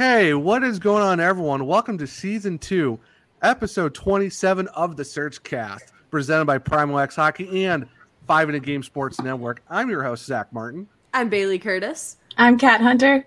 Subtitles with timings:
[0.00, 1.66] Hey, what is going on, everyone?
[1.66, 2.98] Welcome to season two,
[3.42, 7.86] episode 27 of the Surge Cast, presented by Primo X Hockey and
[8.26, 9.62] Five in a Game Sports Network.
[9.68, 10.88] I'm your host, Zach Martin.
[11.12, 12.16] I'm Bailey Curtis.
[12.38, 13.26] I'm Kat Hunter.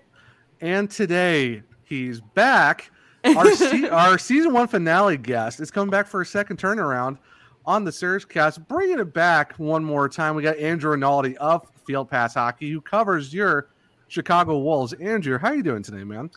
[0.60, 2.90] And today he's back.
[3.24, 7.18] Our, se- our season one finale guest is coming back for a second turnaround
[7.64, 10.34] on the Surge Cast, bringing it back one more time.
[10.34, 13.68] We got Andrew Rinaldi of Field Pass Hockey, who covers your
[14.08, 14.92] Chicago Wolves.
[14.94, 16.30] Andrew, how are you doing today, man?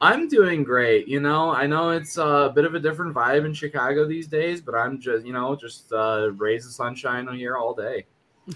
[0.00, 1.08] I'm doing great.
[1.08, 4.60] You know, I know it's a bit of a different vibe in Chicago these days,
[4.60, 8.04] but I'm just, you know, just uh, raise the sunshine here all day.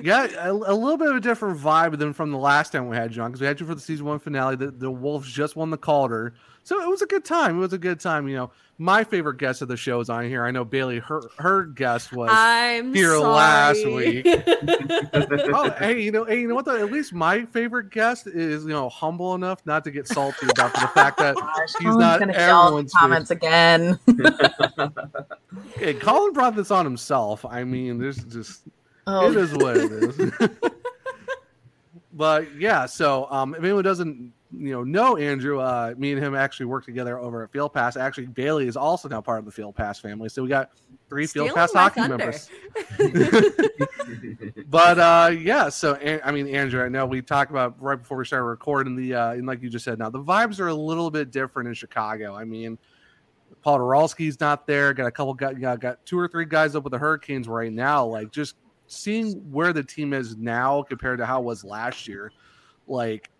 [0.00, 2.96] yeah, a, a, little bit of a different vibe than from the last time we
[2.96, 4.56] had on because we had you for the season one finale.
[4.56, 7.56] The, the Wolves just won the Calder, so it was a good time.
[7.56, 8.28] It was a good time.
[8.28, 10.44] You know, my favorite guest of the show is on here.
[10.44, 13.24] I know Bailey, her her guest was I'm here sorry.
[13.24, 14.24] last week.
[15.52, 16.64] oh, hey, you know, hey, you know what?
[16.64, 16.76] Though?
[16.76, 20.72] At least my favorite guest is you know humble enough not to get salty about
[20.74, 23.98] the fact that Gosh, he's not gonna get all the everyone's comments again.
[25.76, 27.44] Hey, Colin brought this on himself.
[27.44, 28.62] I mean, there's just
[29.06, 30.32] oh, it is what it is.
[32.12, 36.34] but yeah, so um, if anyone doesn't you know know Andrew, uh, me and him
[36.34, 37.96] actually work together over at Field Pass.
[37.96, 40.28] Actually, Bailey is also now part of the Field Pass family.
[40.28, 40.70] So we got
[41.08, 42.16] three Field Pass hockey thunder.
[42.16, 42.48] members.
[44.68, 48.24] but uh, yeah, so I mean, Andrew, I know we talked about right before we
[48.24, 51.10] started recording the, uh, and like you just said, now the vibes are a little
[51.10, 52.34] bit different in Chicago.
[52.34, 52.78] I mean,
[53.64, 54.94] Poturalski's not there.
[54.94, 57.72] Got a couple guys, got, got two or three guys up with the Hurricanes right
[57.72, 58.06] now.
[58.06, 62.32] Like just seeing where the team is now compared to how it was last year,
[62.86, 63.30] like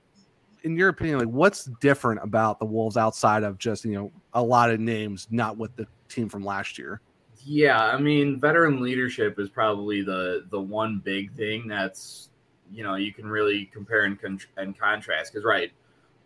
[0.62, 4.42] in your opinion, like what's different about the Wolves outside of just you know a
[4.42, 7.00] lot of names not with the team from last year?
[7.44, 12.30] Yeah, I mean, veteran leadership is probably the the one big thing that's
[12.70, 15.72] you know you can really compare and, con- and contrast because right,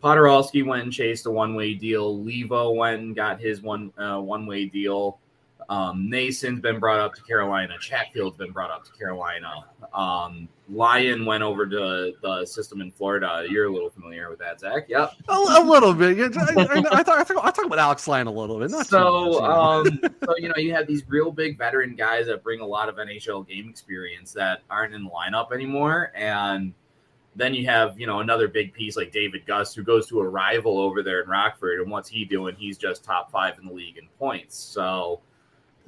[0.03, 2.19] Poturalski went and chased a one way deal.
[2.19, 5.21] Leivo went and got his one uh, one way deal.
[5.69, 7.75] Um, Noesen's been brought up to Carolina.
[7.81, 9.65] Chatfield's been brought up to Carolina.
[9.95, 13.45] Um, Lyon went over to the system in Florida.
[13.49, 14.89] You're a little familiar with that, Zach.
[14.89, 15.13] Yep.
[15.29, 16.19] A, a little bit.
[16.37, 18.71] I, I, I, thought, I, talk, I talk about Alex Lyon a little bit.
[18.71, 19.47] Not so, much, you know.
[19.47, 22.89] um, so you know, you have these real big veteran guys that bring a lot
[22.89, 26.73] of NHL game experience that aren't in the lineup anymore, and
[27.35, 30.29] then you have you know another big piece like David Gust who goes to a
[30.29, 32.55] rival over there in Rockford, and what's he doing?
[32.57, 34.57] He's just top five in the league in points.
[34.57, 35.21] So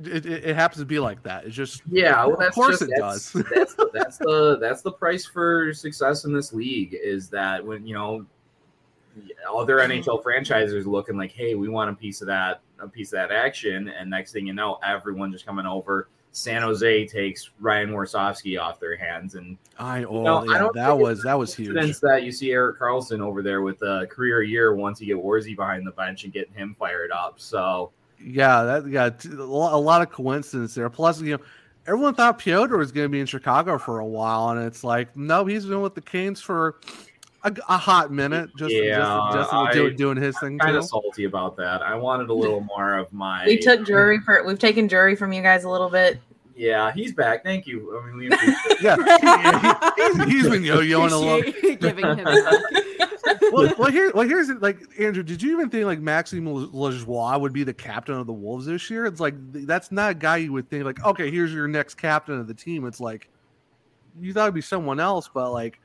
[0.02, 1.44] it, it, it happens to be like that.
[1.44, 3.44] It's just yeah, well, of course just, it that's, does.
[3.54, 7.86] that's, the, that's the that's the price for success in this league is that when
[7.86, 8.26] you know
[9.52, 13.18] other NHL franchises looking like, hey, we want a piece of that, a piece of
[13.18, 16.08] that action, and next thing you know, everyone just coming over.
[16.32, 20.74] San Jose takes Ryan Warsofsky off their hands, and I oh No, I yeah, don't
[20.74, 21.80] that was that was huge.
[21.80, 25.24] since that you see Erik Karlsson over there with a career year once you get
[25.24, 27.34] Warzy behind the bench and getting him fired up.
[27.38, 30.88] So Yeah, that got t- a lo- a lot of coincidence there.
[30.90, 31.42] Plus, you know,
[31.86, 35.14] everyone thought Piotr was going to be in Chicago for a while, and it's like,
[35.16, 36.76] no, he's been with the Canes for
[37.42, 38.98] a, a hot minute, just Yeah,
[39.32, 40.58] just, just I- doing, doing his thing.
[40.58, 41.82] kind of salty about that.
[41.82, 43.44] I wanted a little more of my.
[43.46, 46.18] we took Drury for we've taken Drury from you guys a little bit.
[46.56, 47.42] Yeah, he's back.
[47.42, 47.98] Thank you.
[48.00, 48.28] I mean, we.
[48.80, 48.96] Yeah,
[49.96, 51.76] he, he, he's been yo-yoing a little.
[51.76, 52.93] Giving him a
[53.54, 54.60] Well, well, here, well, here's it.
[54.60, 58.32] Like Andrew, did you even think like Maxime Lajoie would be the captain of the
[58.32, 59.06] Wolves this year?
[59.06, 62.38] It's like that's not a guy you would think like, okay, here's your next captain
[62.38, 62.86] of the team.
[62.86, 63.28] It's like
[64.20, 65.80] you thought it'd be someone else, but like,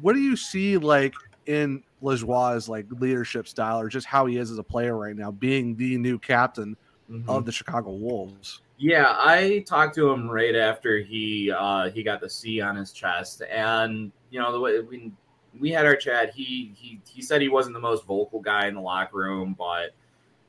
[0.00, 1.14] what do you see like
[1.46, 5.30] in Lajoie's like leadership style, or just how he is as a player right now,
[5.30, 6.76] being the new captain
[7.10, 7.28] Mhm.
[7.28, 8.62] of the Chicago Wolves?
[8.78, 12.92] Yeah, I talked to him right after he uh, he got the C on his
[12.92, 15.12] chest, and you know the way we
[15.58, 16.34] we had our chat.
[16.34, 19.94] He he he said he wasn't the most vocal guy in the locker room, but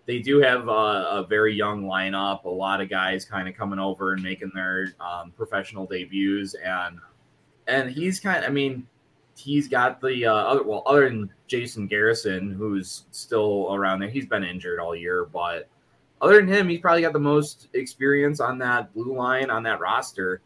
[0.06, 2.44] they do have a, a very young lineup.
[2.46, 7.00] A lot of guys kind of coming over and making their um, professional debuts, and
[7.68, 8.46] and he's kind.
[8.46, 8.88] I mean,
[9.38, 14.10] he's got the uh, other well, other than Jason Garrison, who's still around there.
[14.10, 15.70] He's been injured all year, but
[16.22, 19.80] other than him, he's probably got the most experience on that blue line on that
[19.80, 20.42] roster,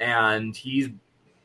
[0.00, 0.88] and he's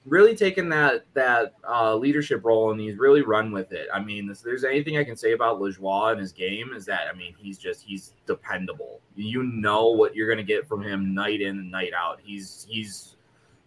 [0.05, 3.88] really taken that that uh, leadership role and he's really run with it.
[3.94, 7.07] I mean, if there's anything I can say about Lajoie and his game is that
[7.11, 9.00] I mean he's just he's dependable.
[9.15, 12.19] You know what you're to get from him night in and night out.
[12.23, 13.15] He's he's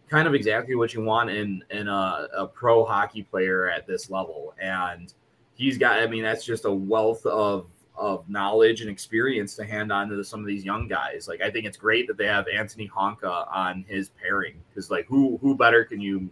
[0.08, 4.10] kind of exactly what you want in in a, a pro hockey player at this
[4.10, 5.12] level, and
[5.54, 5.98] he's got.
[6.00, 7.66] I mean, that's just a wealth of
[7.96, 11.28] of knowledge and experience to hand on to some of these young guys.
[11.28, 15.06] Like I think it's great that they have Anttoni Honka on his pairing because like
[15.06, 16.30] who who better can you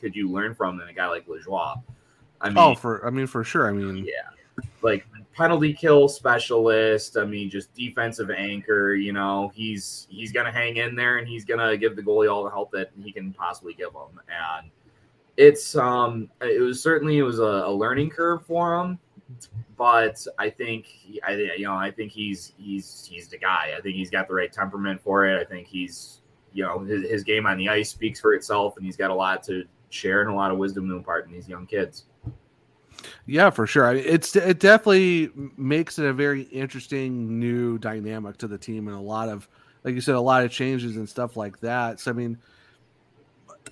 [0.00, 1.82] could you learn from than a guy like Lajoie?
[2.40, 3.68] I mean, oh, for I mean, for sure.
[3.68, 7.16] I mean, yeah, like penalty kill specialist.
[7.16, 8.94] I mean, just defensive anchor.
[8.94, 12.44] You know, he's he's gonna hang in there and he's gonna give the goalie all
[12.44, 14.20] the help that he can possibly give him.
[14.28, 14.70] And
[15.36, 18.98] it's um, it was certainly it was a, a learning curve for him,
[19.76, 20.86] but I think
[21.26, 23.74] I you know I think he's he's he's the guy.
[23.76, 25.40] I think he's got the right temperament for it.
[25.40, 26.20] I think he's
[26.52, 29.14] you know his, his game on the ice speaks for itself, and he's got a
[29.14, 32.04] lot to share and a lot of wisdom to impart in these young kids.
[33.26, 33.86] Yeah, for sure.
[33.86, 38.88] I mean, it's it definitely makes it a very interesting new dynamic to the team,
[38.88, 39.48] and a lot of,
[39.82, 42.00] like you said, a lot of changes and stuff like that.
[42.00, 42.38] So I mean,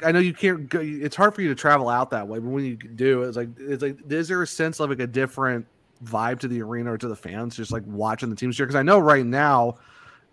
[0.04, 0.68] I know you can't.
[0.68, 3.36] Go, it's hard for you to travel out that way, but when you do, it's
[3.36, 5.66] like it's like is there a sense of like a different
[6.04, 8.66] vibe to the arena or to the fans, just like watching the teams here?
[8.66, 9.76] Because I know right now.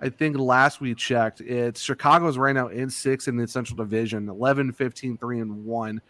[0.02, 4.30] I think last we checked, it's Chicago's right now in six in the Central Division,
[4.30, 6.02] 11, 15, 3, and 1,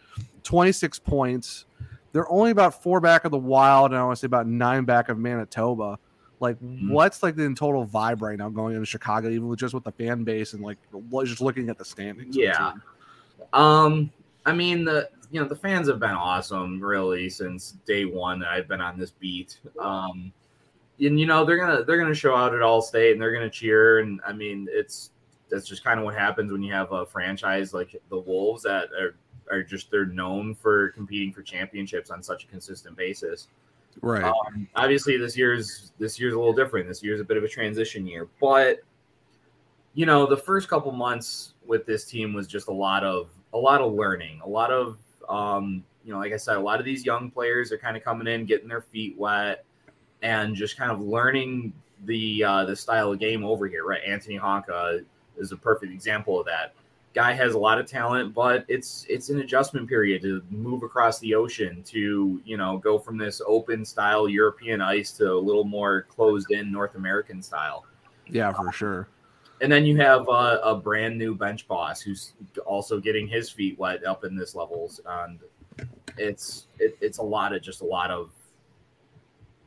[0.44, 1.64] 26 points.
[2.12, 4.84] They're only about four back of the Wild, and I want to say about nine
[4.84, 5.98] back of Manitoba.
[6.38, 6.90] Like, Mhm.
[6.90, 9.90] what's like the total vibe right now going into Chicago, even with just with the
[9.92, 10.78] fan base and like
[11.24, 12.36] just looking at the standings?
[12.36, 12.72] of the Yeah.
[13.52, 14.10] Um,
[14.46, 18.48] I mean the you know the fans have been awesome really since day one that
[18.48, 19.58] I've been on this beat.
[19.78, 20.32] Um,
[21.00, 24.00] and you know they're gonna they're gonna show out at Allstate and they're gonna cheer
[24.00, 25.10] and I mean it's
[25.48, 28.88] that's just kind of what happens when you have a franchise like the Wolves that
[28.92, 29.16] are
[29.50, 33.48] are just they're known for competing for championships on such a consistent basis.
[34.00, 34.22] right.
[34.22, 36.86] Um, obviously, this year's this year's a little different.
[36.86, 38.80] This year's a bit of a transition year, but
[39.94, 43.58] you know, the first couple months with this team was just a lot of a
[43.58, 44.98] lot of learning, a lot of
[45.30, 48.04] um, you know, like I said, a lot of these young players are kind of
[48.04, 49.64] coming in, getting their feet wet,
[50.22, 51.72] and just kind of learning
[52.04, 53.84] the uh, the style of game over here.
[53.84, 55.04] Right, Anttoni Honka
[55.38, 56.74] is a perfect example of that.
[57.12, 61.18] Guy has a lot of talent, but it's it's an adjustment period to move across
[61.18, 65.64] the ocean to you know go from this open style European ice to a little
[65.64, 67.84] more closed in North American style.
[68.28, 69.08] yeah, for sure.
[69.60, 72.32] And then you have a, a brand new bench boss who's
[72.64, 75.38] also getting his feet wet up in this levels, and
[76.16, 78.30] it's it, it's a lot of just a lot of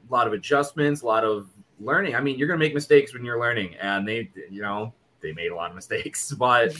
[0.09, 1.47] a lot of adjustments, a lot of
[1.79, 2.15] learning.
[2.15, 5.51] I mean, you're gonna make mistakes when you're learning, and they you know they made
[5.51, 6.75] a lot of mistakes, but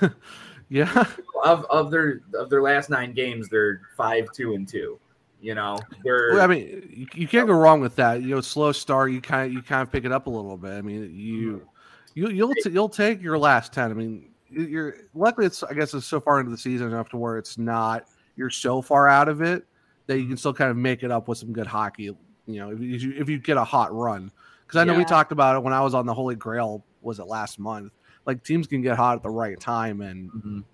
[0.68, 1.04] yeah.
[1.44, 4.98] of of their of their last nine games, they're five two and two.
[5.40, 8.22] You know, they're Well, I mean, you, you can't go wrong with that.
[8.22, 10.56] You know, slow start, you kind of you kind of pick it up a little
[10.56, 10.70] bit.
[10.70, 11.64] I mean, you mm-hmm.
[12.14, 13.90] You you'll t- you'll take your last ten.
[13.90, 17.08] I mean, you- you're luckily it's I guess it's so far into the season enough
[17.10, 18.06] to where it's not
[18.36, 19.66] you're so far out of it
[20.06, 22.04] that you can still kind of make it up with some good hockey.
[22.04, 22.16] You
[22.60, 24.30] know, if you if you get a hot run,
[24.66, 26.82] because I know we talked about it when I was on the Holy GrAHL.
[27.02, 27.92] Was it last month?
[28.26, 30.64] Like teams can get hot at the right time, and Mhm,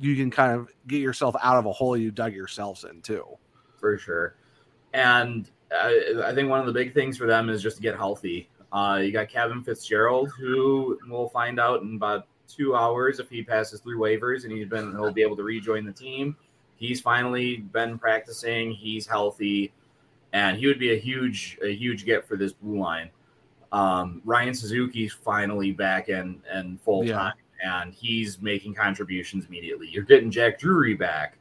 [0.00, 3.24] you can kind of get yourself out of a hole you dug yourselves in too.
[3.78, 4.34] for sure.
[4.94, 7.96] And I, I think one of the big things for them is just to get
[7.96, 8.48] healthy.
[8.74, 13.40] Uh, you got Kevin Fitzgerald, who we'll find out in about two hours if he
[13.42, 16.36] passes through waivers and he's been he'll be able to rejoin the team.
[16.76, 18.72] He's finally been practicing.
[18.72, 19.72] He's healthy,
[20.32, 23.10] and he would be a huge a huge get for this blue line.
[23.70, 27.14] Um, Ryan Suzuki's finally back in and full Yeah.
[27.16, 27.34] time,
[27.64, 29.88] and he's making contributions immediately.
[29.88, 31.38] You're getting Jack Drury back,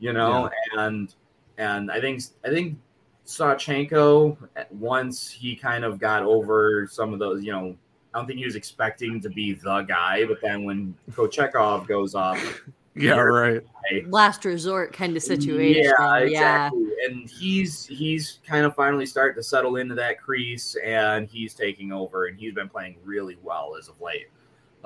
[0.00, 1.14] you know, and
[1.56, 2.78] and I think I think
[3.26, 4.36] Sawchenko
[4.70, 7.76] once he kind of got over some of those, you know,
[8.12, 12.14] I don't think he was expecting to be the guy, but then when Kochetkov goes
[12.14, 12.62] off,
[12.96, 13.60] Yeah, right.
[14.08, 15.92] Last resort kind of situation.
[15.98, 16.66] yeah, Yeah.
[16.66, 16.86] exactly.
[17.08, 21.90] And he's he's kind of finally starting to settle into that crease, and he's taking
[21.92, 24.28] over, and he's been playing really well as of late.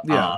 [0.05, 0.27] Yeah.
[0.27, 0.37] Uh,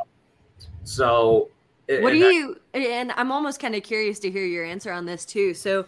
[0.82, 1.48] so,
[1.88, 5.24] What do you and I'm almost kind of curious to hear your answer on this
[5.24, 5.54] too.
[5.54, 5.86] So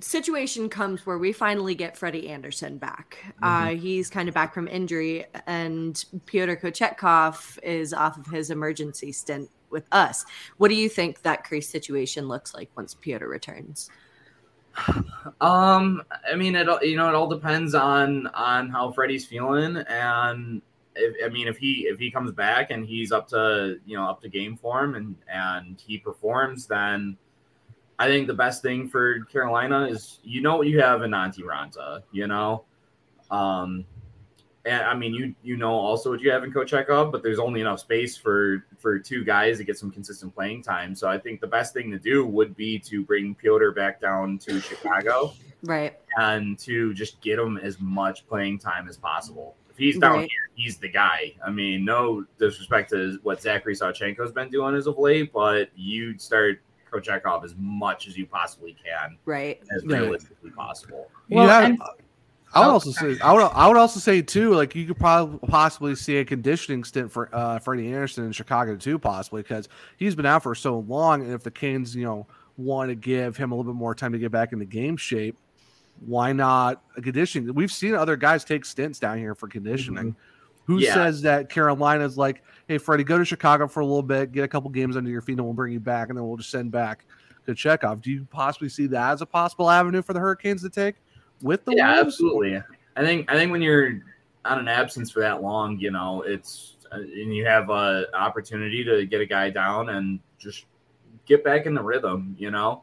[0.00, 3.34] situation comes where we finally get Freddie Andersen back.
[3.42, 9.12] Uh, he's kind of back from injury, and Pyotr Kochetkov is off of his emergency
[9.12, 10.24] stint with us.
[10.56, 13.90] What do you think that crease situation looks like once Pyotr returns?
[15.40, 19.76] Um, I mean, it all- you know it all depends on on how Freddie's feeling,
[19.88, 20.62] and
[20.94, 24.04] if, I mean if he if he comes back and he's up to you know
[24.04, 27.16] up to game form and and he performs, then
[27.98, 31.40] I think the best thing for Carolina is you know what you have in Antti
[31.40, 32.64] Raanta, you know,
[33.30, 33.84] um,
[34.64, 37.60] and I mean you you know also what you have in Kochetkov, but there's only
[37.60, 40.94] enough space for for two guys to get some consistent playing time.
[40.94, 44.38] So I think the best thing to do would be to bring Piotr back down
[44.38, 45.32] to Chicago
[45.64, 45.96] Right.
[46.18, 49.56] and to just get him as much playing time as possible.
[49.70, 50.30] If he's down Right.
[50.30, 51.34] here, he's the guy.
[51.44, 56.16] I mean, no disrespect to what Zachary Sawchenko's been doing as of late, but you
[56.18, 59.60] start Kochetkov as much as you possibly can, Right.
[59.74, 60.00] as Right.
[60.02, 61.10] realistically possible.
[61.28, 61.82] You Well, have- and-
[62.54, 64.98] I would Oh, also say I would I would also say too, like you could
[64.98, 69.68] probably possibly see a conditioning stint for uh, Freddie Andersen in Chicago too, possibly because
[69.98, 72.26] he's been out for so long, and if the Canes, you know,
[72.56, 75.36] want to give him a little bit more time to get back into game shape,
[76.06, 77.52] why not a conditioning?
[77.54, 80.16] We've seen other guys take stints down here for conditioning.
[80.68, 80.92] Who Yeah.
[80.92, 84.48] says that Carolina's like, hey Freddie, go to Chicago for a little bit, get a
[84.48, 86.70] couple games under your feet, and we'll bring you back, and then we'll just send
[86.70, 87.06] back
[87.46, 88.02] to Chekhov.
[88.02, 90.96] Do you possibly see that as a possible avenue for the Hurricanes to take
[91.40, 92.08] with the yeah, Wolves?
[92.08, 92.62] absolutely.
[92.96, 94.02] I think I think when you're
[94.44, 98.84] on an absence for that long, you know, it's uh, and you have a opportunity
[98.84, 100.66] to get a guy down and just
[101.24, 102.36] get back in the rhythm.
[102.38, 102.82] You know,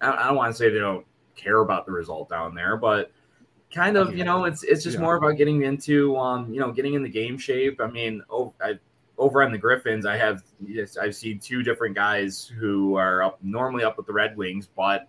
[0.00, 3.10] I, I don't want to say they don't care about the result down there, but
[3.74, 5.02] kind of, you know, it's it's just Yeah.
[5.02, 7.80] more about getting into, um, you know, getting in the game shape.
[7.80, 8.78] I mean, oh, I,
[9.18, 13.38] over on the Griffins, I have yes, I've seen two different guys who are up
[13.42, 15.08] normally up with the Red Wings, but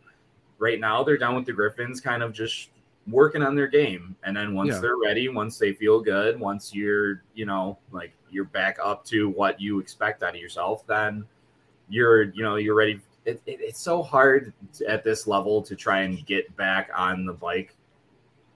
[0.57, 2.69] right now they're down with the Griffins, kind of just
[3.07, 4.15] working on their game.
[4.23, 4.79] And then once Yeah.
[4.79, 9.29] they're ready, once they feel good, once you're, you know, like you're back up to
[9.29, 11.25] what you expect out of yourself, then
[11.87, 12.99] you're, you know, you're ready.
[13.25, 14.53] It, it, it's so hard
[14.87, 17.75] at this level to try and get back on the bike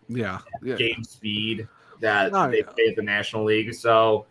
[0.10, 1.68] Yeah, yeah, game speed
[2.01, 2.63] that No, they yeah.
[2.63, 3.74] play at the National League.
[3.74, 4.25] So,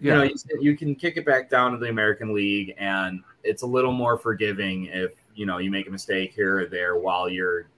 [0.00, 3.62] you know, you, you can kick it back down to the American League, and it's
[3.62, 7.28] a little more forgiving if you know you make a mistake here or there while
[7.28, 7.68] you're,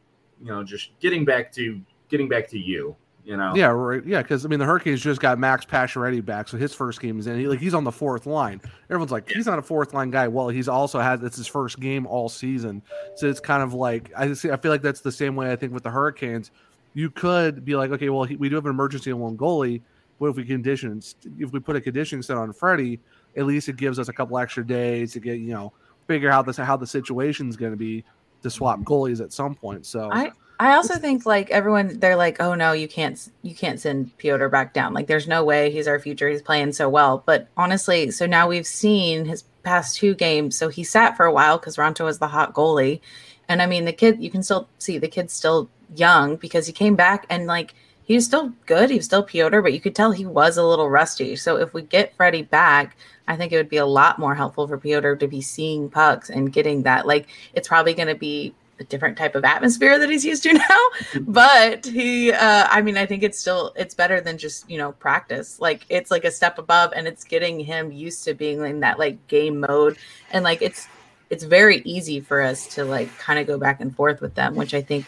[0.40, 2.96] you know, just getting back to getting back to you.
[3.24, 4.02] You know, Yeah, right.
[4.06, 7.18] Yeah, because I mean the Hurricanes just got Max Pacioretty back, so his first game
[7.18, 7.38] is in.
[7.38, 8.58] He, like he's on the fourth line.
[8.88, 10.28] Everyone's like, he's not a fourth line guy.
[10.28, 12.82] Well, he's also has it's his first game all season,
[13.16, 14.50] so it's kind of like I see.
[14.50, 16.52] I feel like that's the same way I think with the Hurricanes.
[16.98, 19.82] You could be like, okay, well, he, we do have an emergency on one goalie.
[20.18, 21.00] What if we condition?
[21.38, 22.98] If we put a conditioning set on Freddie,
[23.36, 25.72] at least it gives us a couple extra days to get you know
[26.08, 28.02] figure out this how the situation's going to be
[28.42, 29.86] to swap goalies at some point.
[29.86, 33.78] So I I also think like everyone they're like, oh no, you can't you can't
[33.78, 34.92] send Piotr back down.
[34.92, 36.28] Like there's no way he's our future.
[36.28, 37.22] He's playing so well.
[37.24, 40.58] But honestly, so now we've seen his past two games.
[40.58, 43.02] So he sat for a while because Raanta was the hot goalie.
[43.48, 46.72] And I mean the kid you can still see the kid's still young because he
[46.72, 48.88] came back and like he was still good.
[48.88, 51.36] He was still Piotr, but you could tell he was a little rusty.
[51.36, 54.66] So if we get Freddie back, I think it would be a lot more helpful
[54.66, 57.06] for Piotr to be seeing pucks and getting that.
[57.06, 60.52] Like it's probably going to be a different type of atmosphere that he's used to
[60.54, 61.20] now.
[61.20, 64.92] but he, uh, I mean, I think it's still it's better than just you know
[64.92, 65.60] practice.
[65.60, 68.98] Like it's like a step above, and it's getting him used to being in that
[68.98, 69.98] like game mode,
[70.30, 70.88] and like it's
[71.30, 74.54] it's very easy for us to like kind of go back and forth with them,
[74.54, 75.06] which I think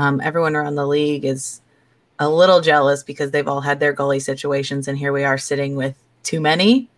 [0.00, 1.60] um, everyone around the league is
[2.18, 5.76] a little jealous because they've all had their goalie situations, and here we are sitting
[5.76, 6.88] with too many.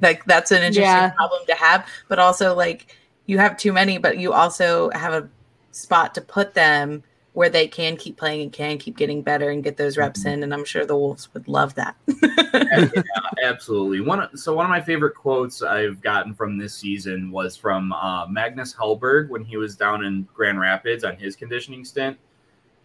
[0.00, 1.10] Like that's an interesting Yeah.
[1.10, 5.28] problem to have, but also like you have too many, but you also have a
[5.72, 7.02] spot to put them
[7.32, 10.42] where they can keep playing and can keep getting better and get those reps in.
[10.42, 11.94] And I'm sure the Wolves would love that.
[12.22, 12.88] yeah,
[13.44, 14.00] absolutely.
[14.00, 17.92] One of- so one of my favorite quotes I've gotten from this season was from
[17.92, 22.18] uh, Magnus Hellberg when he was down in Grand Rapids on his conditioning stint,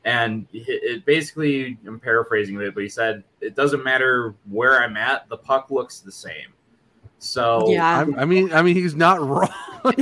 [0.05, 4.95] and it, it basically I'm paraphrasing it, but he said it doesn't matter where I'm
[4.95, 6.53] at, the puck looks the same.
[7.17, 8.05] So Yeah.
[8.15, 9.50] I, I mean, I mean, he's not wrong.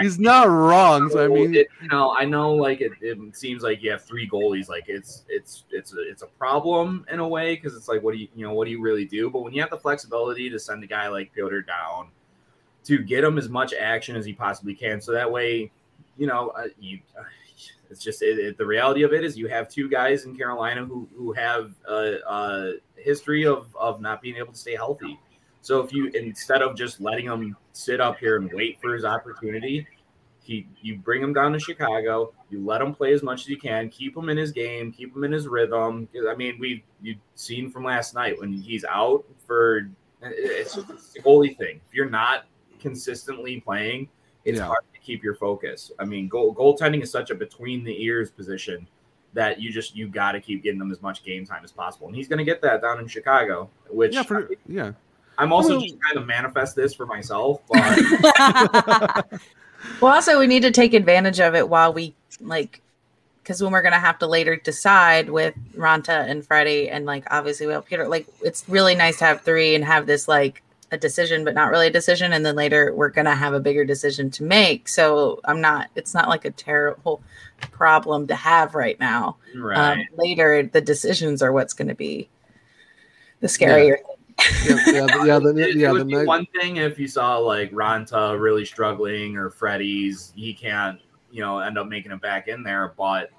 [0.00, 1.10] he's not wrong.
[1.10, 4.04] So I mean, it, you know, I know like it, it seems like you have
[4.04, 4.68] three goalies.
[4.68, 8.14] Like it's it's it's a, it's a problem in a way because it's like what
[8.14, 9.28] do you you know what do you really do?
[9.28, 12.08] But when you have the flexibility to send a guy like Piotr down
[12.84, 15.72] to get him as much action as he possibly can, so that way,
[16.16, 17.00] you know, uh, you.
[17.90, 20.84] It's just it, it, the reality of it is you have two guys in Carolina
[20.84, 25.18] who who have a, a history of of not being able to stay healthy.
[25.62, 29.04] So if you instead of just letting him sit up here and wait for his
[29.04, 29.86] opportunity,
[30.42, 33.58] he you bring him down to Chicago, you let him play as much as you
[33.58, 36.08] can, keep him in his game, keep him in his rhythm.
[36.28, 39.90] I mean, we you've seen from last night when he's out for
[40.22, 41.80] it's just the goalie thing.
[41.88, 42.46] If you're not
[42.80, 44.08] consistently playing,
[44.48, 44.64] it's Yeah.
[44.66, 45.92] hard to keep your focus.
[45.98, 48.86] I mean, goal goaltending is such a between the ears position
[49.34, 52.06] that you just you got to keep getting them as much game time as possible,
[52.06, 53.68] and he's going to get that down in Chicago.
[53.90, 54.92] Which yeah, for, yeah.
[55.36, 57.78] I'm also Well- just trying to manifest this for myself, but
[60.00, 62.80] Well, also we need to take advantage of it while we like,
[63.42, 67.66] because when we're gonna have to later decide with Raanta and Freddie, and like obviously
[67.66, 68.08] we have Peter.
[68.08, 71.70] Like, it's really nice to have three and have this like a decision, but not
[71.70, 72.32] really a decision.
[72.32, 74.88] And then later we're gonna have a bigger decision to make.
[74.88, 75.88] So I'm not.
[75.96, 77.22] It's not like a terrible
[77.70, 79.36] problem to have right now.
[79.56, 79.98] right.
[79.98, 82.28] Um, later, the decisions are what's going to be
[83.40, 83.96] the scarier.
[84.64, 86.98] Yeah, yeah, the- yeah, the, it, yeah, it the would be night, one thing if
[86.98, 91.00] you saw like Raanta really struggling or Freddie's he can't,
[91.32, 92.94] you know, end up making it back in there.
[92.96, 93.30] But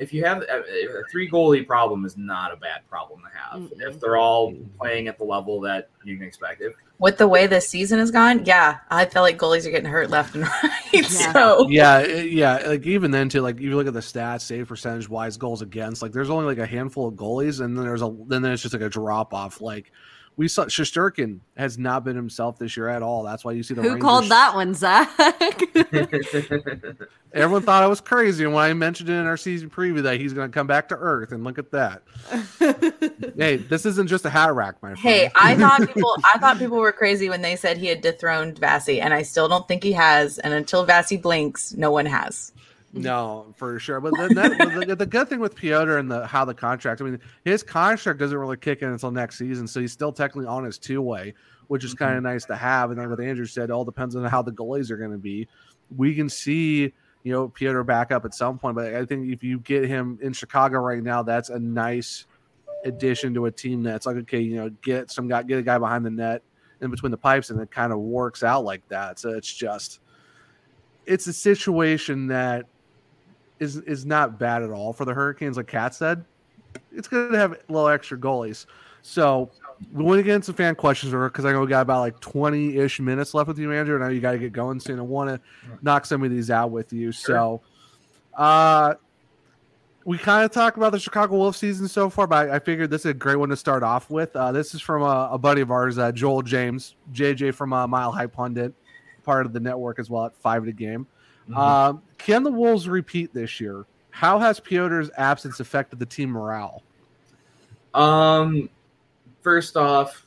[0.00, 3.38] if you have uh, a, a three goalie problem is not a bad problem to
[3.38, 3.88] have Mm-mm.
[3.88, 6.62] if they're all playing at the level that you can expect.
[6.62, 9.90] If With the way this season has gone, yeah, I feel like goalies are getting
[9.90, 10.72] hurt left and right.
[10.92, 11.02] Yeah.
[11.32, 12.56] So yeah, uh, yeah.
[12.66, 13.42] Like even then, too.
[13.42, 16.00] Like if you look at the stats, save percentage wise, goals against.
[16.00, 18.74] Like there's only like a handful of goalies, and then there's a then there's just
[18.74, 19.60] like a drop off.
[19.60, 19.92] Like
[20.36, 23.22] we saw, Shesterkin has not been himself this year at all.
[23.22, 25.10] That's why you see the Who Rangers- called that one, Zach?
[27.32, 30.18] Everyone thought I was crazy, and when I mentioned it in our season preview that
[30.18, 32.02] he's going to come back to Earth, and look at that.
[33.36, 34.98] hey, this isn't just a hat rack, my friend.
[34.98, 38.58] hey, I thought people I thought people were crazy when they said he had dethroned
[38.58, 40.38] Vassy, and I still don't think he has.
[40.38, 42.52] And until Vassy blinks, no one has.
[42.92, 44.00] No, for sure.
[44.00, 47.04] But then that, the, the good thing with Piotr and the how the contract, I
[47.04, 50.64] mean, his contract doesn't really kick in until next season, so he's still technically on
[50.64, 51.34] his two way,
[51.68, 52.32] which is kind of mm-hmm.
[52.32, 52.90] nice to have.
[52.90, 55.48] And then what Andrew said, all depends on how the goalies are going to be.
[55.96, 56.92] We can see,
[57.22, 60.18] you know, Piotr back up at some point, but I think if you get him
[60.22, 62.26] in Chicago right now, that's a nice
[62.84, 65.78] addition to a team that's like, okay, you know, get some guy, get a guy
[65.78, 66.42] behind the net
[66.80, 69.18] in between the pipes, and it kind of works out like that.
[69.18, 70.00] So it's just,
[71.06, 72.66] it's a situation that
[73.60, 75.56] is is not bad at all for the Hurricanes.
[75.56, 76.24] Like Kat said,
[76.92, 78.66] it's good to have a little extra goalies.
[79.02, 79.50] So
[79.92, 82.18] we want to get into some fan questions because I know we got about like
[82.20, 83.94] twenty ish minutes left with you, Andrew.
[83.94, 84.98] And now you got to get going soon.
[84.98, 85.40] I want to
[85.82, 87.12] knock some of these out with you.
[87.12, 87.60] So,
[88.36, 88.94] uh,
[90.04, 92.90] we kind of talked about the Chicago Wolf season so far, but I, I figured
[92.90, 94.34] this is a great one to start off with.
[94.34, 97.86] Uh, this is from a, a buddy of ours, uh, Joel James, JJ from uh,
[97.86, 98.72] Mile High Pundit,
[99.24, 101.06] part of the network as well at Five to Game.
[101.54, 103.86] Um, can the Wolves repeat this year?
[104.10, 106.82] How has Piotr's absence affected the team morale?
[107.94, 108.68] Um,
[109.42, 110.26] first off,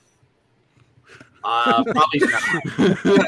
[1.44, 2.22] uh, probably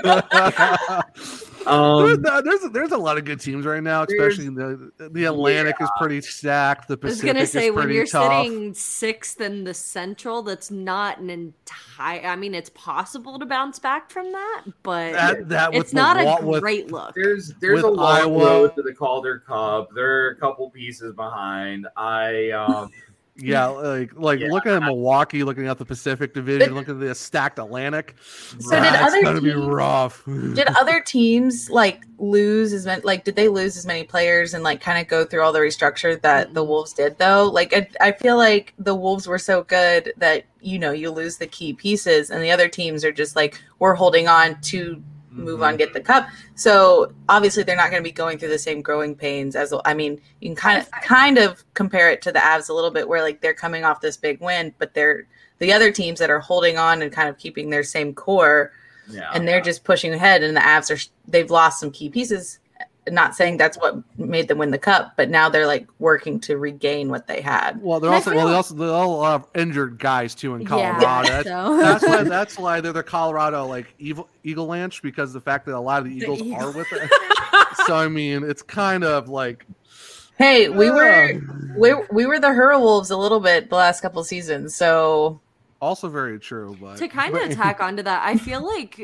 [0.03, 1.05] not.
[1.65, 4.91] there's, Um, no- there's a, there's a lot of good teams right now, especially the
[5.11, 6.87] the Atlantic is pretty stacked.
[6.87, 8.43] The I was Pacific gonna say is when you're tough.
[8.45, 12.25] sitting sixth in the Central, that's not an entire.
[12.25, 16.37] I mean, it's possible to bounce back from that, but that, that it's not wa-
[16.39, 17.13] a with- great look.
[17.15, 19.89] there's there's With a long Iowa- road to the Calder Cup.
[19.95, 21.87] There are a couple pieces behind.
[21.97, 22.91] I um,
[23.37, 24.47] yeah, like like Yeah.
[24.47, 28.15] looking at Milwaukee, looking at the Pacific Division, looking at the stacked Atlantic.
[28.59, 30.23] So did that's other gonna be teams- rough.
[30.25, 33.01] Did other teams like lose as many?
[33.01, 35.59] Like, did they lose as many players and like kind of go through all the
[35.59, 36.69] restructure that the mm-hmm.
[36.69, 37.17] Wolves did?
[37.17, 41.11] Though, like, I, I feel like the Wolves were so good that you know you
[41.11, 45.03] lose the key pieces, and the other teams are just like we're holding on to
[45.35, 45.77] move on, mm-hmm.
[45.77, 46.27] get the cup.
[46.55, 49.93] So obviously they're not going to be going through the same growing pains as I
[49.93, 53.07] mean, you can kind of kind of compare it to the Avs a little bit,
[53.07, 55.27] where like they're coming off this big win, but they're
[55.59, 58.71] the other teams that are holding on and kind of keeping their same core
[59.09, 62.59] yeah, and they're just pushing ahead and the Avs are they've lost some key pieces
[63.11, 66.57] not saying that's what made them win the cup but now they're like working to
[66.57, 69.35] regain what they had Well, they're And also well, they also they're all a lot
[69.41, 71.27] of injured guys too in Yeah, Colorado.
[71.29, 75.41] That's, so- that's why that's why they're the Colorado like evil Eagle Lanch because the
[75.41, 77.09] fact that a lot of the The Eagles Eagle- are with it.
[77.85, 79.65] so I mean, it's kind of like
[80.37, 84.01] hey we were uh, we, we were the hurl wolves a little bit the last
[84.01, 85.39] couple seasons so
[85.85, 86.75] also very true.
[86.79, 88.99] But to kind of tack onto that, I feel like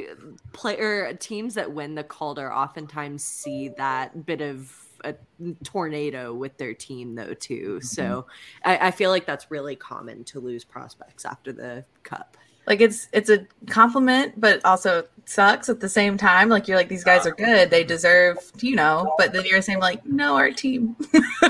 [0.53, 5.15] player teams that win the Calder oftentimes see that bit of a
[5.63, 7.81] tornado with their team though too.
[7.81, 8.25] So
[8.63, 12.37] I, I feel like that's really common to lose prospects after the cup.
[12.67, 16.89] like it's it's a compliment but also sucks at the same time like you're like
[16.89, 20.51] these guys are good they deserve you know but then you're saying like no our
[20.51, 20.95] team
[21.43, 21.49] uh,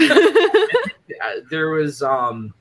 [1.49, 2.53] there was um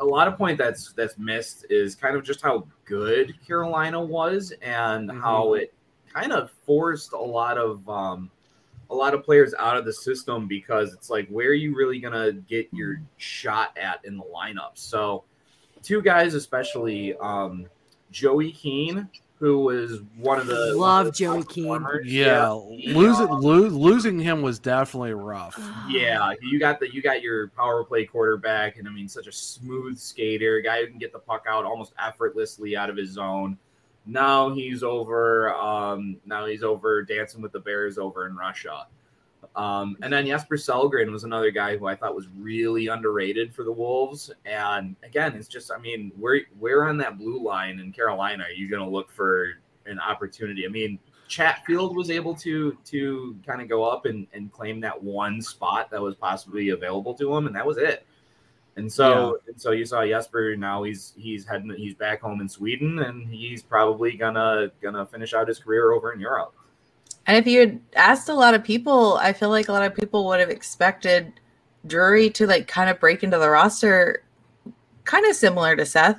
[0.00, 4.52] a lot of point that's that's missed is kind of just how good Carolina was
[4.62, 5.20] and Mhm.
[5.20, 5.72] how it
[6.12, 8.30] kind of forced a lot of um
[8.90, 12.00] a lot of players out of the system because it's like where are you really
[12.00, 14.72] gonna get your shot at in the lineup?
[14.74, 15.22] So
[15.82, 17.66] two guys especially um
[18.10, 19.08] Joey Keane
[19.40, 21.64] who was one of the Love one of the Joey top Keane.
[21.64, 22.06] performers.
[22.06, 25.58] yeah, losing lo- losing him was definitely rough.
[25.88, 29.32] Yeah, you got the you got your power play quarterback, and I mean, such a
[29.32, 33.10] smooth skater, a guy who can get the puck out almost effortlessly out of his
[33.10, 33.58] zone.
[34.06, 35.52] Now he's over.
[35.54, 38.86] Um, now he's over dancing with the Bears over in Russia.
[39.56, 43.64] Um, and then Jesper Sellgren was another guy who I thought was really underrated for
[43.64, 44.30] the Wolves.
[44.46, 48.52] And again, it's just, I mean, where where on that blue line in Carolina are
[48.52, 49.54] you going to look for
[49.86, 50.66] an opportunity?
[50.66, 50.98] I mean,
[51.28, 55.90] Chatfield was able to to kind of go up and, and claim that one spot
[55.90, 58.06] that was possibly available to him, and that was it.
[58.76, 62.48] And so and so you saw Jesper now he's he's heading he's back home in
[62.48, 66.54] Sweden and he's probably gonna gonna finish out his career over in Europe.
[67.26, 69.94] And if you had asked a lot of people, I feel like a lot of
[69.94, 71.32] people would have expected
[71.86, 74.22] Drury to like kind of break into the roster,
[75.04, 76.18] kind of similar to Seth.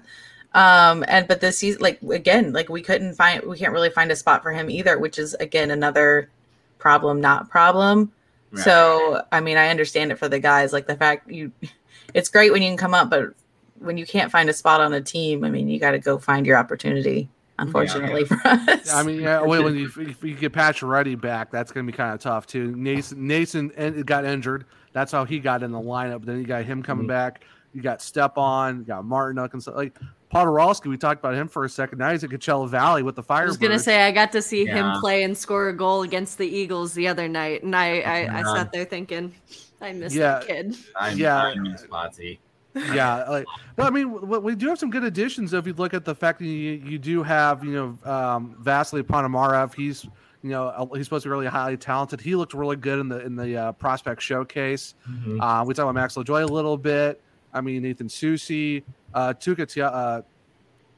[0.53, 4.11] Um, and but this season, like again, like we couldn't find, we can't really find
[4.11, 6.29] a spot for him either, which is again another
[6.77, 8.11] problem, not problem.
[8.51, 8.63] Right.
[8.63, 11.51] So I mean, I understand it for the guys, like the fact you,
[12.13, 13.33] it's great when you can come up, but
[13.79, 16.17] when you can't find a spot on a team, I mean, you got to go
[16.17, 17.29] find your opportunity
[17.61, 18.65] unfortunately yeah.
[18.65, 18.93] for us.
[18.93, 22.13] I mean, yeah, when you if you get Pacioretty back, that's going to be kind
[22.13, 22.73] of tough too.
[22.73, 24.65] Noesen Noesen got injured.
[24.93, 26.25] That's how he got in the lineup.
[26.25, 27.09] Then you got him coming mm-hmm.
[27.09, 27.45] back.
[27.73, 29.97] You got Stepan, you got Martin and stuff like
[30.29, 30.89] Poturalski.
[30.89, 31.99] We talked about him for a second.
[31.99, 33.43] Now he's at Coachella Valley with the Fire.
[33.43, 34.93] I was going to say I got to see yeah.
[34.93, 38.39] him play and score a goal against the Eagles the other night, and I I,
[38.39, 39.33] I sat there thinking,
[39.79, 40.39] I miss yeah.
[40.39, 40.75] that kid.
[40.99, 42.41] I'm, yeah, I'm Spotty
[42.75, 45.53] yeah, like, but I mean, we do have some good additions.
[45.53, 49.03] If you look at the fact that you, you do have, you know, um, Vasily
[49.03, 50.05] Ponomarev, he's,
[50.43, 52.21] you know, he's supposed to be really highly talented.
[52.21, 54.95] He looked really good in the in the uh, prospect showcase.
[55.09, 55.41] Mm-hmm.
[55.41, 57.21] Uh, we talked about Max Lajoie a little bit.
[57.53, 60.21] I mean, Nathan Soucy, uh, Tia, uh,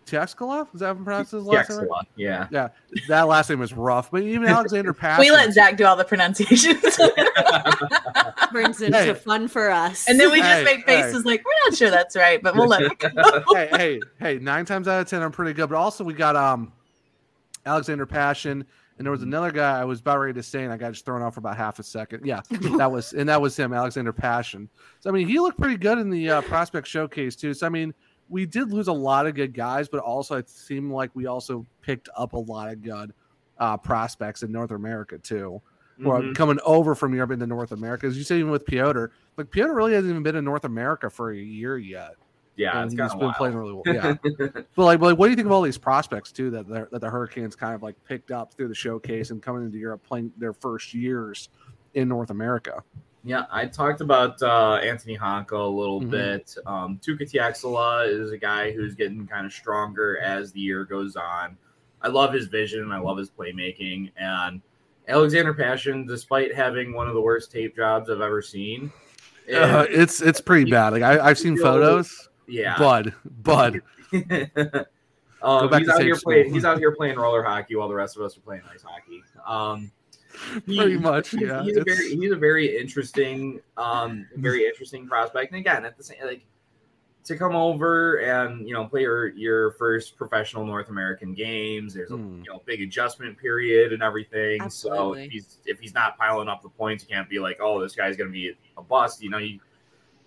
[0.05, 0.67] Tieksola?
[0.73, 1.87] Is that how pronounced his last name?
[2.15, 2.47] Yeah.
[2.51, 2.69] Yeah.
[3.07, 4.11] That last name is rough.
[4.11, 5.19] But even Alexander Pash.
[5.19, 6.81] we let Zach do all the pronunciations.
[8.51, 9.13] Brings into hey.
[9.13, 10.07] fun for us.
[10.07, 11.29] And then we just hey, make faces hey.
[11.29, 13.09] like, we're not sure that's right, but we'll let it go.
[13.53, 15.69] hey, hey, hey, nine times out of ten, I'm pretty good.
[15.69, 16.71] But also we got um
[17.65, 18.65] Alexander Pashin.
[18.99, 21.03] And there was another guy I was about ready to say, and I got just
[21.03, 22.27] thrown off for about half a second.
[22.27, 22.41] Yeah,
[22.77, 24.67] that was and that was him, Alexander Pashin.
[24.99, 27.55] So I mean, he looked pretty good in the uh, prospect showcase too.
[27.55, 27.91] So I mean,
[28.29, 31.65] we did lose a lot of good guys, but also it seemed like we also
[31.81, 33.13] picked up a lot of good
[33.59, 35.61] uh, prospects in North America too.
[35.99, 36.33] Mm-hmm.
[36.33, 38.07] coming over from Europe into North America.
[38.07, 39.05] As you said, even with Piotr,
[39.37, 42.15] like Piotr really hasn't even been in North America for a year yet.
[42.55, 43.35] Yeah, and he's been wild.
[43.35, 43.83] playing really well.
[43.85, 44.15] Yeah,
[44.75, 46.99] but like, but like, what do you think of all these prospects too that that
[46.99, 50.31] the Hurricanes kind of like picked up through the showcase and coming into Europe, playing
[50.37, 51.49] their first years
[51.93, 52.83] in North America?
[53.25, 56.09] Yeah, I talked about uh, Anttoni Honka a little mm-hmm.
[56.09, 56.55] bit.
[56.65, 61.15] Um, Tuukka Tieksola is a guy who's getting kind of stronger as the year goes
[61.15, 61.57] on.
[62.01, 62.91] I love his vision.
[62.91, 64.11] I love his playmaking.
[64.17, 64.61] And
[65.07, 68.91] Alexander Pashin, despite having one of the worst tape jobs I've ever seen,
[69.53, 70.93] uh, it's it's pretty bad.
[70.93, 72.29] Like I, have seen photos.
[72.47, 73.81] Yeah, Bud, Bud.
[75.41, 76.53] um, he's out here playing.
[76.53, 79.23] He's out here playing roller hockey while the rest of us are playing ice hockey.
[79.45, 79.91] Um,
[80.65, 81.33] pretty much.
[81.33, 85.51] Yeah, he's, a very he's a very interesting, um, very interesting prospect.
[85.51, 86.45] And again, at the same like
[87.25, 91.93] to come over and you know play your your first professional North American games.
[91.93, 92.43] There's a mm.
[92.43, 94.61] you know big adjustment period and everything.
[94.61, 95.19] Absolutely.
[95.19, 97.81] So if he's if he's not piling up the points, you can't be like, oh,
[97.81, 99.21] this guy's gonna be a bust.
[99.21, 99.59] You know, you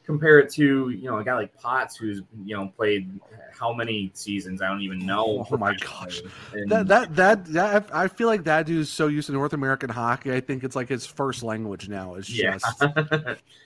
[0.07, 3.11] compare it to you know a guy like Potts who's you know played
[3.59, 5.47] how many seasons I don't even know.
[5.51, 9.27] Oh my gosh, and, that, that that that I feel like that dude's so used
[9.27, 10.33] to North American hockey.
[10.33, 12.15] I think it's like his first language now.
[12.15, 12.65] Is just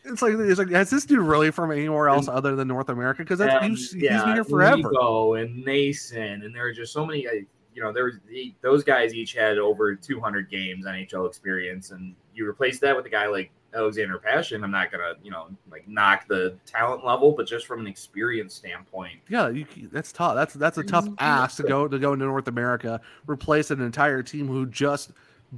[0.05, 2.89] it's like it's like has this dude really from anywhere else and, other than North
[2.89, 3.23] America?
[3.23, 4.77] Because that's and, he's, yeah, he's been here forever.
[4.91, 7.27] Nico and Noesen, and there are just so many.
[7.73, 8.15] You know, there was
[8.63, 13.11] those guys each had over 200 games NHL experience, and you replace that with a
[13.11, 14.65] guy like Alexander Pashin.
[14.65, 18.55] I'm not gonna, you know, like knock the talent level, but just from an experience
[18.55, 20.35] standpoint, yeah, you, that's tough.
[20.35, 24.23] That's that's a tough ask to go to go into North America, replace an entire
[24.23, 25.13] team who just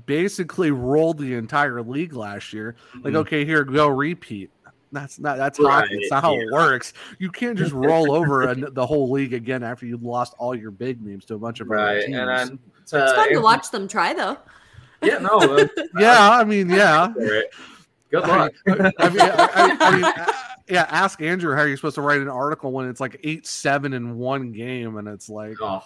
[0.07, 2.77] basically rolled the entire league last year.
[2.95, 3.17] Like, mm-hmm.
[3.17, 4.51] okay, here go repeat.
[4.93, 5.97] That's not that's right, hockey.
[5.97, 6.43] It's not how yeah.
[6.43, 6.93] it works.
[7.19, 10.71] You can't just roll over a, the whole league again after you lost all your
[10.71, 12.05] big names to a bunch of right.
[12.05, 12.17] teams.
[12.17, 12.59] And then,
[12.93, 14.37] uh, it's fun to watch them try, though.
[15.03, 15.39] Yeah, no.
[15.43, 15.67] Uh,
[15.99, 17.13] yeah, I mean, yeah.
[18.13, 18.53] Good luck.
[18.67, 18.75] I
[19.09, 20.35] mean, I, I, I mean
[20.69, 20.87] yeah.
[20.89, 24.19] Ask Andrew how you're supposed to write an article when it's like eight seven in
[24.19, 25.57] one game, and it's like.
[25.61, 25.83] Oh.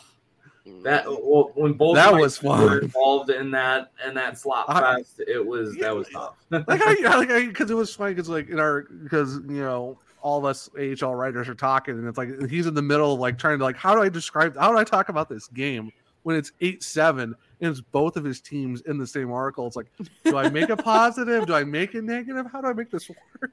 [0.83, 2.61] That well, when both that was fun.
[2.61, 6.35] were involved in that and that slot fest, it was that was tough.
[6.51, 10.39] like I like because it was funny because like in our because you know all
[10.39, 13.39] of us AHL writers are talking and it's like he's in the middle of like
[13.39, 15.93] trying to like how do I describe how do I talk about this game
[16.25, 19.67] when it's eight seven and it's both of his teams in the same article.
[19.67, 19.87] It's like,
[20.25, 21.47] do I make a positive?
[21.47, 22.47] do I make a negative?
[22.51, 23.53] How do I make this work?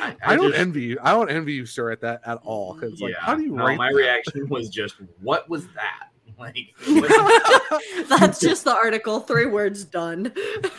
[0.00, 0.98] I, I, I don't just, envy you.
[1.02, 2.74] I don't envy you, sir, at that at all.
[2.74, 3.78] Because like, yeah, how do you no, write?
[3.78, 3.94] My that?
[3.94, 6.06] reaction was just, what was that?
[6.40, 6.74] Like,
[8.08, 9.20] that's just the article.
[9.20, 10.32] Three words done.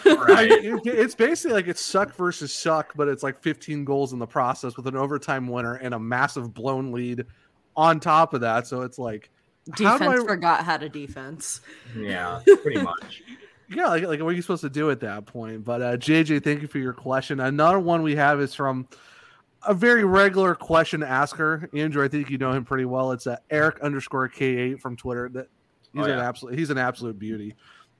[0.03, 0.49] Right.
[0.49, 4.25] it, it's basically like it's suck versus suck, but it's like 15 goals in the
[4.25, 7.27] process with an overtime winner and a massive blown lead
[7.75, 8.65] on top of that.
[8.65, 9.29] So it's like
[9.75, 10.25] Defense I...
[10.25, 11.61] forgot how to defense.
[11.95, 13.23] Yeah, pretty much.
[13.69, 15.63] yeah, like, like what are you supposed to do at that point?
[15.63, 17.39] But uh, JJ, thank you for your question.
[17.39, 18.87] Another one we have is from
[19.63, 21.69] a very regular question asker.
[21.73, 23.11] Andrew, I think you know him pretty well.
[23.11, 25.29] It's uh, Eric underscore K8 from Twitter.
[25.29, 25.47] That
[25.93, 26.13] he's oh, yeah.
[26.13, 27.55] an absolute he's an absolute beauty.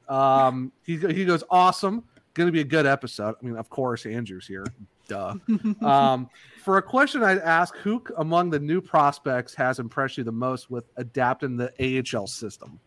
[0.10, 2.04] Um, he he goes awesome.
[2.34, 3.36] Going to be a good episode.
[3.42, 4.66] I mean, of course, Andrew's here.
[5.12, 5.86] Duh.
[5.86, 6.30] um,
[6.64, 10.70] for a question, I'd ask who among the new prospects has impressed you the most
[10.72, 12.80] with adapting the AHL system?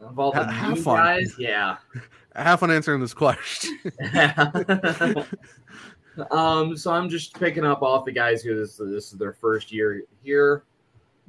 [0.00, 0.96] Of all the Ha- have new fun.
[0.98, 1.76] guys, yeah.
[2.36, 3.78] Have fun answering this question.
[6.32, 9.72] um, so I'm just picking up off the guys who this this is their first
[9.72, 10.64] year here.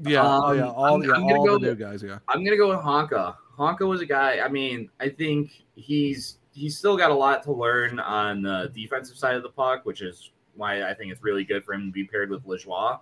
[0.04, 2.02] yeah, oh Um, yeah, all, I'm- yeah, I'm all go the new guys.
[2.04, 3.36] Yeah, I'm gonna go with Honka.
[3.58, 4.40] Honka was a guy.
[4.40, 9.18] I mean, I think he's he's still got a lot to learn on the defensive
[9.18, 11.92] side of the puck, which is why I think it's really good for him to
[11.92, 13.00] be paired with Lajoie.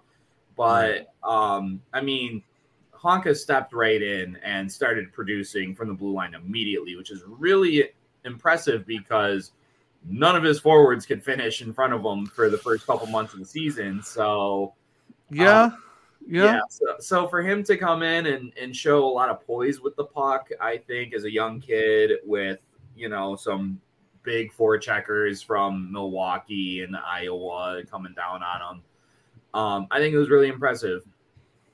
[0.57, 2.43] But um, I mean,
[2.93, 7.89] Honka stepped right in and started producing from the blue line immediately, which is really
[8.25, 9.51] impressive because
[10.05, 13.33] none of his forwards could finish in front of him for the first couple months
[13.33, 14.01] of the season.
[14.01, 14.73] So
[15.29, 15.71] yeah,
[16.27, 16.59] yeah.
[16.69, 19.95] so, so for him to come in and, and show a lot of poise with
[19.95, 22.59] the puck, I think as a young kid with,
[22.95, 23.79] you know, some
[24.23, 28.83] big four checkers from Milwaukee and Iowa coming down on him,
[29.53, 31.03] um, I think it was really impressive.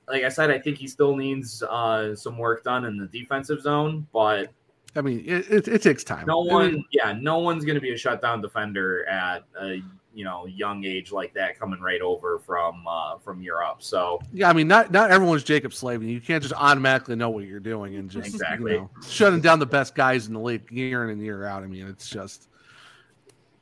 [0.07, 3.61] Like I said, I think he still needs uh, some work done in the defensive
[3.61, 4.51] zone, but
[4.95, 6.25] I mean, it, it, it takes time.
[6.25, 9.81] no I mean, one, yeah, no one's going to be a shutdown defender at a
[10.13, 13.77] you know young age like that coming right over from uh, from Europe.
[13.83, 16.07] So Yeah, I mean, not not everyone's Jaccob Slavin.
[16.09, 18.73] You can't just automatically know what you're doing and just Exactly.
[18.73, 21.63] you know, shutting down the best guys in the league year in and year out.
[21.63, 22.47] I mean, it's just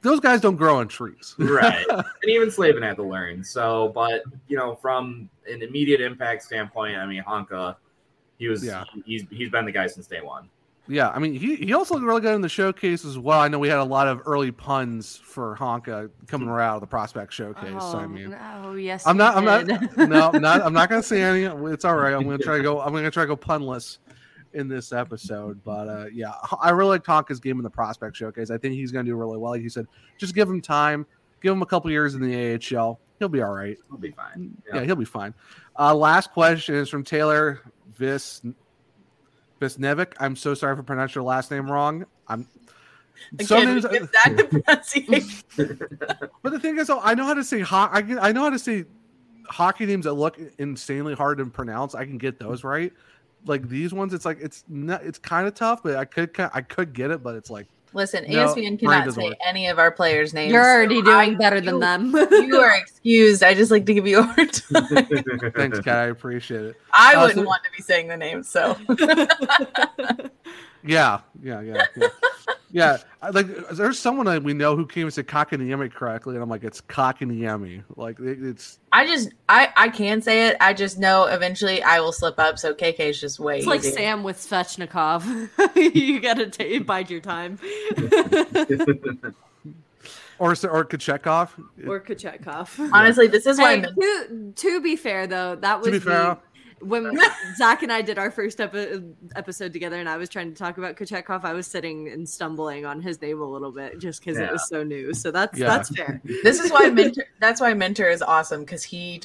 [0.01, 1.35] those guys don't grow on trees.
[1.37, 6.43] right and even Slavin had to learn so but you know from an immediate impact
[6.43, 7.75] standpoint i mean honka
[8.37, 8.83] he was Yeah.
[9.05, 10.49] he's he's been the guy since day one
[10.89, 13.39] Yeah, I mean, he, he also looked really good in the showcase as well.
[13.39, 16.81] I know we had a lot of early puns for Honka coming right out of
[16.81, 17.69] the prospect showcase.
[17.81, 19.05] so, I Oh, mean, oh yes.
[19.05, 19.35] I'm not.
[19.35, 19.67] I'm not.
[19.97, 20.61] no, I'm not.
[20.65, 21.43] I'm not going to say any.
[21.71, 22.13] It's all right.
[22.13, 22.79] I'm going to try to go.
[22.79, 23.97] I'm going to try to go punless
[24.53, 25.61] in this episode.
[25.63, 28.49] But uh, yeah, I really like Honka's game in the prospect showcase.
[28.49, 29.51] I think he's going to do really well.
[29.51, 31.05] Like you said, just give him time.
[31.41, 32.99] Give him a couple years in the AHL.
[33.19, 33.77] He'll be all right.
[33.89, 35.33] he'll be fine Yeah, he'll be fine.
[35.77, 37.61] Uh, last question is from Taylor
[37.95, 38.41] Vis
[39.59, 40.13] Visnevic.
[40.19, 42.05] I'm so sorry for pronouncing your last name wrong.
[42.27, 42.47] I'm.
[43.41, 46.19] Some Again, names, give Zach the pronunciation.
[46.43, 48.43] but the thing is, though, I know how to say ho- I, can, I know
[48.43, 48.85] how to say
[49.49, 51.95] hockey names that look insanely hard to pronounce.
[51.95, 52.93] I can get those right.
[53.45, 56.61] Like these ones, it's like it's not, it's kind of tough, but I could I
[56.61, 57.67] could get it, but it's like
[57.97, 59.37] Listen, No, ESPN cannot say work.
[59.43, 60.53] any of our players' names.
[60.53, 62.11] You're already so doing I- better than you- them.
[62.31, 63.41] You are excused.
[63.41, 64.85] I just like to give you a hard time.
[65.55, 65.97] thanks, Kat.
[65.97, 66.75] I appreciate it.
[66.93, 68.77] I Uh, wouldn't so- want to be saying the name, so
[70.83, 72.07] Yeah, yeah, yeah, yeah.
[72.71, 72.97] Yeah.
[73.21, 76.49] I, like, there's someone that we know who came and said Kotkaniemi correctly, and I'm
[76.49, 77.83] like, it's Kotkaniemi.
[77.95, 80.57] Like, it, it's I just I I can say it.
[80.59, 82.59] I just know eventually I will slip up.
[82.59, 83.83] So KK is just way It's like.
[83.83, 85.49] Sam with Svechnikov.
[85.95, 87.57] you gotta ta bide your time.
[90.39, 91.49] or or Kachekov.
[91.87, 92.89] or Kachetkov.
[92.93, 96.05] Honestly, this is why Hey, to, to be fair though, that was To be the-
[96.05, 96.37] fair,
[96.81, 97.17] when
[97.57, 99.01] Zach and I did our first epi-
[99.35, 101.43] episode together, and I was trying to talk about Kochetkov.
[101.43, 104.67] I was sitting and stumbling on his name a little bit just because it was
[104.69, 105.13] so new.
[105.13, 105.67] So that's Yeah.
[105.67, 106.21] that's fair.
[106.43, 109.21] this is why mentor that's why mentor is awesome because he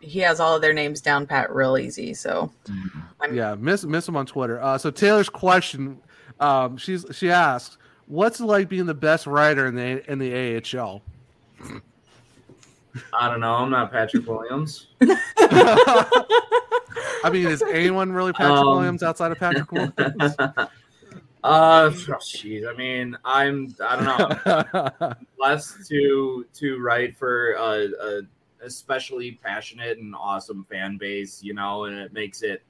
[0.00, 2.14] he has all of their names down pat real easy.
[2.14, 2.50] So
[3.20, 4.60] I'm- yeah, miss miss him on Twitter.
[4.62, 5.98] Uh, so Taylor's question,
[6.40, 10.56] um, she's she asks, "What's it like being the best writer in the in the
[10.78, 11.02] AHL?"
[13.12, 13.54] I don't know.
[13.54, 14.88] I'm not patrick williams.
[17.24, 19.94] I mean, is anyone really Patrick Um, Williams outside of Patrick Williams?
[21.44, 25.12] uh jeez i mean i'm i don't know.
[25.36, 28.20] Blessed to to write for a, a
[28.64, 32.62] especially passionate and awesome fan base you know and it makes it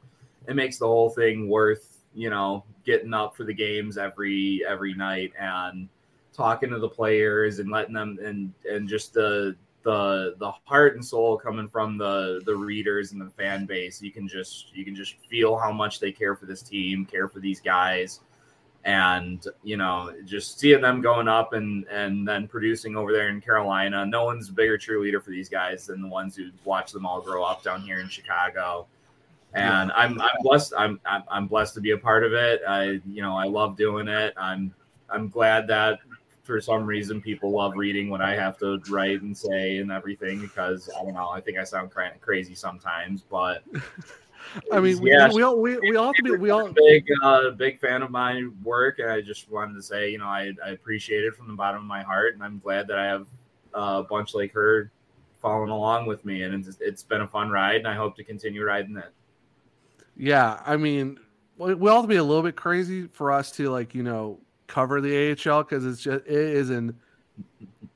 [0.48, 4.94] it makes the whole thing worth you know getting up for the games every every
[4.94, 5.86] night and
[6.32, 11.04] talking to the players and letting them and and just the the the heart and
[11.04, 14.94] soul coming from the the readers and the fan base you can just you can
[14.94, 18.20] just feel how much they care for this team care for these guys.
[18.84, 23.40] And you know just seeing them going up and and then producing over there in
[23.40, 27.06] carolina no one's a bigger cheerleader for these guys than the ones who watch them
[27.06, 28.86] all grow up down here in chicago.
[29.54, 32.62] And I'm, I'm blessed I'm, I'm i'm blessed to be a part of it.
[32.66, 34.34] I you know i love doing it.
[34.36, 34.74] I'm
[35.10, 36.00] i'm glad that
[36.42, 40.40] for some reason people love reading what i have to write and say and everything
[40.40, 43.62] because i don't know i think i sound kind of crazy sometimes but
[44.72, 45.30] I mean, we, Yeah.
[45.32, 48.10] we, all we, we all have to be we all big uh big fan of
[48.10, 51.46] my work and i just wanted to say you know i, I appreciate it from
[51.48, 53.26] the bottom of my heart and i'm glad that i have
[53.74, 54.90] a bunch like her
[55.40, 58.24] following along with me and it's, it's been a fun ride and i hope to
[58.24, 59.12] continue riding it
[60.16, 61.18] Yeah, I mean,
[61.56, 64.02] we we all have to be a little bit crazy for us to like, you
[64.02, 64.40] know,
[64.72, 66.96] cover the AHL because it's just it is an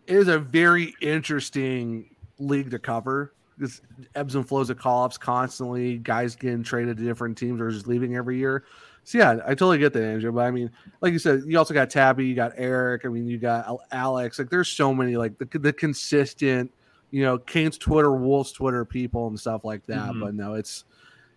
[0.07, 3.33] it is a very interesting league to cover.
[3.59, 3.81] This
[4.15, 7.87] ebbs and flows of call ups constantly, guys getting traded to different teams or just
[7.87, 8.65] leaving every year.
[9.05, 10.33] So yeah, I totally get that, Andrew.
[10.33, 13.07] But I mean, like you said, you also got Tabby, you got Eric.
[13.07, 14.39] I mean, you got Alex.
[14.39, 16.71] Like, there's so many like the the consistent,
[17.11, 20.11] you know, Canes Twitter, Wolves Twitter people and stuff like that.
[20.11, 20.21] Mm-hmm.
[20.21, 20.85] But no, it's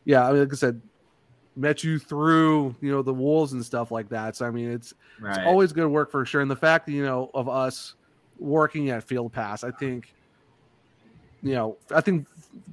[0.04, 0.28] yeah.
[0.28, 0.82] I mean, like I said,
[1.56, 4.36] met you through you know the Wolves and stuff like that.
[4.36, 5.38] So I mean, it's right.
[5.38, 6.42] it's always good work for sure.
[6.42, 7.96] And the fact that you know of us
[8.38, 10.14] working at Field Pass, I think,
[11.44, 12.28] you know, I think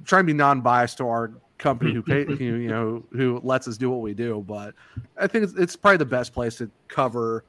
[0.05, 3.77] trying to be non-biased to our company who pay you, you know who lets us
[3.77, 4.75] do what we do but
[5.17, 7.43] i think it's, it's probably the best place to cover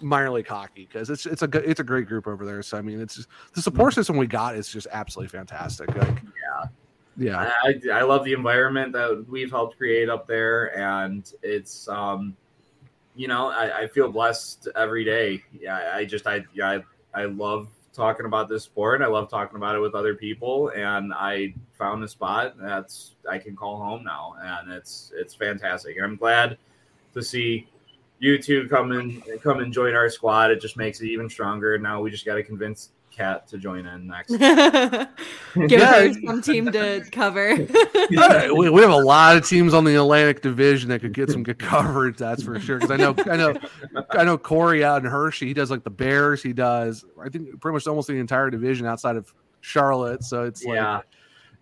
[0.00, 2.82] minor league hockey because it's it's a it's a great group over there so i
[2.82, 4.00] mean it's just, the support mm-hmm.
[4.00, 6.18] system we got is just absolutely fantastic like
[7.16, 12.36] yeah I, I love the environment that we've helped create up there and it's um
[13.14, 16.80] you know i, I feel blessed every day yeah i just i yeah
[17.14, 19.00] i, I love talking about this sport.
[19.00, 23.38] I love talking about it with other people, and I found a spot that's I
[23.38, 25.96] can call home now, and it's it's fantastic.
[25.96, 26.58] And I'm glad
[27.14, 27.66] to see
[28.18, 30.50] you two come and come and join our squad.
[30.50, 31.78] It just makes it even stronger.
[31.78, 34.30] Now we just got to convince Kat to join in next.
[34.36, 34.40] Give
[35.70, 36.02] yeah.
[36.02, 37.56] her some team to cover.
[37.56, 41.42] we, we have a lot of teams on the Atlantic Division that could get some
[41.42, 42.18] good coverage.
[42.18, 42.78] That's for sure.
[42.78, 43.58] Because I know, I know,
[44.10, 45.46] I know Corey out in Hershey.
[45.46, 46.42] He does like the Bears.
[46.42, 50.22] He does, I think, pretty much almost the entire division outside of Charlotte.
[50.22, 51.00] So it's like, yeah.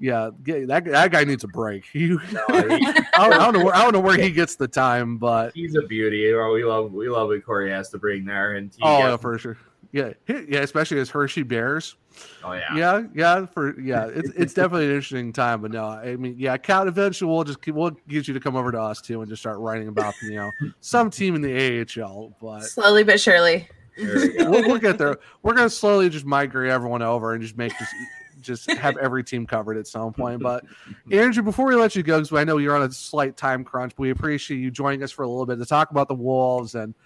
[0.01, 1.87] Yeah, that that guy needs a break.
[1.87, 4.57] He, no, he I, don't, I, don't, know where I don't know where he gets
[4.57, 6.35] the time, but he's a beauty.
[6.35, 9.57] We love we love what Corey has to bring there, and oh, yeah, for sure.
[9.94, 11.94] Yeah, yeah, especially as Hershey Bears.
[12.42, 13.46] Oh yeah, yeah, yeah.
[13.46, 15.62] For yeah, it's it's definitely an interesting time.
[15.62, 16.88] But no, I mean, yeah, Kat.
[16.88, 19.61] Eventually, we'll just we'll get you to come over to us too and just start
[19.61, 22.35] writing about you know some team in the AHL.
[22.42, 25.16] But slowly but surely, we'll, we'll get there.
[25.44, 27.94] We're gonna slowly just migrate everyone over and just make just
[28.40, 30.42] just have every team covered at some point.
[30.42, 30.64] But
[31.12, 33.92] Andrew, before we let you go, because I know you're on a slight time crunch,
[33.94, 36.74] but we appreciate you joining us for a little bit to talk about the Wolves
[36.74, 36.96] and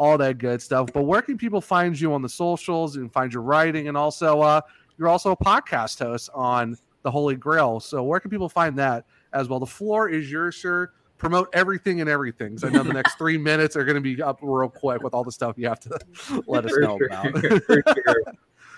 [0.00, 0.90] all that good stuff.
[0.94, 3.86] But where can people find you on the socials and find your writing?
[3.86, 4.62] And also, uh,
[4.98, 7.82] you're also a podcast host on the Holy GrAHL.
[7.82, 9.60] So where can people find that as well?
[9.60, 10.90] The floor is yours, sir.
[11.18, 12.56] Promote everything and everything.
[12.56, 15.12] So I know the next three minutes are going to be up real quick with
[15.12, 15.98] all the stuff you have to
[16.46, 17.34] let us know about.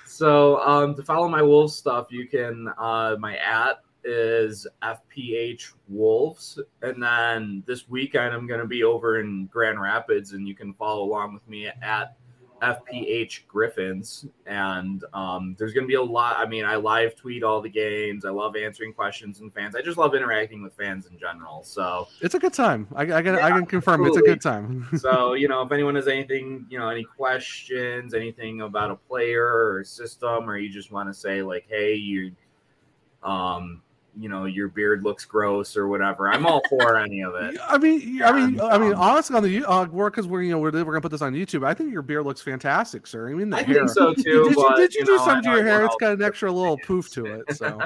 [0.06, 6.58] so um, to follow my wolf stuff, you can uh, my at is FPH Wolves.
[6.82, 10.74] And then this weekend, I'm going to be over in Grand Rapids, and you can
[10.74, 12.16] follow along with me at
[12.62, 14.26] FPH Griffins.
[14.46, 16.36] And um, there's going to be a lot.
[16.38, 18.24] I mean, I live tweet all the games.
[18.24, 19.74] I love answering questions and fans.
[19.74, 21.64] I just love interacting with fans in general.
[21.64, 22.86] So it's a good time.
[22.94, 24.18] I, I can, yeah, I can confirm absolutely.
[24.18, 24.88] it's a good time.
[24.98, 29.44] so, you know, if anyone has anything, you know, any questions, anything about a player
[29.44, 32.32] or system, or you just want to say, like, hey, you,
[33.24, 33.82] um,
[34.18, 36.28] you know your beard looks gross or whatever.
[36.28, 37.58] I'm all for any of it.
[37.68, 40.58] I mean, I mean, I mean, honestly, on the uh, work because we're you know
[40.58, 41.66] we're, we're gonna put this on YouTube.
[41.66, 43.30] I think your beard looks fantastic, sir.
[43.30, 43.74] I mean, the I hair.
[43.76, 44.22] think so too.
[44.48, 45.84] Did, but, you, did you, you do know, something to your hair?
[45.84, 47.56] It's got an extra little poof to it.
[47.56, 47.80] So.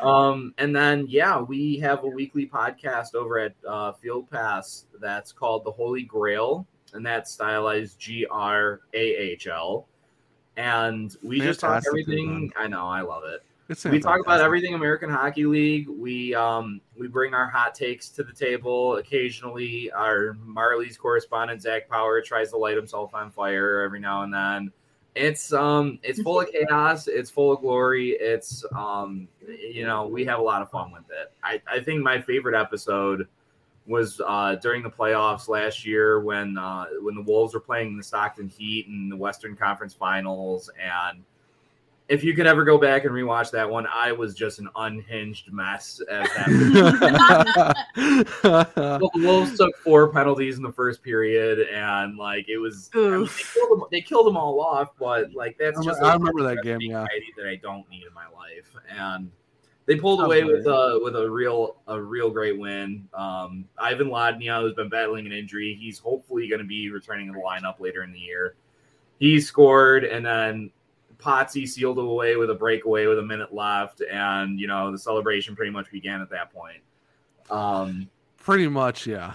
[0.00, 5.32] um, and then yeah, we have a weekly podcast over at uh, Field Pass that's
[5.32, 9.88] called the Holy GrAHL, and that's stylized G R A H L.
[10.56, 12.52] And we Fantastic, just talk everything.
[12.56, 13.42] I know, I love it
[13.84, 15.88] we talk about everything American Hockey League.
[15.88, 18.96] We um we bring our hot takes to the table.
[18.96, 24.32] Occasionally, our Marlies correspondent Zach Power tries to light himself on fire every now and
[24.32, 24.72] then.
[25.14, 27.08] It's um it's full of chaos.
[27.08, 28.10] It's full of glory.
[28.10, 31.32] It's um you know we have a lot of fun with it.
[31.42, 33.28] I I think my favorite episode
[33.86, 38.02] was uh, during the playoffs last year when uh, when the Wolves were playing the
[38.02, 41.22] Stockton Heat in the Western Conference Finals and
[42.08, 45.50] if you could ever go back and rewatch that one, I was just an unhinged
[45.52, 47.76] mess as that.
[48.42, 53.24] the Wolves took four penalties in the first period, and like it was, I mean,
[53.24, 54.90] they, killed them, they, killed them, all off.
[54.98, 57.06] But like that's just I remember that game, yeah,
[57.38, 59.30] that I don't need in my life, and
[59.86, 63.08] they pulled away with a with a real a real great win.
[63.14, 67.32] Um, Ivan Lodnia, who's been battling an injury, he's hopefully going to be returning to
[67.32, 68.56] the lineup later in the year.
[69.18, 70.70] He scored, and then
[71.24, 75.56] Potsy sealed away with a breakaway with a minute left, and you know the celebration
[75.56, 76.82] pretty much began at that point.
[77.50, 79.32] Um, pretty much, yeah.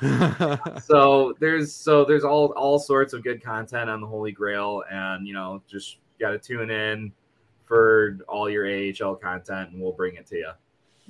[0.84, 5.28] so there's so there's all all sorts of good content on the Holy GrAHL, and
[5.28, 7.12] you know just got to tune in
[7.66, 10.52] for all your AHL content, and we'll bring it to you.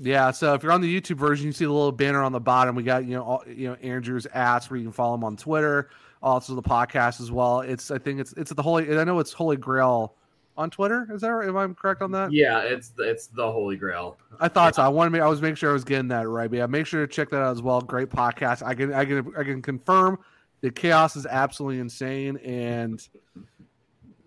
[0.01, 2.39] Yeah, so if you're on the YouTube version, you see the little banner on the
[2.39, 2.73] bottom.
[2.73, 5.35] We got you know all, you know Andrew's ass where you can follow him on
[5.35, 5.89] Twitter.
[6.23, 7.59] also the podcast as well.
[7.59, 8.97] It's I think it's it's at the holy.
[8.97, 10.15] I know it's Holy GrAHL
[10.59, 11.07] on Twitter.
[11.11, 11.47] Is that right?
[11.47, 12.33] Am I correct on that?
[12.33, 14.17] Yeah, it's it's the Holy GrAHL.
[14.39, 14.83] I thought so.
[14.83, 16.49] I wanted to make I was making sure I was getting that right.
[16.49, 17.81] But yeah, make sure to check that out as well.
[17.81, 18.61] Great podcast.
[18.61, 20.19] I can I can I can confirm
[20.61, 23.07] the chaos is absolutely insane and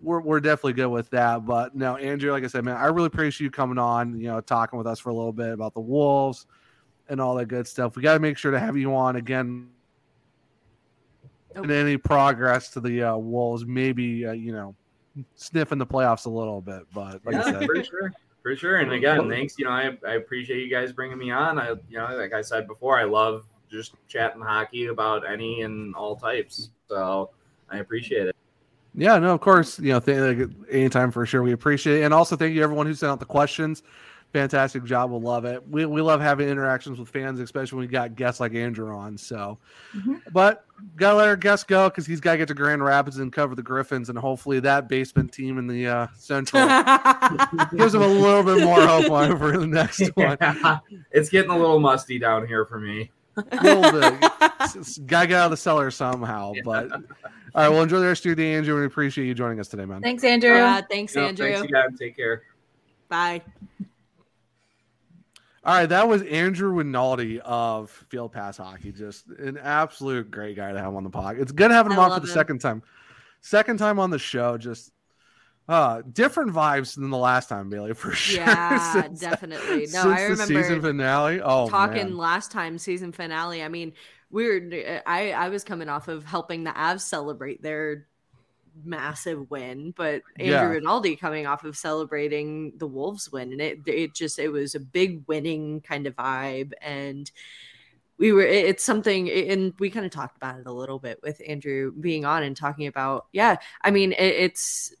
[0.01, 1.45] we're, we're definitely good with that.
[1.45, 4.41] But no, Andrew, like I said, man, I really appreciate you coming on, you know,
[4.41, 6.47] talking with us for a little bit about the Wolves
[7.07, 7.95] and all that good stuff.
[7.95, 9.69] We got to make sure to have you on again.
[11.55, 14.75] And any progress to the uh, Wolves, maybe, uh, you know,
[15.35, 16.83] sniffing the playoffs a little bit.
[16.93, 18.13] But like yeah, I said, for sure.
[18.41, 18.77] For sure.
[18.77, 19.57] And again, thanks.
[19.57, 21.57] You know, I, I appreciate you guys bringing me on.
[21.57, 25.95] I, you know, like I said before, I love just chatting hockey about any and
[25.95, 26.69] all types.
[26.89, 27.29] So
[27.69, 28.35] I appreciate it.
[28.95, 29.79] Yeah, no, of course.
[29.79, 31.41] You know, th- like, anytime for sure.
[31.41, 32.03] We appreciate it.
[32.03, 33.81] And also thank you everyone who sent out the questions.
[34.33, 35.11] Fantastic job.
[35.11, 35.63] We'll love it.
[35.69, 39.15] We, we love having interactions with fans, especially when we got guests like Andrew on.
[39.17, 39.59] So,
[39.95, 40.21] Mhm.
[40.31, 40.65] but
[40.95, 43.53] gotta let our guest go because he's got to get to Grand Rapids and cover
[43.53, 46.65] the Griffins, and hopefully that basement team in the uh, Central
[47.77, 50.37] gives him a little bit more hope on for the next one.
[51.11, 53.11] it's getting a little musty down here for me.
[53.37, 54.31] A little bit.
[54.61, 56.53] S- s- Gotta get out of the cellar somehow.
[56.65, 56.99] But all
[57.55, 58.79] right, well, enjoy the rest of your day, Andrew.
[58.79, 60.01] We appreciate you joining us today, man.
[60.01, 60.53] Thanks, Andrew.
[60.55, 61.51] Uh, thanks, You know, Andrew.
[61.53, 61.95] Thanks again.
[61.97, 62.41] Take care.
[63.09, 63.41] Bye.
[65.65, 68.91] All right, that was Andrew Rinaldi of Field Pass Hockey.
[68.91, 71.37] Just an absolute great guy to have on the pod.
[71.39, 72.33] It's good having him on for the him.
[72.33, 72.83] second time.
[73.39, 74.91] Second time on the show, just
[75.69, 78.39] uh different vibes than the last time, Bailey, for sure.
[78.43, 79.79] Yeah, Since- definitely.
[79.81, 81.39] No, since I the season finale.
[81.41, 82.17] Oh, talking man.
[82.17, 83.63] last time season finale.
[83.63, 83.93] I mean,
[84.29, 88.07] we were I I was coming off of helping the Avs celebrate their
[88.83, 90.63] massive win, but Andrew Yeah.
[90.69, 94.79] Rinaldi coming off of celebrating the Wolves win, and it it just it was a
[94.79, 97.29] big winning kind of vibe, and
[98.17, 101.19] we were it- it's something, and we kind of talked about it a little bit
[101.23, 104.93] with Andrew being on and talking about yeah, I mean it, it's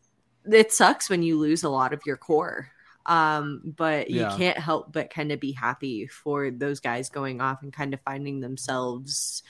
[0.51, 2.69] it sucks when you lose a lot of your core
[3.05, 4.31] um but Yeah.
[4.31, 7.93] you can't help but kind of be happy for those guys going off and kind
[7.93, 9.43] of finding themselves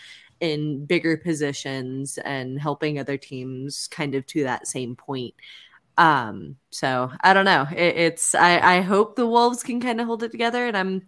[0.43, 5.33] in bigger positions and helping other teams kind of to that same point
[5.97, 10.05] um so i don't know it, it's i i hope the wolves can kind of
[10.05, 11.01] hold it together and i'm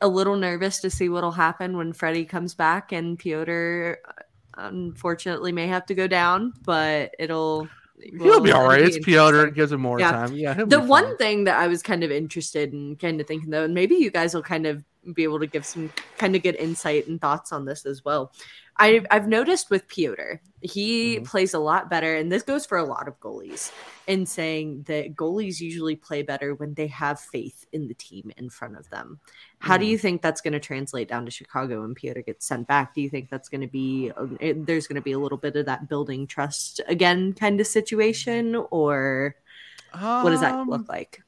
[0.00, 3.94] a little nervous to see what'll happen when freddie comes back and piotr
[4.58, 7.68] unfortunately may have to go down but it'll
[7.98, 8.82] He'll be all right.
[8.82, 8.98] It's.
[8.98, 9.46] Piotr.
[9.46, 10.12] It gives him more Yeah.
[10.12, 10.34] time.
[10.34, 10.64] Yeah.
[10.64, 13.72] The one thing that I was kind of interested in, kind of thinking though, and
[13.72, 14.84] maybe you guys will kind of
[15.14, 18.32] be able to give some kind of good insight and thoughts on this as well.
[18.78, 21.24] I, I've noticed with Piotr, he Mhm.
[21.24, 23.72] plays a lot better, and this goes for a lot of goalies,
[24.06, 28.50] in saying that goalies usually play better when they have faith in the team in
[28.50, 29.18] front of them.
[29.60, 29.88] How do Mhm.
[29.88, 32.94] you think that's going to translate down to Chicago when Piotr gets sent back?
[32.94, 35.56] Do you think that's going to be it- there's going to be a little bit
[35.56, 39.36] of that building trust again kind of situation, or
[39.92, 41.22] what does that Um, look like?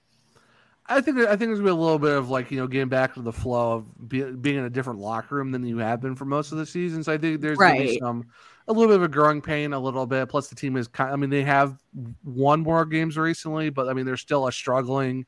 [0.90, 2.88] I think I think there's gonna be a little bit of like you know getting
[2.88, 6.00] back to the flow of be, being in a different locker room than you have
[6.00, 7.04] been for most of the season.
[7.04, 7.98] So I think there's gonna be Right.
[8.00, 8.26] some
[8.68, 10.28] a little bit of a growing pain, a little bit.
[10.28, 11.12] Plus the team is kind.
[11.12, 11.78] I mean they have
[12.24, 15.26] won more games recently, but I mean they're still a struggling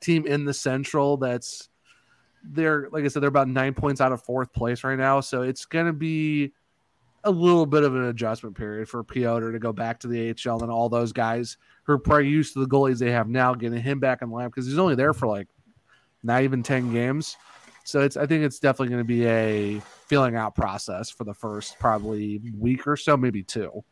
[0.00, 1.16] team in the Central.
[1.16, 1.68] That's
[2.42, 5.20] they're like I said they're about nine points out of fourth place right now.
[5.20, 6.52] So it's gonna be
[7.24, 10.62] a little bit of an adjustment period for Piotr to go back to the AHL
[10.62, 13.80] and all those guys who are probably used to the goalies they have now, getting
[13.80, 15.48] him back in line because he's only there for like
[16.22, 17.36] not even 10 games.
[17.84, 21.34] So it's I think it's definitely going to be a feeling out process for the
[21.34, 23.82] first probably week or so, maybe two.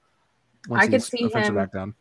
[0.70, 1.94] I could see him- back down.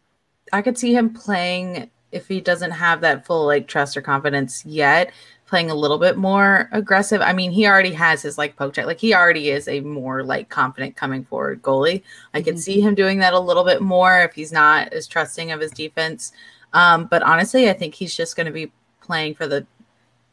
[0.53, 4.65] I could see him playing if he doesn't have that full like trust or confidence
[4.65, 5.11] yet,
[5.47, 7.21] playing a little bit more aggressive.
[7.21, 8.85] I mean, he already has his like poke check.
[8.85, 12.01] Like he already is a more like confident coming forward goalie.
[12.33, 12.59] I could Mhm.
[12.59, 15.71] see him doing that a little bit more if he's not as trusting of his
[15.71, 16.31] defense.
[16.73, 19.67] Um, but honestly, I think he's just going to be playing for the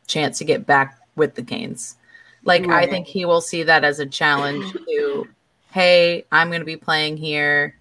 [0.07, 1.97] chance to get back with the Canes.
[2.45, 5.29] Like I think he will see that as a challenge to,
[5.71, 7.77] hey, I'm going to be playing here,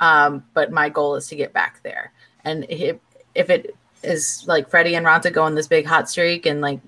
[0.00, 2.12] um, but my goal is to get back there.
[2.44, 2.98] And if
[3.34, 6.80] if it is like Freddie and Raanta go on this big hot streak, and like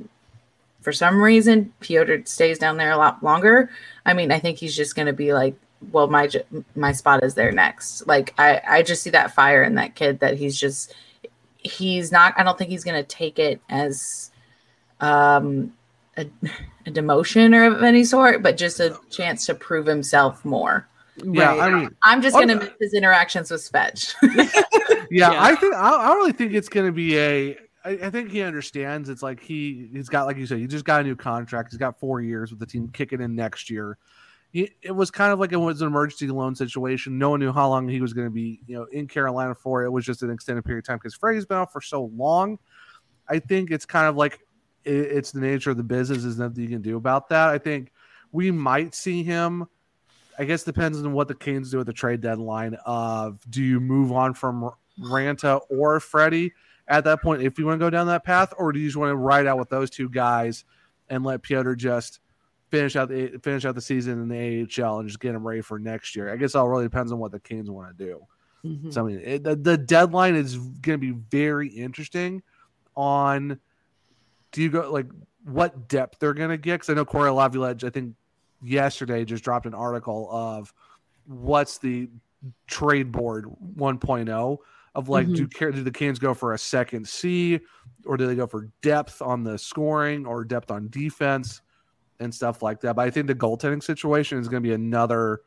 [0.80, 3.70] for some reason Piotr stays down there a lot longer,
[4.04, 5.54] I mean, I think he's just going to be like,
[5.92, 6.28] well, my
[6.74, 8.06] my spot is there next.
[8.06, 10.94] Like I I just see that fire in that kid that he's just
[11.58, 12.34] he's not.
[12.36, 14.30] I don't think he's going to take it as
[15.00, 15.72] um
[16.16, 16.26] a,
[16.86, 20.86] a demotion or of any sort, but just a chance to prove himself more.
[21.16, 21.60] Yeah, Right.
[21.60, 22.58] I mean, I'm just gonna yeah.
[22.58, 24.14] miss his interactions with Svetch.
[25.10, 25.42] yeah, Yeah.
[25.42, 27.58] I think I, I really think it's going to be a.
[27.84, 29.08] I, I think he understands.
[29.08, 31.70] It's like he he's got like you said, he just got a new contract.
[31.70, 33.98] He's got four years with the team, kicking in next year,
[34.54, 37.18] it was kind of like it was an emergency loan situation.
[37.18, 39.82] No one knew how long he was going to be, you know, in Carolina for.
[39.82, 42.60] It was just an extended period of time because Freddie's been out for so long.
[43.28, 44.38] I think it's kind of like
[44.84, 46.22] it, it's the nature of the business.
[46.22, 47.48] There's nothing you can do about that.
[47.48, 47.90] I think
[48.30, 49.66] we might see him.
[50.38, 52.76] I guess depends on what the Canes do at the trade deadline.
[52.86, 54.70] Of do you move on from
[55.00, 56.52] Raanta or Freddie
[56.86, 58.96] at that point if you want to go down that path, or do you just
[58.96, 60.64] want to ride out with those two guys
[61.08, 62.20] and let Piotr just
[62.70, 65.60] finish out the finish out the season in the AHL and just get him ready
[65.60, 66.32] for next year.
[66.32, 68.26] I guess it all really depends on what the Kings want to do.
[68.64, 68.90] Mm-hmm.
[68.90, 72.42] So I mean, it, the, the deadline is going to be very interesting.
[72.96, 73.58] On
[74.52, 75.06] do you go like
[75.44, 76.74] what depth they're going to get?
[76.74, 78.14] Because I know Corey Lavalette, I think
[78.62, 80.72] yesterday just dropped an article of
[81.26, 82.08] what's the
[82.66, 84.58] trade board 1.0
[84.94, 85.44] of like mm-hmm.
[85.44, 87.60] do do the Canes go for a second C
[88.06, 91.60] or do they go for depth on the scoring or depth on defense?
[92.20, 92.96] and stuff like that.
[92.96, 95.42] But I think the goaltending situation is going to be another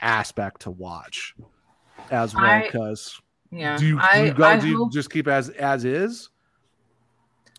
[0.00, 1.34] aspect to watch
[2.10, 2.62] as well.
[2.62, 3.20] Because
[3.50, 6.28] yeah, do you, do you, go, I do you just keep as as is,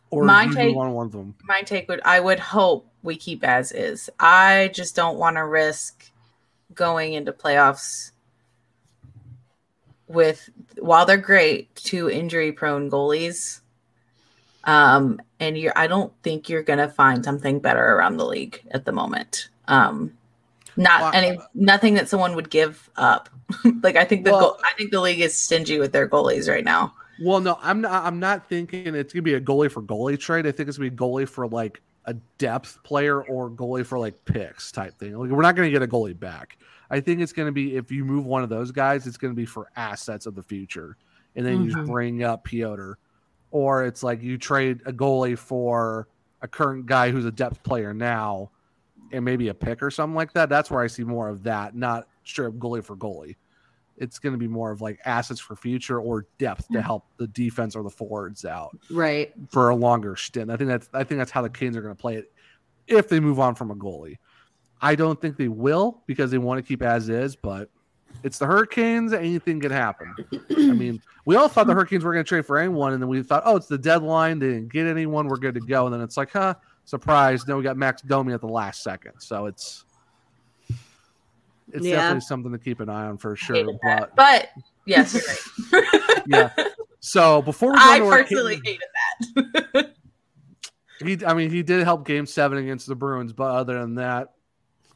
[0.09, 1.35] or my do you take, want one of them?
[1.43, 4.09] My take would I would hope we keep as is.
[4.19, 6.11] I just don't want to risk
[6.73, 8.11] going into playoffs
[10.09, 13.61] with while they're great, two injury prone goalies
[14.65, 18.85] um, and you're, I don't think you're to find something better around the league at
[18.85, 19.49] the moment.
[19.67, 20.13] Um,
[20.75, 23.29] not well, any, nothing that someone would give up.
[23.83, 26.63] like I think the, well, I think the league is stingy with their goalies right
[26.63, 26.93] now.
[27.21, 28.05] Well, no, I'm not.
[28.05, 30.47] I'm not thinking it's gonna be a goalie for goalie trade.
[30.47, 34.23] I think it's gonna be goalie for like a depth player or goalie for like
[34.23, 35.17] picks type thing.
[35.17, 36.57] Like we're not gonna get a goalie back.
[36.89, 39.45] I think it's gonna be if you move one of those guys, it's gonna be
[39.45, 40.97] for assets of the future,
[41.35, 41.63] and then mm-hmm.
[41.63, 41.91] you just mm-hmm.
[41.91, 42.93] bring up Piotr
[43.51, 46.07] or it's like you trade a goalie for
[46.41, 48.51] a current guy who's a depth player now
[49.11, 50.49] and maybe a pick or something like that.
[50.49, 53.35] That's where I see more of that, not straight up goalie for goalie.
[53.97, 57.27] It's going to be more of like assets for future or depth to help the
[57.27, 59.33] defense or the forwards out, right?
[59.49, 60.49] For a longer stint.
[60.49, 62.31] I think that's I think that's how the Canes are going to play it
[62.87, 64.15] if they move on from a goalie.
[64.81, 67.69] I don't think they will because they want to keep as is, but
[68.23, 69.13] it's the Hurricanes.
[69.13, 70.13] Anything could happen.
[70.51, 73.09] I mean, we all thought the Hurricanes were going to trade for anyone, and then
[73.09, 74.39] we thought, oh, it's the deadline.
[74.39, 75.27] They didn't get anyone.
[75.27, 75.85] We're good to go.
[75.85, 76.55] And then it's like, huh,
[76.85, 77.47] surprise.
[77.47, 79.13] No, we got Max Domi at the last second.
[79.19, 79.85] So it's
[81.71, 81.95] it's yeah.
[81.97, 83.77] definitely something to keep an eye on for sure.
[83.83, 84.49] But, but,
[84.85, 85.13] yes,
[85.71, 86.21] right.
[86.27, 86.49] yeah.
[86.99, 88.87] So before we go I personally hated
[89.35, 89.93] that.
[91.05, 94.29] he, I mean, he did help Game Seven against the Bruins, but other than that,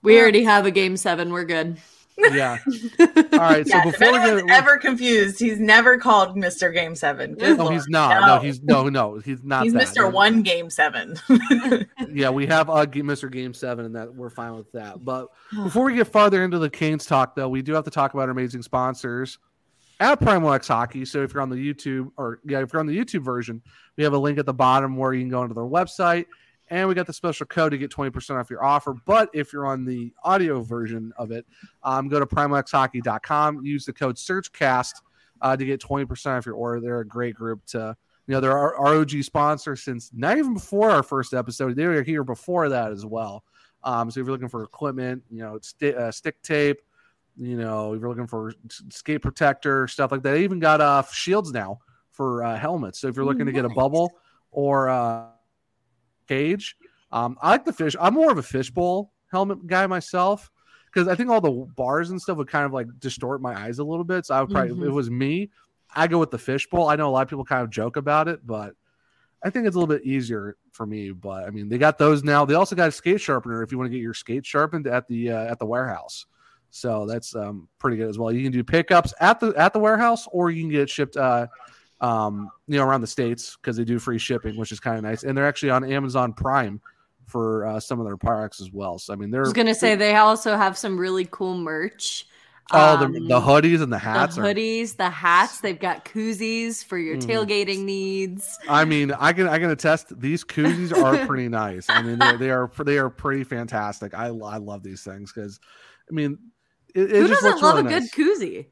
[0.03, 1.31] we already have a Game Seven.
[1.31, 1.77] We're good.
[2.17, 2.59] Yeah.
[2.99, 3.67] All right.
[3.67, 7.35] So before we ever confused, he's never called Mister Game Seven.
[7.35, 7.73] Good no, Lord.
[7.73, 8.21] he's not.
[8.21, 8.35] No.
[8.35, 8.41] no.
[8.41, 9.63] he's no, no, he's not.
[9.63, 11.15] He's Mister One Game Seven.
[12.09, 15.03] yeah, we have uh, Mister Game Seven, and that we're fine with that.
[15.03, 18.13] But before we get farther into the Canes talk, though, we do have to talk
[18.13, 19.39] about our amazing sponsors
[19.99, 21.05] at Primo X Hockey.
[21.05, 23.61] So if you're on the YouTube, or yeah, if you're on the YouTube version,
[23.97, 26.25] we have a link at the bottom where you can go into their website
[26.73, 28.95] and we got the special code to get 20% off your offer.
[29.05, 31.45] But if you're on the audio version of it,
[31.83, 34.93] um, go to primoxhockey.com, use the code SurgeCast
[35.39, 36.81] uh, to get 20% off your order.
[36.81, 37.95] They're a great group to,
[38.25, 41.75] you know, they're our ROG sponsor since not even before our first episode.
[41.75, 43.43] They were here before that as well.
[43.83, 46.81] Um, so if you're looking for equipment, you know, st- uh, stick tape,
[47.37, 48.51] you know, if you're looking for
[48.89, 50.31] skate protector, stuff like that.
[50.31, 52.97] They even got uh, shields now for uh, helmets.
[52.97, 54.11] So if you're looking to get a bubble
[54.51, 55.25] or uh,
[56.27, 56.75] cage.
[57.11, 57.95] Um, I like the fish.
[57.99, 60.51] I'm more of a fishbowl helmet guy myself
[60.91, 63.79] because I think all the bars and stuff would kind of like distort my eyes
[63.79, 64.25] a little bit.
[64.25, 64.83] So I would probably, mm-hmm.
[64.83, 65.49] if it was me,
[65.95, 66.87] I go with the fishbowl.
[66.87, 68.75] I know a lot of people kind of joke about it, but
[69.43, 71.11] I think it's a little bit easier for me.
[71.11, 72.45] But I mean, they got those now.
[72.45, 75.07] They also got a skate sharpener if you want to get your skate sharpened at
[75.07, 76.25] the uh, at the warehouse.
[76.69, 78.31] So that's um, pretty good as well.
[78.31, 81.47] You can do pickups at the at the warehouse, or you can get shipped uh,
[82.03, 85.03] um, you know, around the states because they do free shipping, which is kind of
[85.03, 85.23] nice.
[85.23, 86.81] And they're actually on Amazon Prime
[87.25, 88.99] for uh, some of their products as well.
[88.99, 89.41] So I mean, they're.
[89.41, 92.27] I was gonna say they also have some really cool merch.
[92.71, 94.35] Oh, the, um, the hoodies and the hats.
[94.35, 94.97] The hoodies, are...
[94.97, 95.59] the hats.
[95.59, 97.23] They've got koozies for your mm.
[97.23, 98.57] tailgating needs.
[98.69, 101.89] I mean, I can I can attest these koozies are pretty nice.
[101.89, 104.13] I mean, they, they are they are pretty fantastic.
[104.13, 105.59] I I love these things because,
[106.09, 106.37] I mean,
[106.93, 108.11] it, it Who doesn't love really a nice.
[108.11, 108.65] good koozie?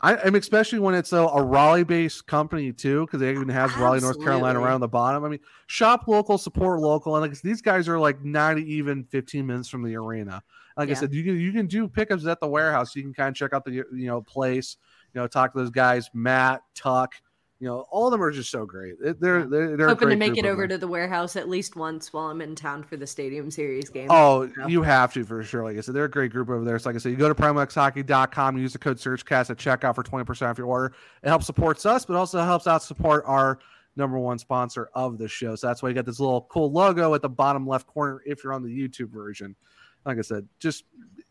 [0.00, 4.00] I, am especially when it's a, a Raleigh-based company too, because they even have Raleigh,
[4.00, 5.24] North Carolina, around the bottom.
[5.24, 9.46] I mean, shop local, support local, and like these guys are like not even 15
[9.46, 10.42] minutes from the arena.
[10.76, 10.96] Like yeah.
[10.96, 12.94] I said, you can you can do pickups at the warehouse.
[12.94, 14.76] You can kind of check out the you know place,
[15.14, 17.14] you know, talk to those guys, Matt, Tuck,
[17.58, 18.96] You know, all of them are just so great.
[19.00, 19.14] They're
[19.46, 22.42] they're, they're Hoping to make it over to the warehouse at least once while I'm
[22.42, 24.08] in town for the Stadium Series game.
[24.10, 24.66] Oh, Yeah.
[24.66, 25.64] you have to for sure.
[25.64, 26.78] Like I said, they're a great group over there.
[26.78, 30.02] So, like I said, you go to PrimoXHockey.com, use the code SurgeCast at checkout for
[30.02, 30.94] 20% off your order.
[31.22, 33.58] It helps supports us, but also helps out support our
[33.96, 35.54] number one sponsor of the show.
[35.56, 38.44] So that's why you got this little cool logo at the bottom left corner if
[38.44, 39.56] you're on the YouTube version.
[40.04, 40.84] Like I said, just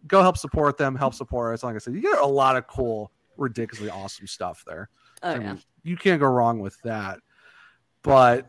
[0.07, 1.63] go help support them, help support us.
[1.63, 4.89] Like I said, you get a lot of cool, ridiculously awesome stuff there.
[5.25, 5.53] Oh, I yeah.
[5.53, 7.19] mean, you can't go wrong with that.
[8.03, 8.47] But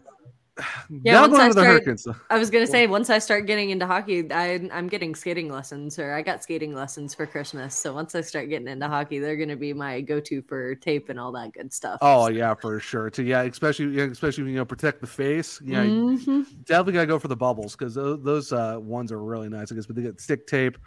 [0.88, 2.08] Yeah, once going I to the start- Hurricanes.
[2.30, 5.98] I was gonna say once I start getting into hockey, I, I'm getting skating lessons,
[5.98, 7.74] or I got skating lessons for Christmas.
[7.74, 11.20] So once I start getting into hockey, they're gonna be my go-to for tape and
[11.20, 11.98] all that good stuff.
[12.00, 13.10] Oh yeah, for sure.
[13.10, 15.60] To yeah, especially yeah, especially when you know protect the face.
[15.62, 16.46] Yeah, Mhm.
[16.64, 19.70] definitely gotta go for the bubbles because those, those uh, ones are really nice.
[19.70, 20.78] I guess, but they get stick tape.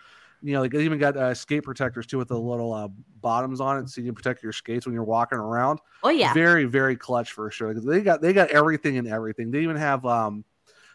[0.42, 2.88] You know, like they even got uh, skate protectors too with the little uh,
[3.22, 5.80] bottoms on it, so you can protect your skates when you're walking around.
[6.04, 6.34] Oh yeah.
[6.34, 7.74] Very very clutch for sure.
[7.74, 9.52] They got they got everything and everything.
[9.52, 10.46] They even have um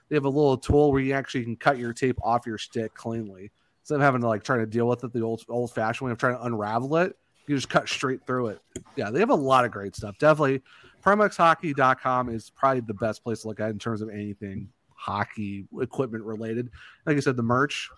[0.09, 2.95] they have a little tool where you actually can cut your tape off your stick
[2.95, 3.51] cleanly
[3.83, 6.13] instead of having to like try to deal with it the old old fashioned way
[6.13, 7.17] of trying to unravel it.
[7.47, 8.61] You just cut straight through it.
[8.97, 10.17] Yeah, they have a lot of great stuff.
[10.19, 10.63] Definitely,
[11.03, 16.25] PrimoXHockey.com is probably the best place to look at in terms of anything hockey equipment
[16.25, 16.71] related.
[17.05, 17.91] Like I said, the merch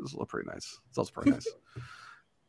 [0.00, 0.78] it's pretty nice.
[0.88, 1.48] It's also pretty nice.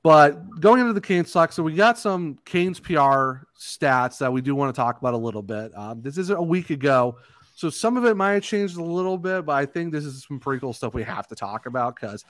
[0.04, 4.40] But going into the Canes talk, so we got some Canes PR stats that we
[4.40, 5.76] do want to talk about a little bit.
[5.76, 7.18] Um, this is a week ago,
[7.56, 10.24] so some of it might have changed a little bit, but I think this is
[10.28, 12.24] some pretty cool stuff we have to talk about because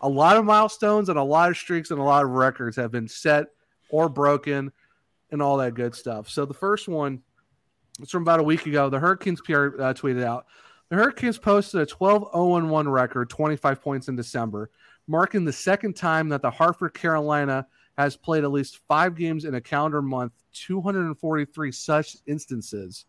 [0.00, 2.92] a lot of milestones and a lot of streaks and a lot of records have
[2.92, 3.46] been set
[3.90, 4.70] or broken
[5.32, 6.28] and all that good stuff.
[6.28, 7.22] So the first one
[8.00, 8.88] it's from about a week ago.
[8.90, 10.46] The Hurricanes PR uh, tweeted out
[10.88, 14.70] the Hurricanes posted a 12 0 1 record, 25 points in December,
[15.06, 17.66] marking the second time that the Hartford, Carolina
[17.98, 23.06] has played at least five games in a calendar month, 243 such instances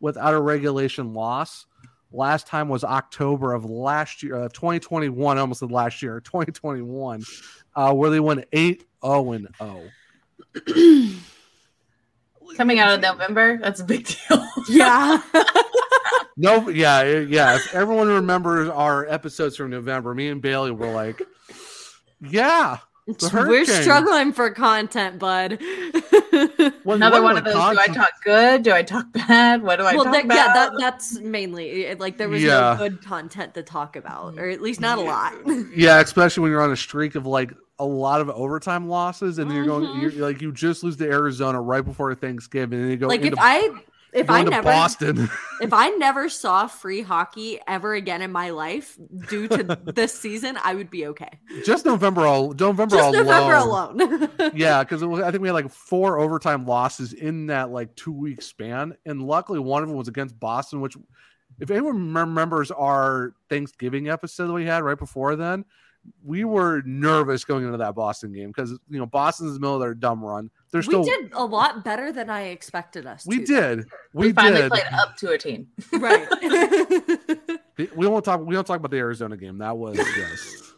[0.00, 1.66] without a regulation loss.
[2.12, 7.24] Last time was October of last year, uh, 2021, almost said last year, 2021,
[7.74, 9.82] uh, where they won 8 0 0.
[12.56, 14.46] Coming out of November, that's a big deal.
[14.68, 15.22] yeah.
[16.36, 17.56] No, yeah, yeah.
[17.56, 21.22] If everyone remembers our episodes from November, me and Bailey were like,
[22.20, 22.78] yeah.
[23.06, 25.58] We're struggling for content, bud.
[26.84, 27.54] Well, Another one of a those.
[27.54, 28.62] Do I talk good?
[28.62, 29.62] Do I talk bad?
[29.62, 30.34] What do I well, talk that, about?
[30.34, 32.76] yeah, that, that's mainly like there was Yeah.
[32.78, 35.34] no good content to talk about, or at least not a lot.
[35.76, 39.50] Yeah, especially when you're on a streak of like a lot of overtime losses, and
[39.50, 40.00] then you're going, Mhm.
[40.16, 43.34] you're like, you just lose to Arizona right before Thanksgiving, and you go like if
[43.36, 43.70] I
[44.14, 45.28] if I never Boston.
[45.60, 48.96] if I never saw free hockey ever again in my life
[49.28, 51.40] due to this season, I would be okay.
[51.64, 53.26] just November, all November, Just alone.
[53.26, 54.52] November alone.
[54.54, 58.40] yeah, because I think we had like four overtime losses in that like two week
[58.40, 60.80] span, and luckily one of them was against Boston.
[60.80, 60.96] Which,
[61.58, 65.64] if anyone remembers our Thanksgiving episode that we had right before then,
[66.24, 69.74] we were nervous going into that Boston game because you know Boston's in the middle
[69.74, 70.50] of their dumb run.
[70.74, 73.28] They're we still did a lot better than I expected us to.
[73.28, 73.46] we to.
[73.46, 74.70] did we, we finally did.
[74.72, 75.68] played up to a team.
[75.92, 76.26] Right.
[77.96, 78.40] We won't talk.
[78.40, 79.58] We don't talk about the Arizona game.
[79.58, 80.72] That was yes.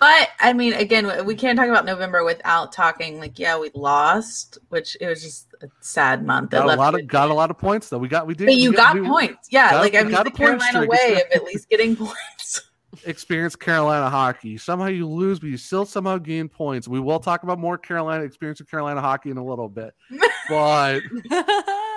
[0.00, 3.18] But I mean, again, we can't talk about November without talking.
[3.18, 6.50] Like, yeah, we lost, which it was just a sad month.
[6.52, 7.98] Got a lot of got a lot of points though.
[7.98, 8.46] We got we did.
[8.46, 9.72] But you we got we points, yeah.
[9.72, 10.90] got- like I mean, got the a point Carolina streak.
[10.90, 12.62] way of at least getting points.
[13.04, 14.56] Experience Carolina hockey.
[14.58, 16.88] Somehow you lose, but you still somehow gain points.
[16.88, 19.94] We will talk about more Carolina experience of Carolina hockey in a little bit,
[20.48, 21.02] but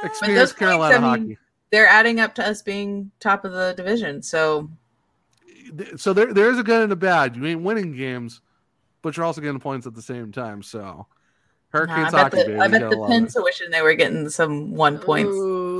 [0.03, 1.37] experience points, Carolina I mean, hockey.
[1.71, 4.21] They're adding up to us being top of the division.
[4.21, 4.69] So
[5.97, 7.35] So there, there is a good and a bad.
[7.35, 8.41] You ain't winning games,
[9.01, 10.63] but you're also getting points at the same time.
[10.63, 11.05] So nah,
[11.69, 12.59] Hurricanes I bet hockey, the, baby.
[12.59, 13.35] I bet the love it.
[13.35, 15.35] Are wishing they were getting some one points.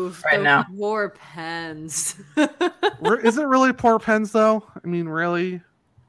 [0.10, 0.66] Oof, right now.
[0.78, 2.16] Poor pens.
[2.38, 4.64] Is it really poor Pens though?
[4.84, 5.62] I mean, really?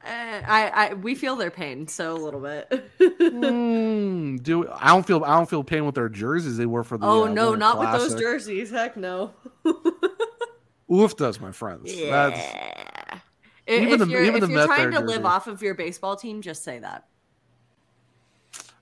[0.03, 2.89] Eh, I, I, we feel their pain so a little bit.
[2.99, 6.97] Hmm, do I don't feel I don't feel pain with their jerseys they wore for
[6.97, 7.05] the.
[7.05, 8.71] oh uh, no, Winter not with those jerseys.
[8.71, 9.33] Heck no.
[10.91, 11.83] Oof does, my friends.
[11.95, 13.19] That's Yeah.
[13.67, 15.47] If, Even if the- you're, even if the you're Met trying there to live off
[15.47, 17.05] of your baseball team, just say that.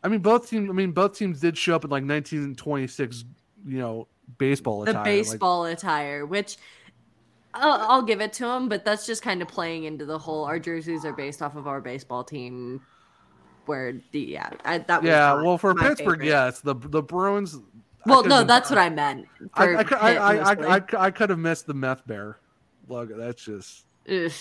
[0.03, 0.69] I mean, both teams.
[0.69, 3.25] I mean, both teams did show up in like 1926.
[3.67, 4.07] You know,
[4.37, 4.95] baseball The attire.
[4.97, 6.57] like- baseball attire, which
[7.53, 10.43] I'll, I'll give it to them, but that's just kind of playing into the whole.
[10.45, 12.81] Our jerseys are based off of our baseball team.
[13.65, 15.19] Where the yeah, I, that was yeah.
[15.33, 16.25] not Well, for Pittsburgh, favorite.
[16.25, 17.57] yes, the the Bruins.
[18.05, 19.27] Well, no, been- that's what I meant.
[19.53, 20.65] I, for I, could- I, I, mostly.
[20.65, 22.37] I, I, I could have missed the meth bear
[22.87, 23.15] logo.
[23.17, 23.85] That's just.
[24.09, 24.31] Ugh.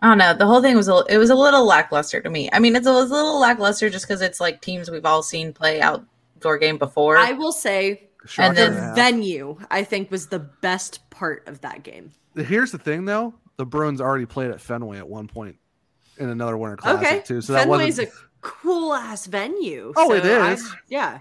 [0.00, 0.32] I don't know.
[0.32, 2.48] The whole thing was a, it was a little lackluster to me.
[2.52, 5.04] I mean, it's a, it was a little lackluster just because it's like teams we've
[5.04, 7.18] all seen play outdoor game before.
[7.18, 8.96] I will say Shocker and The half.
[8.96, 12.12] venue, I think, was the best part of that game.
[12.34, 15.56] Here's the thing, though: the Bruins already played at Fenway at one point
[16.18, 17.40] in another Winter Classic Okay, too.
[17.40, 18.08] So that Fenway's wasn't.
[18.08, 19.92] a cool ass venue.
[19.96, 20.56] Oh, so it I-
[20.88, 21.20] yeah.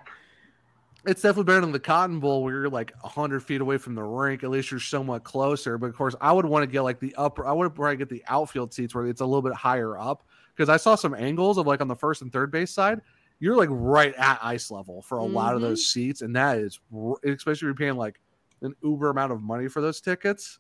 [1.06, 4.04] it's definitely better than the Cotton Bowl where you're like 100 feet away from the
[4.04, 4.44] rink.
[4.44, 5.78] At least you're somewhat closer.
[5.78, 8.10] But of course, I would want to get like the upper, I would probably get
[8.10, 10.24] the outfield seats where it's a little bit higher up
[10.56, 13.02] because I saw some angles of like on the first and third base side.
[13.40, 16.00] You're like right at ice level for a lot of those mm-hmm.
[16.00, 16.22] seats.
[16.22, 16.80] And that is,
[17.24, 18.20] especially if you're paying like
[18.62, 20.60] an uber amount of money for those tickets.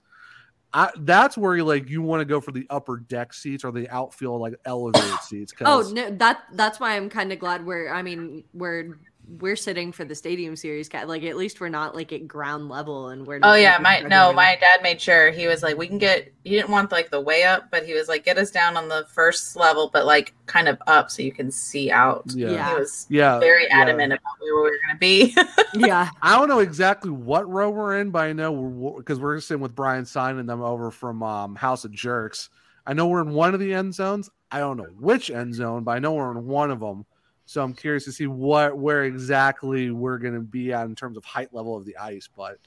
[0.73, 3.71] I, that's where you like you want to go for the upper deck seats or
[3.71, 5.53] the outfield like elevated seats.
[5.61, 7.91] Oh, 'cause- Oh no, that that's why I'm kind of glad we're.
[7.91, 10.89] I mean, we're we're sitting for the stadium series.
[10.93, 13.39] Like at least we're not like at ground level, and we're.
[13.43, 15.97] Oh yeah, like, my no, regular- my dad made sure he was like, we can
[15.97, 16.31] get.
[16.43, 18.87] He didn't want like the way up, but he was like, get us down on
[18.87, 22.23] the first level, but like kind of up so you can see out.
[22.27, 22.69] yeah, Yeah.
[22.73, 23.81] He was yeah, very yeah.
[23.81, 25.35] adamant about where we were going to be.
[25.87, 29.39] Yeah, I don't know exactly what row we're in, but I know we're because we're
[29.41, 32.49] sitting with Brian signing them over from um, House of Jerks.
[32.85, 34.29] I know we're in one of the end zones.
[34.49, 37.05] I don't know which end zone, but I know we're in one of them.
[37.47, 41.15] So I'm curious to see what where exactly we're going to be at in terms
[41.17, 42.27] of height level of the ice.
[42.35, 42.59] But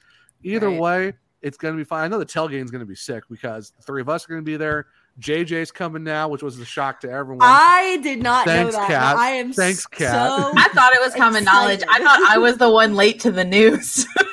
[0.43, 0.81] either Right.
[0.81, 1.13] way,
[1.43, 2.05] it's going to be fine.
[2.05, 4.29] I know the tailgate is going to be sick because the three of us are
[4.29, 4.87] going to be there.
[5.21, 7.47] JJ's coming now, which was a shock to everyone.
[7.47, 8.89] I did not Thanks, know that.
[8.89, 9.17] Kat.
[9.17, 10.13] I am Thanks, Kat.
[10.13, 11.83] so I thought it was common knowledge.
[11.89, 14.07] I thought I was the one late to the news.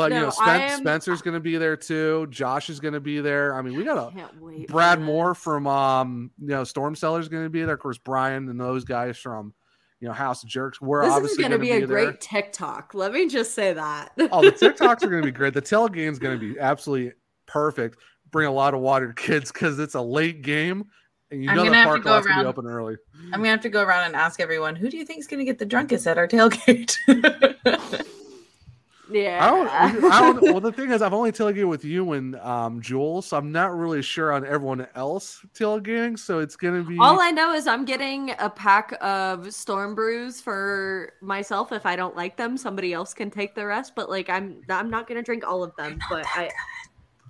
[0.00, 2.26] but you know, Spen- am- Spencer's going to be there too.
[2.30, 3.54] Josh is going to be there.
[3.54, 4.66] I mean, we got a can't wait.
[4.68, 5.04] for Brad that.
[5.04, 7.74] Moore from um you know Storm Cellar's going to be there.
[7.74, 9.52] Of course, Brian and those guys from
[10.00, 10.80] you know House of Jerks.
[10.80, 12.06] We're This is obviously going to going be a there.
[12.06, 12.94] great TikTok.
[12.94, 14.12] Let me just say that.
[14.32, 15.52] Oh, the TikToks are going to be great.
[15.54, 17.12] The tailgate's going to be absolutely
[17.46, 17.98] perfect.
[18.30, 20.84] Bring a lot of water, kids, because it's a late game,
[21.32, 22.66] and you I'm know the gonna have to park go lot's going to be open
[22.66, 22.96] early.
[23.24, 25.44] I'm gonna have to go around and ask everyone, who do you think is gonna
[25.44, 26.96] get the drunkest at our tailgate?
[29.10, 29.38] yeah.
[29.44, 29.50] I
[29.92, 30.42] don't, I don't.
[30.42, 33.76] Well, the thing is, I've only tailgated with you and um Jules, so I'm not
[33.76, 36.18] really sure on everyone else tailgating.
[36.18, 39.94] So it's going to be All I know is I'm getting a pack of storm
[39.94, 41.72] brews for myself.
[41.72, 43.94] If I don't like them, somebody else can take the rest.
[43.94, 45.98] But like I'm I'm not gonna drink all of them.
[46.08, 46.50] But I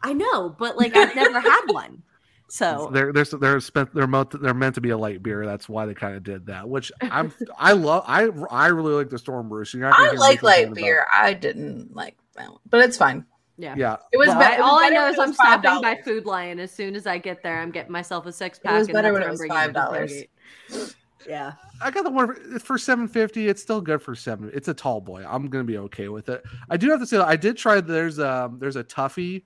[0.02, 2.02] I know, but like I've never had one.
[2.50, 5.46] So they're they're they're spent they're meant they're meant to be a light beer.
[5.46, 6.68] That's why they kind of did that.
[6.68, 9.64] Which I'm I love I I really like the Storm Brew.
[9.64, 11.06] So you're not I hear me like complain light about- beer.
[11.14, 13.24] I didn't like that one, but it's fine.
[13.56, 13.74] yeah.
[13.76, 15.22] Yeah, It was Well, be- I- it was all I better know when is it
[15.22, 17.60] I'm was stopping by Food Lion as soon as I get there.
[17.60, 18.72] I'm getting myself a six pack.
[18.74, 20.94] It was and better when it was bringing to $5.
[21.28, 21.52] Yeah.
[21.82, 23.46] I got the one for, for seven fifty.
[23.48, 24.50] It's still good for seven.
[24.54, 25.24] It's a tall boy.
[25.28, 26.42] I'm gonna be okay with it.
[26.68, 27.80] I do have to say I did try.
[27.80, 29.44] There's um there's a Tuffy,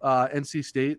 [0.00, 0.98] uh, NC State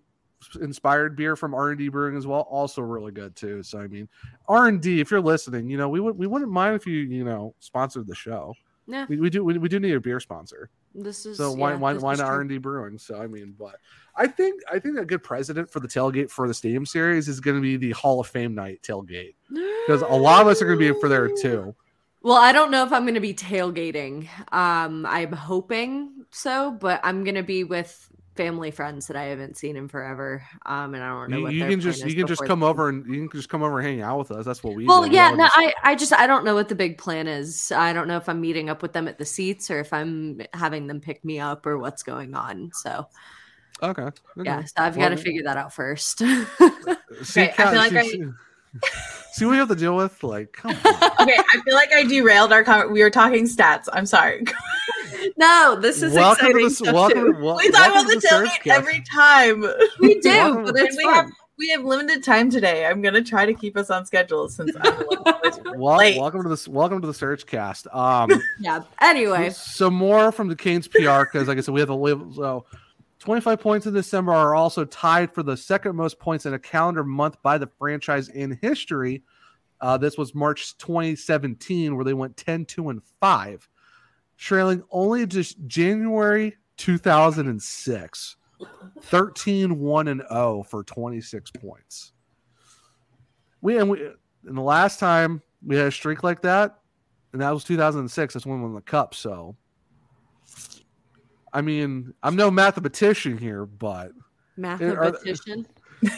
[0.62, 2.42] inspired beer from R and D Brewing as well.
[2.42, 3.64] Also really good too.
[3.64, 4.08] So I mean,
[4.48, 5.00] R and D.
[5.00, 8.08] If you're listening, you know we would we wouldn't mind if you you know sponsored
[8.08, 8.54] the show.
[8.88, 9.06] Yeah.
[9.08, 10.70] We, we do we, we do need a beer sponsor.
[10.96, 12.26] This is So why yeah, why why not.
[12.26, 12.98] R and D Brewing?
[12.98, 13.76] So I mean, but
[14.16, 17.40] I think I think a good president for the tailgate for the Stadium Series is
[17.40, 20.66] going to be the Hall of Fame night tailgate because a lot of us are
[20.66, 21.76] going to be for there too.
[22.22, 24.28] Well, I don't know if I'm going to be tailgating.
[24.52, 28.09] Um, I'm hoping so, but I'm going to be with
[28.40, 30.42] family friends that I haven't seen in forever.
[30.66, 32.64] Um, and I don't know You, what you their can just you can just come
[32.64, 34.46] over and you can just come over and hang out with us.
[34.46, 34.86] That's what we.
[34.86, 35.08] Well, do.
[35.08, 37.28] Well, yeah, We'll no, just- I, I just I don't know what the big plan
[37.28, 37.70] is.
[37.74, 40.40] I don't know if I'm meeting up with them at the seats or if I'm
[40.54, 42.72] having them pick me up or what's going on.
[42.74, 43.08] So
[43.84, 44.04] okay.
[44.04, 44.14] okay.
[44.46, 46.20] yeah, so I've Well, got to figure that out first.
[46.20, 48.24] See, Okay, I feel like see, I- see,
[49.34, 50.24] see what you have to deal with.
[50.24, 50.78] Like, come on.
[51.20, 52.92] Okay, I feel like I derailed our comment.
[52.94, 53.90] We were talking stats.
[53.92, 54.46] I'm sorry.
[55.38, 57.34] no, this is welcome to exciting the stuff welcome.
[57.36, 57.42] too.
[57.44, 58.80] wel- we talk welcome about to the Surge tailgate Cast.
[58.80, 59.66] every time.
[60.00, 61.14] We do, Welcome- but it's we fun.
[61.14, 62.86] have we have limited time today.
[62.86, 65.98] I'm gonna try to keep us on schedule since I'm the one who was Wel-
[65.98, 66.18] late.
[66.20, 66.68] welcome to this.
[66.68, 67.88] Welcome to the Surge Cast.
[67.94, 68.82] Um, Yeah.
[69.02, 72.22] Anyway, some more from the Canes PR because, like I said, we have the live.
[72.36, 72.66] So,
[73.20, 77.04] 25 points in December are also tied for the second most points in a calendar
[77.04, 79.24] month by the franchise in history.
[79.82, 83.68] Uh, this was March 2017, where they went 10, 2, and 5,
[84.40, 88.36] trailing only just January 2006,
[89.02, 92.14] 13, 1, and 0 for 26 points.
[93.62, 94.06] We and we
[94.48, 96.80] and the last time we had a streak like that,
[97.34, 98.34] and that was 2006.
[98.34, 99.14] That's when we won the cup.
[99.14, 99.58] So,
[101.52, 104.14] I mean, I'm no mathematician here, but
[104.56, 105.68] mathematician.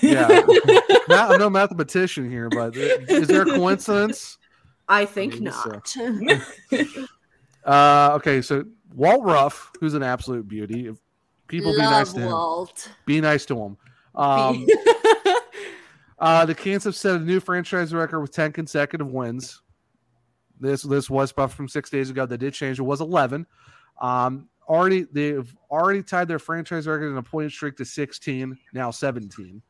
[0.04, 0.28] yeah,
[1.10, 2.50] Ma- I'm no mathematician here.
[2.50, 4.38] But is there a coincidence?
[4.88, 5.82] I think Maybe so.
[6.72, 7.08] not.
[7.66, 10.88] Uh, okay, so Walt Ruff, who's an absolute beauty.
[10.88, 10.97] If
[11.47, 12.95] people be nice Love to him.
[13.05, 13.78] Be nice to him.
[14.16, 14.66] Um,
[16.20, 19.62] uh, the have set a new franchise record with 10 consecutive wins.
[20.59, 22.26] this this was buff from six days ago.
[22.26, 22.80] They did change.
[22.80, 23.45] It was eleven.
[24.01, 28.57] Um, already they've already tied their franchise record in a point streak to sixteen.
[28.74, 29.62] Now seventeen.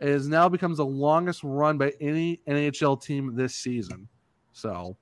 [0.00, 4.08] It has now becomes the longest run by any NHL team this season.
[4.52, 4.96] So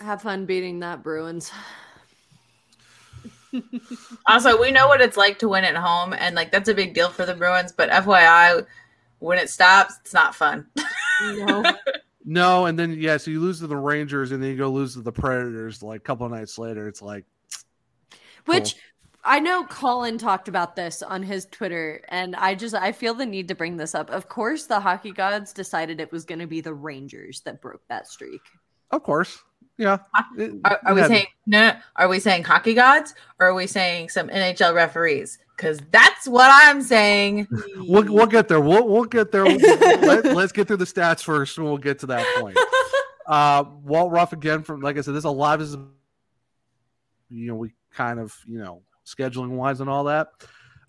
[0.00, 1.52] Have fun beating that Bruins.
[4.26, 6.92] Also, we know what it's like to win at home, and like that's a big
[6.92, 7.70] deal for the Bruins.
[7.70, 8.66] But FYI,
[9.20, 10.66] when it stops, it's not fun.
[11.22, 11.62] No.
[12.24, 14.94] no, and then yeah, so you lose to the Rangers and then you go lose
[14.94, 16.88] to the Predators like a couple of nights later.
[16.88, 17.24] It's like
[18.46, 18.74] Which
[19.24, 23.24] I know Colin talked about this on his Twitter, and I just I feel the
[23.24, 24.10] need to bring this up.
[24.10, 27.86] Of course, the hockey gods decided it was going to be the Rangers that broke
[27.88, 28.42] that streak.
[28.90, 29.42] Of course.
[29.76, 29.98] Yeah.
[30.64, 31.76] Are, are we yeah, saying no, no?
[31.96, 35.38] Are we saying hockey gods, or are we saying some NHL referees?
[35.56, 37.48] Because that's what I'm saying.
[37.76, 38.60] We'll, we'll get there.
[38.60, 39.44] We'll, we'll get there.
[39.44, 42.58] Let, us get through the stats first, and we'll get to that point.
[43.26, 45.70] Uh, Walt Ruff again from like I said, this is a lot of
[47.30, 50.28] you know, we kind of you know scheduling wise and all that.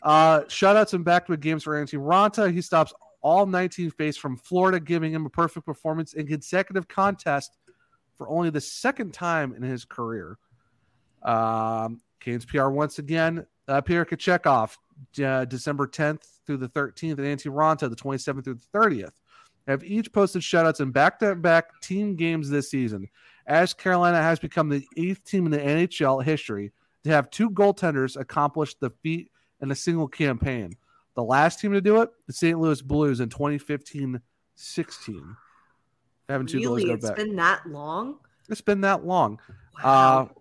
[0.04, 2.52] Uh, shutouts and back to games for Antti Raanta.
[2.54, 7.58] He stops all 19 face from Florida, giving him a perfect performance in consecutive contest
[8.18, 10.38] for only the second time in his career.
[11.24, 13.46] Um, PR once again.
[13.68, 14.78] Uh, Pierre Kochetkov,
[15.24, 19.14] uh, December 10th through the 13th, and Antti Raanta, the 27th through the 30th,
[19.68, 23.08] have each posted shutouts in back-to-back team games this season.
[23.48, 26.72] As Carolina has become the eighth team in the NHL history
[27.04, 30.74] to have two goaltenders accomplish the feat in a single campaign.
[31.16, 32.60] The last team to do it, the St.
[32.60, 34.22] Louis Blues in 2015-16.
[36.30, 37.16] Having two really, goalies go it's back.
[37.18, 38.18] been that long.
[38.50, 39.40] It's been that long.
[39.84, 40.30] Wow.
[40.32, 40.40] Uh,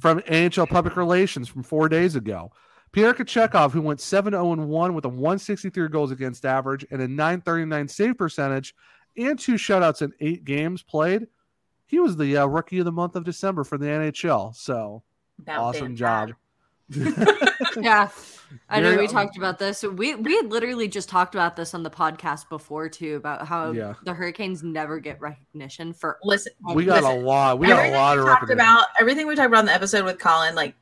[0.00, 2.52] from NHL Public Relations from four days ago.
[2.92, 7.08] Pierre Kochetkov, who went 7 0 1 with a 163 goals against average and a
[7.08, 8.74] 939 save percentage
[9.16, 11.26] and two shutouts in eight games played,
[11.86, 14.54] he was the uh, rookie of the month of December for the NHL.
[14.54, 15.02] So
[15.38, 16.32] About awesome job.
[17.76, 18.08] yeah,
[18.68, 19.82] I know we talked about this.
[19.82, 23.72] We we had literally just talked about this on the podcast before too about how
[23.72, 23.94] Yeah.
[24.04, 27.58] the Hurricanes never get recognition for Listen, We got listen, a lot.
[27.58, 28.86] We got a lot we of talked about.
[29.00, 30.74] Everything we talked about in the episode with Colin, like,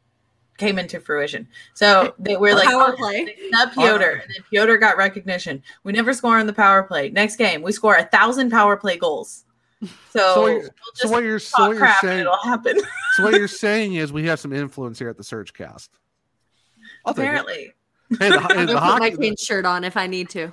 [0.59, 1.49] came into fruition.
[1.75, 3.35] So they were like, power oh, play.
[3.51, 5.63] Not Piotr, and then Piotr got recognition.
[5.85, 7.09] We never score on the power play.
[7.11, 9.45] Next game, we score a thousand power play goals.
[10.13, 12.37] So, So what we'll you're- just So what you're so what you're crap saying it'll
[12.43, 12.79] happen.
[13.17, 15.91] so what you're saying is we have some influence here at the Surge Cast.
[17.05, 17.13] Oh, I'll.
[17.13, 17.73] Apparently,
[18.19, 20.31] Hey, the, I'm hey, the gonna put my hockey, Canes shirt on if I need
[20.31, 20.53] to.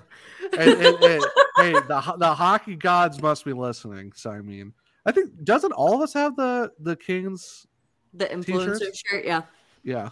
[0.53, 1.19] hey, hey, hey,
[1.57, 4.11] hey, the the hockey gods must be listening.
[4.15, 4.73] So I mean,
[5.05, 7.65] I think doesn't all of us have the the Kings?
[8.13, 9.03] The influencer T-shirts?
[9.05, 9.41] shirt, yeah.
[9.83, 10.09] Yeah,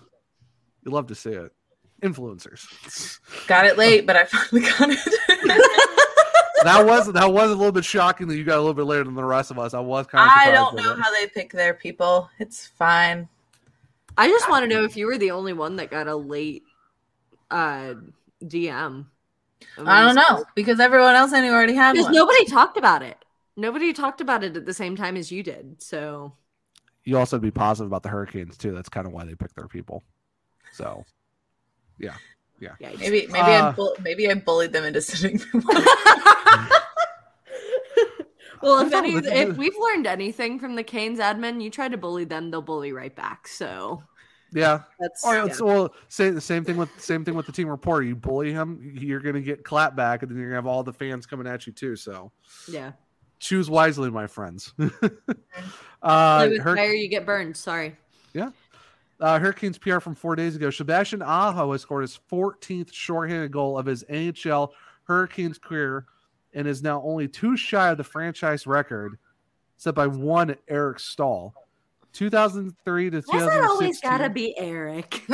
[0.83, 1.51] you love to see it.
[2.01, 3.19] Influencers.
[3.47, 4.99] got it late, but I finally got it.
[6.63, 9.03] that was that was a little bit shocking that you got a little bit later
[9.03, 9.73] than the rest of us.
[9.73, 10.35] I was kind of.
[10.35, 12.29] I don't know how they pick their people.
[12.39, 13.29] It's fine.
[14.17, 16.63] I just want to know if you were the only one that got a late
[17.51, 17.95] uh
[18.43, 19.05] DM.
[19.77, 22.13] I don't know because everyone else I knew already had Because one.
[22.15, 23.17] nobody talked about it.
[23.57, 25.81] Nobody talked about it at the same time as you did.
[25.81, 26.33] So
[27.03, 28.73] You also be positive about the Hurricanes too.
[28.73, 30.03] That's kind of why they pick their people.
[30.73, 31.05] So,
[31.99, 32.15] yeah.
[32.59, 32.73] Yeah.
[32.79, 35.39] Maybe maybe I Uh, bull- maybe I bullied them into sitting.
[38.61, 42.25] well, if any, if we've learned anything from the Canes admin, you try to bully
[42.25, 43.47] them, they'll bully right back.
[43.47, 44.01] So
[44.53, 44.81] yeah.
[44.99, 45.45] that's Or yeah.
[45.45, 48.03] it's, well, say the same thing with same thing with the team reporter.
[48.03, 50.93] You bully him, you're gonna get clap back, and then you're gonna have all the
[50.93, 51.95] fans coming at you too.
[51.95, 52.31] So
[52.67, 52.93] yeah.
[53.39, 54.73] choose wisely, my friends.
[56.01, 57.57] uh, with Hur- fire, you get burned.
[57.57, 57.95] Sorry.
[58.33, 58.51] Yeah.
[59.19, 60.69] Uh, Hurricanes PR from four days ago.
[60.69, 64.71] Sebastian Aho has scored his 14th shorthanded goal of his NHL
[65.05, 66.05] Hurricanes career,
[66.55, 69.19] and is now only two shy of the franchise record,
[69.77, 71.53] set by one Eric Staal.
[72.13, 73.61] 2003 to Why's 2016.
[73.61, 75.21] that always gotta be Eric?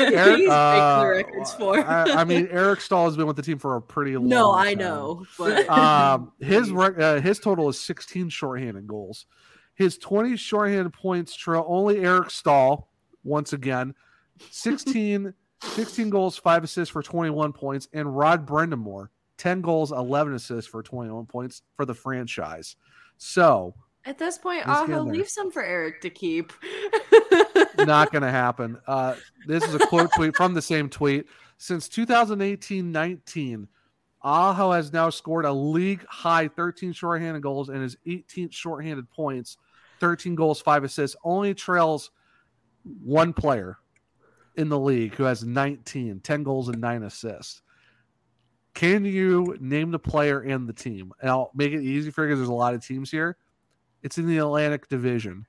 [0.00, 1.78] Eric, He's uh, the records for.
[1.78, 4.28] I, I mean, Eric Staal has been with the team for a pretty long.
[4.28, 4.78] no, I time.
[4.78, 9.26] know, but Um, his uh, his total is 16 shorthanded goals.
[9.76, 12.88] His 20 shorthanded points trail only Eric Staal
[13.22, 13.94] once again.
[14.50, 15.32] 16,
[15.62, 19.08] 16 goals, five assists for 21 points, and Rod Brind'Amour
[19.38, 22.76] 10 goals, 11 assists for 21 points for the franchise.
[23.16, 23.74] So
[24.04, 26.52] at this point, Aho, leave some for Eric to keep.
[27.78, 28.78] not going to happen.
[28.86, 29.14] Uh,
[29.46, 31.26] this is a quote tweet from the same tweet.
[31.56, 33.66] Since 2018-19,
[34.22, 39.56] Aho has now scored a league high 13 shorthanded goals and his 18th shorthanded points,
[40.00, 41.16] 13 goals, five assists.
[41.24, 42.10] Only trails
[43.02, 43.78] one player
[44.56, 47.62] in the league who has 19, 10 goals and nine assists.
[48.74, 51.12] Can you name the player and the team?
[51.20, 53.36] And I'll make it easy for you because there's a lot of teams here.
[54.02, 55.46] It's in the Atlantic Division.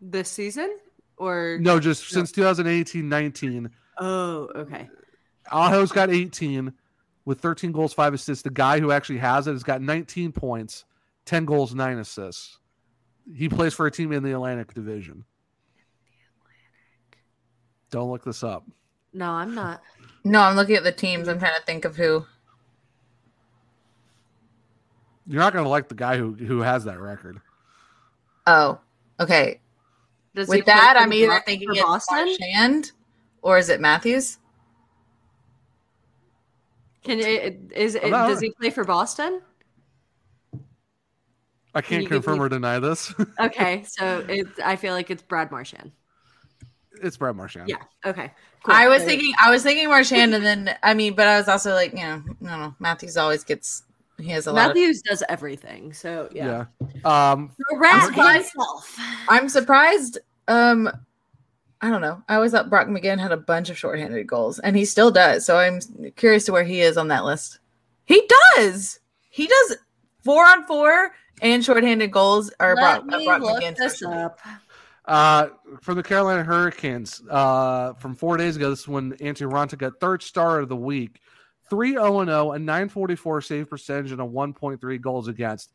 [0.00, 0.76] This season
[1.16, 3.70] or No, just since 2018-19.
[3.98, 4.88] Oh, okay.
[5.50, 6.72] Aho's got 18
[7.24, 8.42] with 13 goals, five assists.
[8.42, 10.84] The guy who actually has it has got 19 points,
[11.26, 12.58] 10 goals, nine assists.
[13.32, 15.24] He plays for a team in the Atlantic Division.
[17.90, 18.64] Don't look this up.
[19.14, 19.80] No, I'm not.
[20.24, 21.28] No, I'm looking at the teams.
[21.28, 22.26] I'm trying to think of who.
[25.26, 27.40] You're not going to like the guy who who has that record.
[28.46, 28.78] Oh,
[29.20, 29.60] okay.
[30.34, 32.26] Does With play that, I'm the either Bo- thinking it's Boston.
[32.26, 32.92] Marchand
[33.40, 34.38] or is it Matthews?
[37.04, 39.40] Can it is it, does he play for Boston?
[41.74, 43.14] I Can can't you give confirm me- or deny this.
[43.40, 45.92] Okay, so it I feel like it's Brad Marchand.
[47.02, 47.68] It's Brad Marchand.
[47.68, 47.76] Yeah.
[48.04, 48.30] Okay.
[48.66, 51.74] I was thinking, I was thinking Marchand, and then I mean, but I was also
[51.74, 53.82] like, you know, no, no, Matthews always gets.
[54.18, 54.70] He has a lot.
[54.70, 55.92] Of, Matthews does everything.
[55.92, 56.64] So yeah.
[57.04, 57.30] Yeah.
[57.32, 58.96] Um, The rat surprised- himself.
[59.28, 60.18] I'm surprised.
[60.48, 60.90] Um,
[61.82, 62.22] I don't know.
[62.28, 65.44] I always thought Brock McGinn had a bunch of shorthanded goals, and he still does.
[65.44, 65.80] So I'm
[66.16, 67.58] curious to where he is on that list.
[68.06, 68.26] He
[68.56, 69.00] does.
[69.28, 69.76] He does
[70.22, 73.76] four on four and shorthanded goals are Let Brock, me Brock look McGinn.
[73.76, 74.16] this especially.
[74.22, 74.38] up.
[75.04, 75.48] Uh,
[75.82, 80.00] from the Carolina Hurricanes, uh, from four days ago, this is when Antti Raanta got
[80.00, 81.20] third star of the week.
[81.70, 85.72] 3 0 0, a 944 save percentage, and a 1.3 goals against.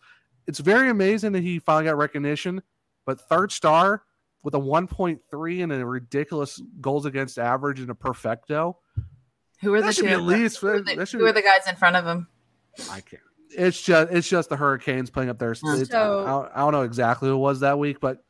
[0.48, 2.62] It's very amazing that he finally got recognition,
[3.06, 4.04] but third star
[4.44, 8.78] with a 1.3 and a ridiculous goals against average and a perfecto.
[9.62, 10.08] Who are the should two?
[10.08, 10.60] be at least.
[10.60, 12.28] who, are the, who are the guys in front of him?
[12.90, 13.22] I can't.
[13.52, 15.54] It's just it's just the Hurricanes playing up there.
[15.56, 18.24] So- I, don't, I don't know exactly who it was that week, but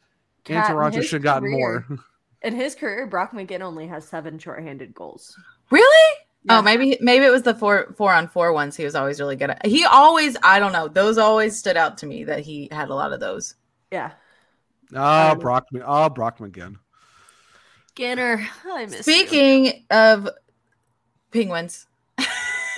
[0.49, 1.85] Kat, Anthony in Raanta his should have gotten more.
[2.41, 5.37] In his career, Brock McGinn only has seven shorthanded goals.
[5.71, 6.15] Really?
[6.43, 6.59] Yeah.
[6.59, 8.77] Oh, maybe maybe it was the four four on four ones.
[8.77, 9.65] He was always really good at.
[9.65, 12.95] He always, I don't know, those always stood out to me that he had a
[12.95, 13.55] lot of those.
[13.91, 14.11] Yeah.
[14.95, 15.65] Oh, Um, Brock.
[15.85, 16.77] Oh, Brock McGinn.
[17.95, 20.29] Ganner, I miss Speaking of
[21.31, 21.87] penguins.
[22.17, 22.25] I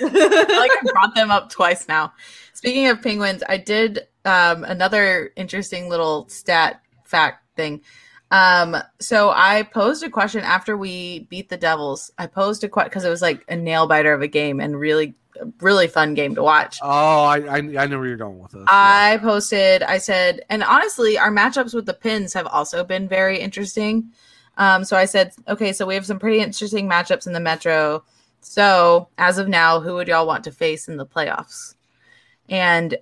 [0.00, 2.12] like I brought them up twice now.
[2.54, 7.82] Speaking of penguins, I did um, another interesting little stat fact thing.
[8.30, 12.10] Um, so I posed a question after we beat the Devils.
[12.16, 14.80] I posed a question because it was like a nail biter of a game and
[14.80, 15.14] really,
[15.60, 16.78] really fun game to watch.
[16.82, 18.64] Oh, I, I I know where you're going with this.
[18.68, 23.38] I posted, I said, and honestly, our matchups with the pins have also been very
[23.38, 24.12] interesting.
[24.56, 28.02] Um, so I said, okay, so we have some pretty interesting matchups in the Metro.
[28.40, 31.74] So as of now, who would y'all want to face in the playoffs?
[32.48, 32.96] And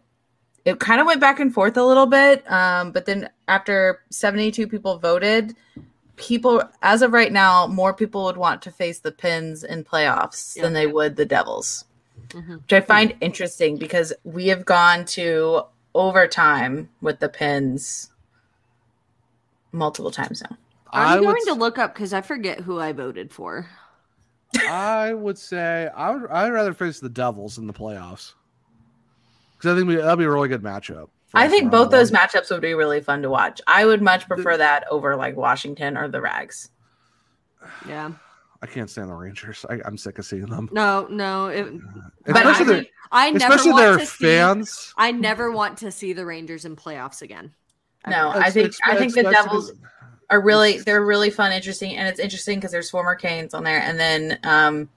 [0.65, 2.51] it kind of went back and forth a little bit.
[2.51, 5.57] Um, but then after 72 people voted,
[6.17, 10.57] people, as of right now, more people would want to face the pins in playoffs
[10.57, 10.65] Yeah.
[10.65, 11.85] than they would the Devils
[12.29, 12.63] Mhm.
[12.63, 15.63] which I find interesting because we have gone to
[15.95, 18.11] overtime with the pins
[19.73, 20.57] multiple times now.
[20.93, 23.69] I I'm would, going to look up because I forget who I voted for.
[24.69, 26.29] I would say I would.
[26.31, 28.35] I'd rather face the Devils in the playoffs
[29.61, 31.09] because I think we, that'd be a really good matchup.
[31.35, 33.61] I think round both those matchups would be really fun to watch.
[33.67, 36.71] I would much prefer that over like Washington or the Rags.
[37.87, 38.13] Yeah.
[38.63, 39.65] I can't stand the Rangers.
[39.69, 40.69] I, I'm sick of seeing them.
[40.73, 41.47] No, no.
[41.47, 41.73] It,
[42.27, 44.25] But Especially I their, I never especially want their to see.
[44.25, 44.95] fans.
[44.97, 47.55] I never want to see the Rangers in playoffs again.
[48.07, 48.41] No, Ever.
[48.43, 49.73] I think I think the Devils
[50.31, 53.81] are really they're really fun, interesting, and it's interesting because there's former Canes on there,
[53.81, 54.89] and then um,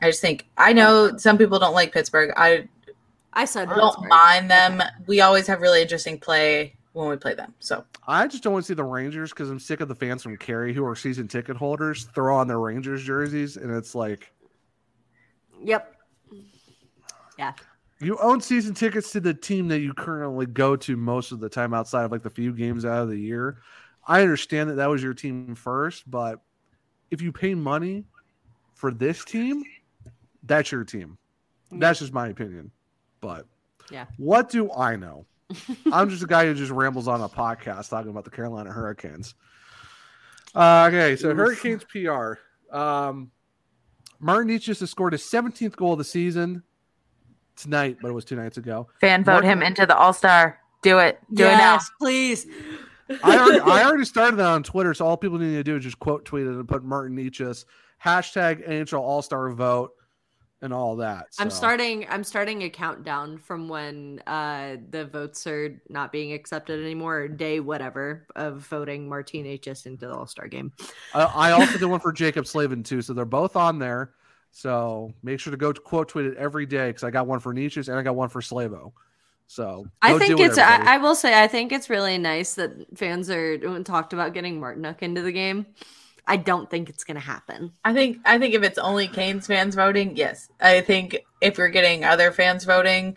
[0.00, 2.32] I just think I know some people don't like Pittsburgh.
[2.36, 2.68] I
[3.38, 4.08] I said don't Pittsburgh.
[4.08, 4.82] mind them.
[5.06, 7.54] We always have really interesting play when we play them.
[7.60, 10.24] So I just don't want to see the Rangers because I'm sick of the fans
[10.24, 14.32] from Cary who are season ticket holders throw on their Rangers jerseys, and it's like
[15.62, 15.94] Yep.
[17.38, 17.52] Yeah.
[18.00, 21.48] you own season tickets to the team that you currently go to most of the
[21.48, 23.58] time outside of like the few games out of the year.
[24.04, 26.40] I understand that that was your team first, but
[27.12, 28.04] if you pay money
[28.74, 29.62] for this team,
[30.42, 31.18] that's your team.
[31.70, 32.72] That's just my opinion.
[33.20, 33.46] But
[33.90, 34.06] Yeah.
[34.16, 35.26] what do I know?
[35.92, 39.34] I'm just a guy who just rambles on a podcast talking about the Carolina Hurricanes.
[40.54, 41.36] Uh, okay, so Oof.
[41.36, 42.34] Hurricanes PR.
[42.76, 43.30] Um,
[44.20, 46.62] Martin Necas has scored his 17th goal of the season
[47.56, 48.88] tonight, but it was two nights ago.
[49.00, 50.58] fan vote him into the All Star.
[50.82, 51.18] Do it.
[51.32, 52.46] Do yes, it now, please.
[53.24, 55.82] I already, I already started that on Twitter, so all people need to do is
[55.84, 57.64] just quote tweet it and put Martin Necas's
[58.02, 59.92] hashtag NHL All Star vote
[60.60, 61.26] and all that.
[61.38, 62.06] I'm starting.
[62.08, 67.28] I'm starting a countdown from when uh, the votes are not being accepted anymore, or
[67.28, 70.72] day whatever of voting Martinez into the All Star game.
[71.14, 74.12] I, I also did one for Jaccob Slavin too, so they're both on there.
[74.50, 77.40] So make sure to go to quote tweet it every day because I got one
[77.40, 78.92] for Necas's and I got one for Slavo.
[79.46, 80.58] So I think it, it's.
[80.58, 81.40] I, I will say.
[81.42, 85.66] I think it's really nice that fans are talked about getting Martinook into the game.
[86.28, 87.72] I don't think it's going to happen.
[87.84, 90.48] I think I think if it's only Canes fans voting, yes.
[90.60, 93.16] I think if you're getting other fans voting,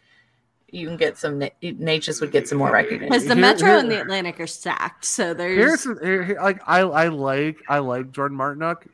[0.72, 1.40] you can get some.
[1.62, 3.10] Necas would get some more recognition.
[3.10, 6.00] Because the Here- Metro here- and the Atlantic are stacked, so Here's there's.
[6.02, 8.88] here- here- like I I like I like Jordan Martinook,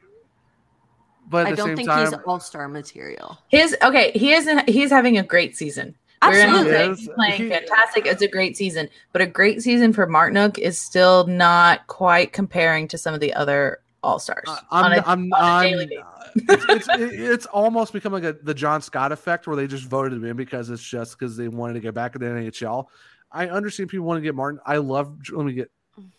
[1.29, 3.37] but at I the don't same think time, he's all star material.
[3.49, 4.67] His okay, he isn't.
[4.67, 5.93] He's having a great season.
[6.23, 6.71] We're gonna Absolutely.
[6.71, 8.07] say he's playing He- fantastic.
[8.07, 12.87] It's a great season, but a great season for Martinook is still not quite comparing
[12.87, 14.43] to some of the other All Stars.
[14.47, 15.63] I- I'm a- I'm, I'm
[16.35, 20.13] it's, it's, it's almost become like a, the John Scott effect where they just voted
[20.13, 22.85] him in because it's just because they wanted to get back in the NHL.
[23.31, 24.59] I understand people want to get Martin.
[24.65, 25.17] I love.
[25.31, 25.69] Let me get.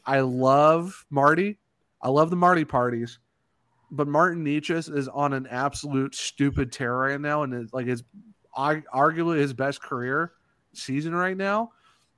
[0.05, 1.59] I love Marty.
[2.03, 3.19] I love the Marty parties,
[3.91, 8.03] but Martin Necas is on an absolute stupid tear right now, and it's like it's
[8.57, 10.33] arguably his best career
[10.75, 11.71] season right now.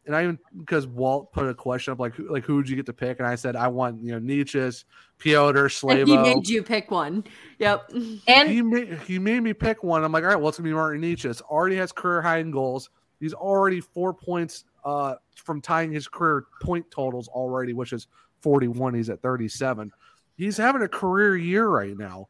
[0.07, 2.77] And I even because Walt put a question up like who- like who would you
[2.77, 4.85] get to pick, and I said I want you know Necas,
[5.19, 7.25] Piotr, And he made you pick one.
[7.59, 7.93] Yep.
[8.27, 10.03] And he made he made me pick one.
[10.03, 11.43] I'm like, all right, well, it's gonna be Martin Necas.
[11.43, 12.91] Already has career high in goals.
[13.21, 18.07] He's already four points uh from tying his career point totals already, which is
[18.41, 18.95] 41.
[18.95, 19.93] He's at 37.
[20.37, 22.29] He's having a career year right now.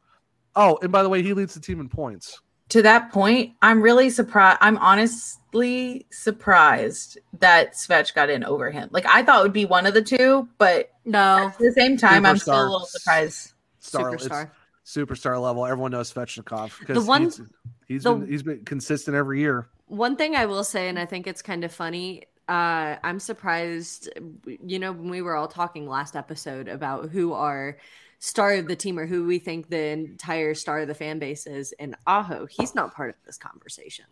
[0.55, 2.41] Oh, and by the way, he leads the team in points.
[2.71, 4.57] To that point, I'm really surprised.
[4.61, 8.89] I'm honestly surprised that Svech got in over him.
[8.91, 11.47] Like I thought it would be one of the two, but No.
[11.47, 13.53] at the same time, I'm still a little surprised.
[13.79, 14.51] Star, it's Superstar.
[14.85, 15.65] superstar level.
[15.65, 17.41] Everyone knows Svechnikov because The one- he's,
[17.87, 19.67] he's the- been he's been consistent every year.
[19.87, 24.07] One thing I will say, and I think it's kind of funny, uh, I'm surprised.
[24.45, 27.77] You know, when we were all talking last episode about who our
[28.23, 31.47] star of the team or who we think the entire star of the fan base
[31.47, 34.05] is, and Aho, he's not part of this conversation.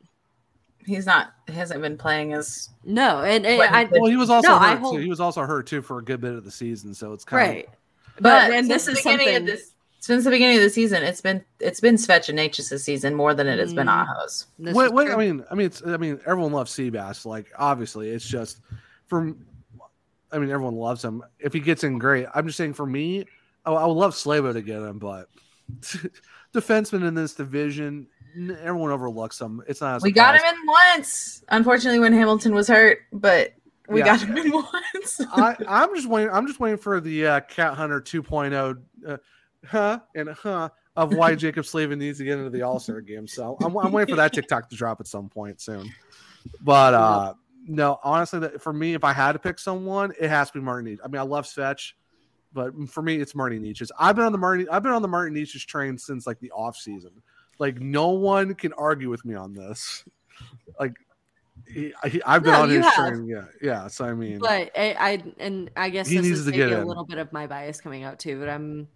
[0.85, 1.33] He's not.
[1.47, 4.95] Hasn't been playing as No, and, and I, Well, he was also No, hurt hold-
[4.95, 5.01] too.
[5.01, 7.43] He was also hurt too for a good bit of the season, so it's kind
[7.49, 7.69] of right.
[8.15, 9.35] But, But and since this the is beginning something.
[9.37, 12.79] of this since the beginning of the season, it's been it's been Svech and Necas'
[12.79, 14.01] season more than it has been Mm.
[14.07, 14.47] Aho's.
[14.57, 15.09] this Wait, is wait.
[15.11, 17.25] I mean, I mean, it's, I mean, everyone loves Seabass.
[17.25, 18.61] Like, obviously, it's just
[19.07, 19.45] from.
[20.31, 21.21] I mean, everyone loves him.
[21.39, 22.27] If he gets in, great.
[22.33, 23.25] I'm just saying, for me,
[23.65, 25.27] I, I would love Slavo to get him, but
[26.53, 28.07] defenseman in this division,
[28.61, 29.61] everyone overlooks him.
[29.67, 30.01] It's not.
[30.01, 33.53] We got him in once, unfortunately, when Hamilton was hurt, but
[33.87, 34.05] we Yeah.
[34.05, 35.21] got him in once.
[35.31, 36.31] I, I'm just waiting.
[36.31, 39.17] I'm just waiting for the uh, Kat Hunter 2.0, uh,
[39.65, 43.27] huh and huh of why Jaccob Slavin needs to get into the All Star game.
[43.27, 45.91] So I'm, I'm waiting for that TikTok to drop at some point soon.
[46.61, 47.33] But uh,
[47.67, 50.63] no, honestly, that for me, if I had to pick someone, it has to be
[50.63, 50.97] Martin.
[51.03, 51.93] I mean, I love Svetch,
[52.53, 53.89] but for me, it's Marty Necas.
[53.99, 54.67] I've been on the Marty.
[54.69, 57.11] I've been on the Martin Necas train since like the off season.
[57.59, 60.03] Like no one can argue with me on this.
[60.79, 60.93] Like.
[61.67, 62.93] He, he, I've been No, on his have.
[62.95, 63.87] train, yeah, yeah.
[63.87, 66.69] So I mean, But I, I and I guess He this needs is to maybe
[66.69, 66.87] get a in.
[66.87, 68.39] little bit of my bias coming out too.
[68.39, 68.87] But I'm,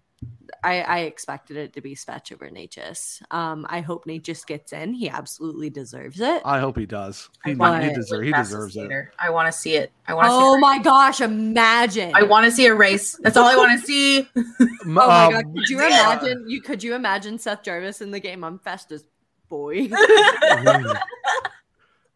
[0.63, 3.21] I, I expected it to be Svech over Necas.
[3.31, 4.93] Um, I hope Necas gets in.
[4.93, 6.41] He absolutely deserves it.
[6.45, 7.29] I hope he does.
[7.43, 8.89] He, he, want deserve, he deserves it.
[9.19, 9.91] I want to see it.
[10.07, 10.31] I want to.
[10.31, 11.21] oh see my gosh!
[11.21, 12.11] Imagine.
[12.15, 13.17] I want to see a race.
[13.21, 14.19] That's all I want to see.
[14.85, 15.45] M- Oh my um, god!
[15.55, 16.45] Could you imagine?
[16.47, 18.43] You could you imagine Seth Jarvis in the game?
[18.43, 19.05] I'm fastest
[19.49, 19.89] boy.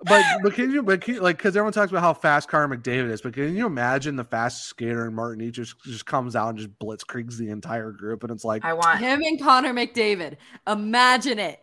[0.03, 2.75] but but can you but can, you- like because everyone talks about how fast Connor
[2.77, 6.35] McDavid is, but can you imagine the fastest skater and Martin he just just comes
[6.35, 8.99] out and just blitzkriegs the entire group, and it's like I I want.
[8.99, 10.37] Him and Connor McDavid.
[10.67, 11.59] Imagine it.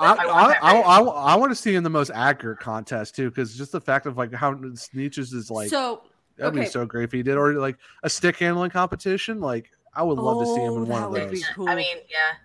[0.00, 1.00] I I want I, I.
[1.00, 4.16] I, want to see in the most accurate contest too, because just the fact of
[4.16, 6.02] like how Necas's is like so
[6.36, 10.02] that'd be so great if he did, or like a stick handling competition, like I
[10.02, 11.30] would love to see him Oh, in one of those.
[11.32, 11.68] be cool.
[11.68, 12.36] I mean, yeah.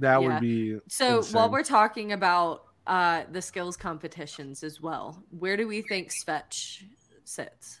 [0.00, 0.28] That Yeah.
[0.28, 1.34] would be So insane.
[1.34, 6.82] while we're talking about uh, the skills competitions as well, where do we think Svech
[7.24, 7.80] sits?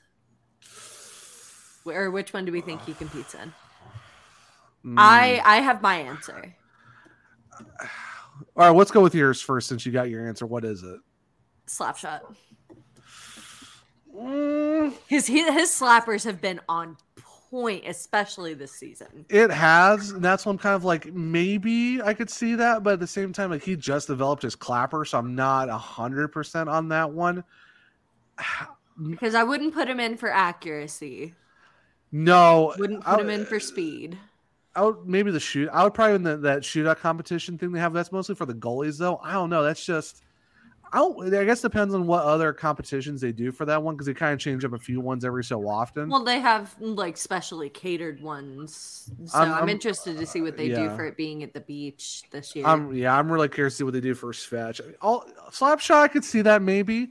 [1.84, 3.52] Or which one do we think he competes in?
[4.84, 4.94] Mm.
[4.98, 6.54] I I have my answer.
[7.60, 7.88] all
[8.56, 8.70] right.
[8.70, 10.46] Let's go with yours first, since you got your answer.
[10.46, 11.00] What is it?
[11.66, 12.20] Slapshot.
[14.16, 16.96] Mm, His he- his slappers have been on
[17.52, 19.26] point, especially this season.
[19.28, 22.94] It has, and that's why I'm kind of like maybe I could see that, but
[22.94, 26.28] at the same time, like he just developed his clapper, so I'm not a hundred
[26.28, 27.44] percent on that one.
[28.98, 31.34] Because I wouldn't put him in for accuracy.
[32.10, 34.18] No, Wouldn't I put him in for speed.
[34.74, 35.68] I would maybe the shoot.
[35.70, 37.92] I would probably in the, that shootout competition thing they have.
[37.92, 39.18] That's mostly for the goalies, though.
[39.22, 39.62] I don't know.
[39.62, 40.22] That's just.
[40.92, 41.34] I don't.
[41.34, 44.34] I guess depends on what other competitions they do for that one because they kind
[44.34, 46.10] of change up a few ones every so often.
[46.10, 50.42] Well, they have mm, like specially catered ones, so I'm- I'm, I'm- interested to see
[50.42, 50.96] what they do yeah.
[50.96, 52.66] for it being at the beach this year.
[52.66, 54.80] I'm yeah, I'm really curious to see what they do for Svetch.
[55.00, 57.08] All Slapshot, I could see that maybe,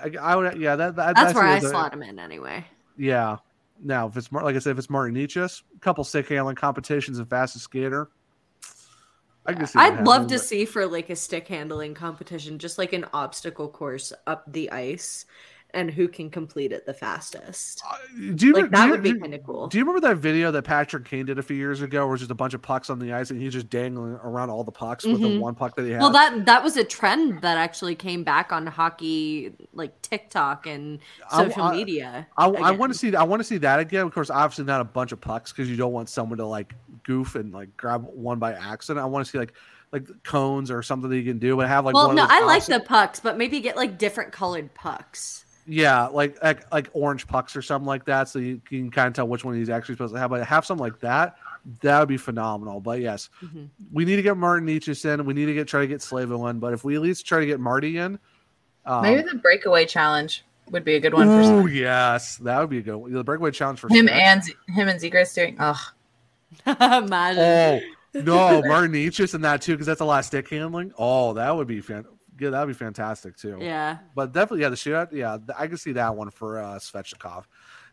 [0.00, 2.64] I, I would, yeah, that, that That's where I slot him in anyway.
[2.96, 3.38] Yeah.
[3.82, 7.18] Now, if it's like I said, if it's Martin Necas's, a couple sick handling competitions
[7.18, 8.08] and fastest skater,
[9.48, 9.78] I can see.
[9.78, 13.06] that I'd love to but- see for like a stick handling competition, just like an
[13.12, 15.24] obstacle course up the ice,
[15.76, 17.82] and who can complete it the fastest.
[17.88, 17.96] Uh,
[18.34, 19.66] Do you Like do that you- would be kind of cool.
[19.68, 22.22] Do you remember that video that Patrick Kane did a few years ago, where it's
[22.22, 24.72] just a bunch of pucks on the ice and he's just dangling around all the
[24.72, 25.40] pucks with the Mhm.
[25.40, 26.00] one puck that he had?
[26.00, 30.98] Well, that that was a trend that actually came back on hockey, like TikTok and
[31.30, 32.26] social I- media.
[32.36, 33.14] I, I want to see.
[33.14, 34.06] I want to see that again.
[34.06, 36.74] Of course, obviously not a bunch of pucks because you don't want someone to like
[37.04, 39.02] goof and like grab one by accident.
[39.02, 39.52] I want to see like
[39.92, 41.94] like cones or something that you can do, but have like.
[41.94, 45.44] well, one no, I like the pucks, but maybe get like different colored pucks.
[45.66, 49.14] Yeah, like like like orange pucks or something like that, so you can kind of
[49.14, 50.30] tell which one he's actually supposed to have.
[50.30, 51.36] But have something like that,
[51.80, 52.80] that would be phenomenal.
[52.80, 53.68] But yes, Mhm.
[53.92, 55.24] we need to get Martin Necas in.
[55.26, 56.60] We need to get try to get Slavo in.
[56.60, 58.18] But if we at least try to get Marty in,
[58.84, 62.60] um, Maybe the breakaway challenge would be a good one for Ooh, some- yes, that
[62.60, 63.12] would be a good one.
[63.12, 64.22] The breakaway challenge for him Stretch.
[64.22, 65.56] and Z- him and Zegras doing.
[65.58, 65.76] Ugh,
[66.66, 67.82] Imagine.
[68.14, 70.92] Oh no, Martin Necas's in that too because that's a lot of stick handling.
[70.96, 72.04] Oh, that would be fan.
[72.38, 73.58] Yeah, that would be fantastic too.
[73.60, 73.98] Yeah.
[74.14, 75.12] But definitely, yeah, the shootout.
[75.12, 77.44] Yeah, I can see that one for uh, Svechnikov.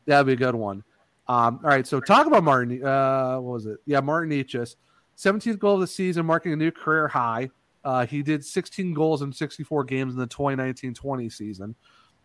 [0.05, 0.83] That'd be a good one.
[1.27, 2.83] Um, all right, so talk about Martin.
[2.83, 3.77] Uh, what was it?
[3.85, 4.75] Yeah, Martin Necas's
[5.17, 7.49] 17th goal of the season, marking a new career high.
[7.83, 11.75] Uh, he did 16 goals in 64 games in the 2019-20 season.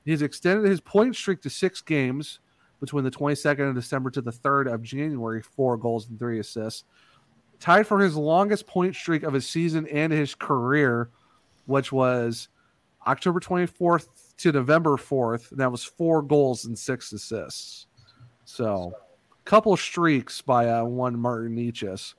[0.04, 2.40] He's extended his point streak to six games
[2.80, 6.84] between the 22nd of December to the 3rd of January, four goals and three assists.
[7.60, 11.10] Tied for his longest point streak of his season and his career,
[11.68, 12.48] which was
[13.06, 14.08] October 24th
[14.38, 15.50] to November 4th.
[15.50, 17.86] And that was four goals and six assists.
[18.44, 18.92] So,
[19.44, 22.14] couple streaks by uh, one Martin Necas's.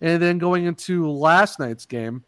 [0.00, 2.24] And then going into last night's game,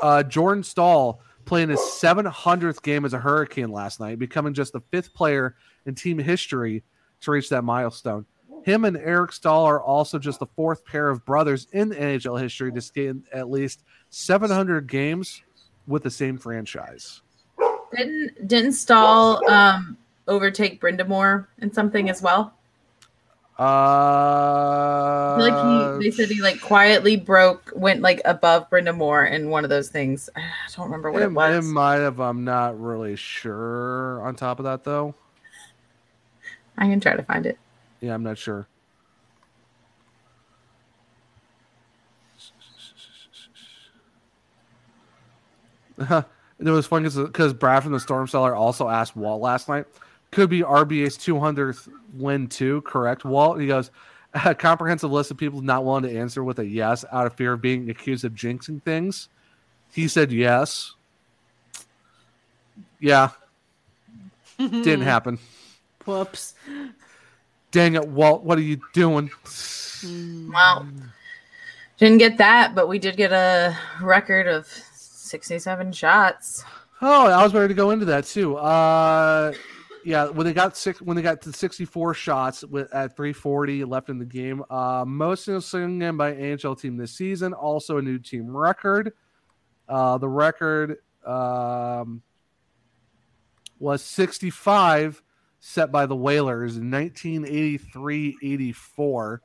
[0.00, 4.80] uh, Jordan Staal playing his 700th game as a Hurricane last night, becoming just the
[4.90, 6.82] fifth player in team history
[7.20, 8.24] to reach that milestone.
[8.64, 12.72] Him and Eric Staal are also just the fourth pair of brothers in NHL history
[12.72, 15.42] to skate at least 700 games
[15.86, 17.22] with the same franchise.
[17.96, 19.96] didn't didn't Staal um,
[20.28, 22.54] overtake Brind'Amour in something as well?
[23.58, 29.64] Uh, like he, they said he like quietly broke, went like above Brind'Amour in one
[29.64, 30.30] of those things.
[30.36, 30.40] I
[30.74, 31.66] don't remember what it, it, was.
[31.66, 32.20] it might have.
[32.20, 34.22] I'm not really sure.
[34.22, 35.14] On top of that, though,
[36.78, 37.58] I can try to find it.
[38.00, 38.66] yeah, I'm not sure.
[46.58, 49.86] it was fun because Brad from the Storm Cellar also asked Walt last night.
[50.30, 53.24] Could be RBA's 200th win too, correct?
[53.24, 53.90] Walt, he goes,
[54.32, 57.54] a comprehensive list of people not willing to answer with a yes out of fear
[57.54, 59.28] of being accused of jinxing things.
[59.92, 60.94] He said yes.
[63.00, 63.30] Yeah,
[64.58, 65.38] didn't happen.
[66.04, 66.54] Whoops.
[67.72, 69.30] Dang it, Walt, what are you doing?
[70.00, 70.52] Hmm.
[70.52, 70.86] Well,
[71.98, 74.66] didn't get that, but we did get a record of
[75.30, 76.64] 67 shots.
[77.00, 78.56] Oh, I was ready to go into that too.
[78.56, 79.52] Uh,
[80.04, 84.08] yeah, when they got six, when they got to 64 shots with at 340 left
[84.08, 88.18] in the game, uh, most single game by NHL team this season, also a new
[88.18, 89.12] team record.
[89.88, 92.22] Uh, the record um,
[93.78, 95.22] was 65,
[95.58, 99.38] set by the Whalers in 1983-84.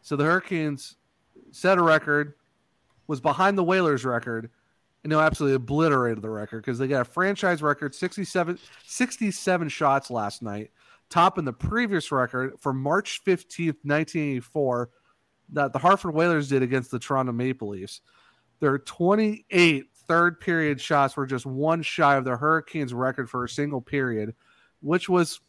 [0.00, 0.96] So the Hurricanes
[1.50, 2.34] set a record,
[3.06, 4.50] was behind the Whalers record,
[5.02, 10.10] and they absolutely obliterated the record because they got a franchise record 67, 67 shots
[10.10, 10.70] last night,
[11.10, 14.90] topping the previous record for March 15th, 1984,
[15.50, 18.00] that the Hartford Whalers did against the Toronto Maple Leafs.
[18.60, 23.48] Their 28 third period shots were just one shy of the Hurricanes record for a
[23.48, 24.34] single period,
[24.80, 25.40] which was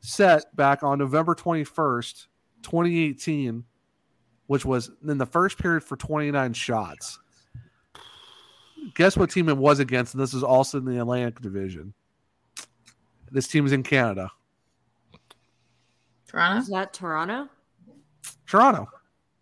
[0.00, 2.26] set back on November 21st,
[2.62, 3.64] 2018,
[4.46, 7.18] which was in the first period for 29 shots.
[8.94, 10.14] Guess what team it was against?
[10.14, 11.94] And this is also in the Atlantic Division.
[13.30, 14.30] This team is in Canada.
[16.26, 16.60] Toronto?
[16.60, 17.48] Is that Toronto?
[18.46, 18.88] Toronto.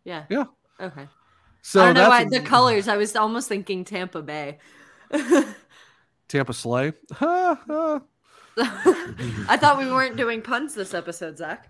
[0.05, 0.25] Yeah.
[0.29, 0.45] Yeah.
[0.81, 1.07] Okay.
[1.63, 2.89] So I don't know why that's the colors.
[2.89, 4.59] I was almost thinking Tampa Bay.
[6.29, 6.93] Tampa Slay.
[7.13, 8.01] Ha, ha.
[9.49, 11.69] I thought we weren't doing puns this episode, Zach.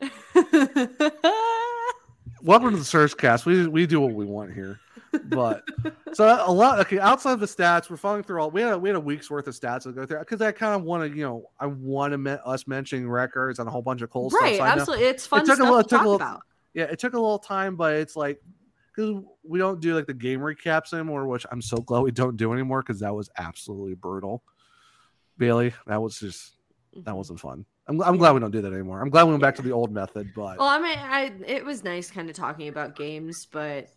[2.42, 3.46] Welcome to the SurgeCast.
[3.46, 4.80] We we do what we want here.
[5.24, 5.64] But
[6.12, 8.78] so a lot okay, outside of the stats, we're following through all we had a,
[8.78, 11.10] we had a week's worth of stats to go through because I kind of want
[11.10, 14.10] to, you know, I want to me- us mentioning records and a whole bunch of
[14.10, 14.68] cool right, stuff.
[14.74, 15.06] so absolutely.
[15.06, 16.42] It's fun took a little- to talk little- about.
[16.74, 18.40] yeah, it took a little time, but it's like
[18.94, 22.36] because we don't do like the game recaps anymore, which I'm so glad we don't
[22.36, 24.42] do anymore because that was absolutely brutal.
[25.36, 26.52] Bailey, that was just
[27.04, 27.16] that Mhm.
[27.16, 27.64] wasn't fun.
[27.86, 29.00] I'm, I'm glad we don't do that anymore.
[29.00, 31.64] I'm glad we went back to the old method, but Well, I mean, I it
[31.64, 33.88] was nice kind of talking about games, but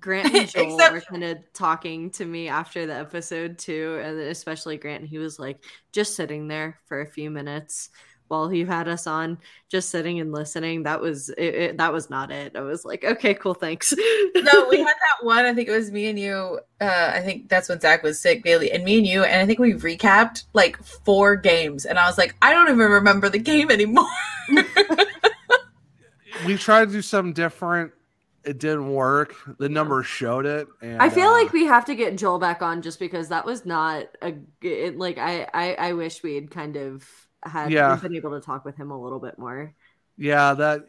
[0.00, 4.18] Grant and Joel Except- were kind of talking to me after the episode too, and
[4.20, 5.04] especially Grant.
[5.06, 7.90] He was like just sitting there for a few minutes
[8.28, 9.36] while he had us on,
[9.68, 10.84] just sitting and listening.
[10.84, 12.56] That was it, it- that was not it.
[12.56, 13.92] I was like, okay, cool, thanks.
[14.34, 15.44] no, we had that one.
[15.44, 16.58] I think it was me and you.
[16.80, 19.24] Uh, I think that's when Zach was sick, Bailey, and me and you.
[19.24, 21.84] And I think we recapped like four games.
[21.84, 24.06] And I was like, I don't even remember the game anymore.
[26.46, 27.92] we tried to do something different.
[28.44, 29.34] It didn't work.
[29.58, 30.66] The numbers showed it.
[30.80, 33.44] And I feel uh, like we have to get Joel back on just because that
[33.46, 37.08] was not a it, like I, I I wish we had kind of
[37.44, 37.96] had Yeah.
[37.96, 39.74] been able to talk with him a little bit more.
[40.16, 40.84] yeah, that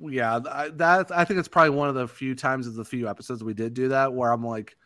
[0.00, 0.38] yeah,
[0.74, 3.54] that I think it's probably one of the few times of the few episodes we
[3.54, 4.76] did do that where I'm like,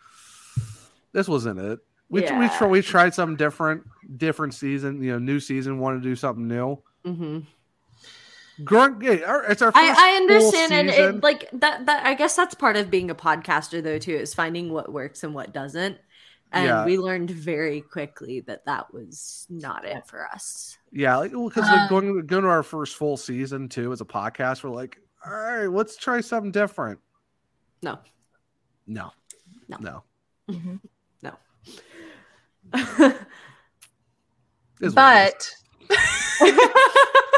[1.12, 1.78] this wasn't it.
[2.08, 2.48] We we Yeah.
[2.48, 3.84] try, we tried something different,
[4.16, 6.78] different season, you know, new season, wanted to do something new.
[7.04, 7.40] hmm
[8.64, 11.86] Grunt, yeah, our- it's our first I, I understand, and it, like that.
[11.86, 15.22] That I guess that's part of being a podcaster, though, too, is finding what works
[15.24, 15.98] and what doesn't.
[16.52, 16.84] And Yeah.
[16.84, 20.76] we learned very quickly that that was not it for us.
[20.90, 24.04] Yeah, like because Uh, like going going to our first full season too as a
[24.04, 26.98] podcast, we're like, all right, let's try something different.
[27.82, 27.98] No,
[28.86, 29.12] No,
[29.68, 29.76] No.
[29.80, 30.02] no.
[30.50, 30.80] Mhm.
[31.22, 31.36] no.
[34.80, 35.54] Is what it
[35.90, 35.90] But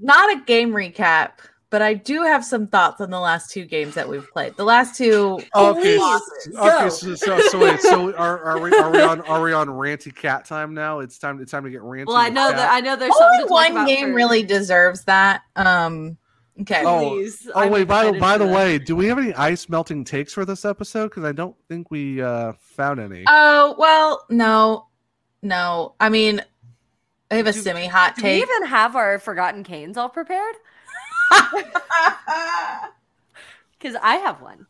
[0.00, 1.32] not a game recap.
[1.70, 4.56] But I do have some thoughts on the last two games that we've played.
[4.56, 5.38] The last two.
[5.54, 6.56] okay, losses.
[6.56, 6.88] okay.
[6.88, 10.14] So, so, so wait, so are, are we are we on are we on ranty
[10.14, 11.00] cat time now?
[11.00, 12.06] It's time it's time to get ranty.
[12.06, 12.56] well, I know Kat.
[12.56, 15.42] that I know there's something Only to one about game for- really deserves that.
[15.56, 16.16] Um.
[16.62, 16.82] Okay.
[16.86, 18.54] Oh, Please, Oh I'm wait, by the by the that.
[18.56, 21.08] way, do we have any ice melting takes for this episode?
[21.10, 23.24] Because I don't think we uh found any.
[23.28, 24.86] Oh well, no,
[25.42, 25.94] no.
[26.00, 26.40] I mean,
[27.30, 30.54] I have a Do- semi hot Do we even have our forgotten canes all prepared?
[33.78, 34.66] Because I have one,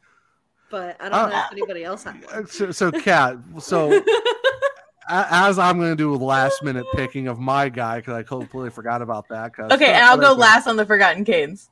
[0.71, 2.47] but I don't Uh, know if anybody else has one.
[2.47, 3.37] So, so Kat.
[3.59, 3.91] So
[5.09, 8.23] a- as I'm going to do with last minute picking of my guy because I
[8.23, 9.53] completely forgot about that.
[9.59, 11.71] okay, and I'll go but- last on the forgotten canes.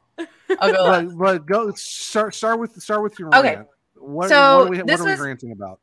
[0.61, 1.09] I'll go last.
[1.09, 3.57] But, but go start start with start with your Okay.
[3.57, 3.69] rant.
[3.97, 5.81] What, So, what are we, what are we was- ranting about?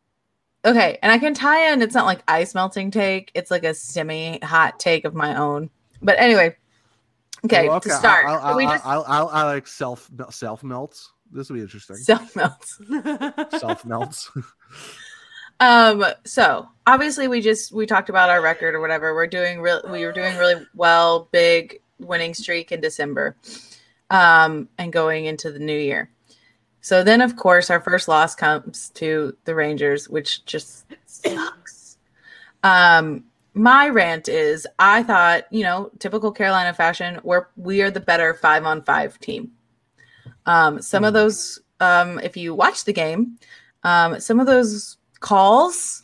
[0.65, 1.81] Okay, and I can tie in.
[1.81, 3.31] It's not like ice melting take.
[3.33, 5.69] It's like a semi hot take of my own.
[6.01, 6.55] But anyway,
[7.45, 10.63] okay, Well, to start, I, I, we I, just I, I, I like self self
[10.63, 11.11] melts.
[11.31, 11.97] This will be interesting.
[11.97, 12.79] self melts.
[13.59, 14.31] self melts.
[15.59, 19.13] Um, so obviously we just we talked about our record or whatever.
[19.13, 23.37] We're doing real we were doing really well, big winning streak in December.
[24.09, 26.09] Um, and going into the new year.
[26.83, 31.97] So then of course our first loss comes to the Rangers, which just sucks.
[32.63, 33.23] Um
[33.55, 38.33] my rant is I thought, you know, typical Carolina fashion, where we are the better
[38.33, 39.51] five on five team.
[40.45, 41.19] Um, some of Hmm.
[41.19, 43.37] those, um, if you watch the game,
[43.83, 46.01] um, some of those calls,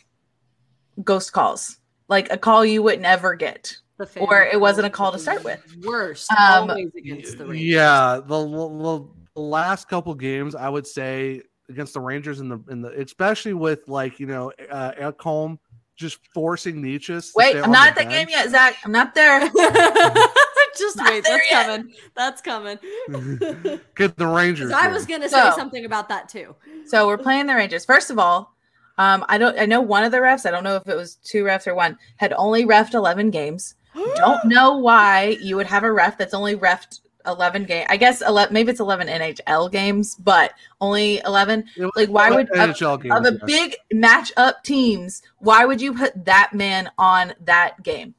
[1.04, 1.78] ghost calls,
[2.08, 3.76] like a call you would never get.
[3.98, 5.60] The Or it wasn't a call to start with.
[5.84, 7.68] Worst, Um, always against the Rangers.
[7.68, 9.08] yeah, the, the,
[9.40, 13.54] the last couple games, I would say against the Rangers in the in the especially
[13.54, 15.58] with like you know uh, Ekholm
[15.96, 17.32] just forcing Necas.
[17.36, 18.76] Wait, stay I'm on not the at that game yet, Zach.
[18.84, 19.40] I'm not there.
[20.78, 21.66] Just Not wait, that's yet.
[21.66, 21.94] coming.
[22.16, 22.78] That's coming.
[23.96, 24.72] Get the Rangers.
[24.72, 26.56] I was gonna say So- something about that too.
[26.86, 27.84] So we're playing the Rangers.
[27.84, 28.56] First of all,
[28.98, 31.16] um, I don't I know one of the refs, I don't know if it was
[31.16, 33.76] two refs or one, had only refed 11 games.
[34.16, 37.00] Don't know why you would have a ref that's only refed
[37.30, 37.86] 11 game.
[37.90, 41.66] I guess 11 maybe it's 11 NHL games, but only 11
[41.96, 43.42] like, why would- NHL of games, the yes.
[43.46, 48.16] big match up teams, why would you put that man on that game?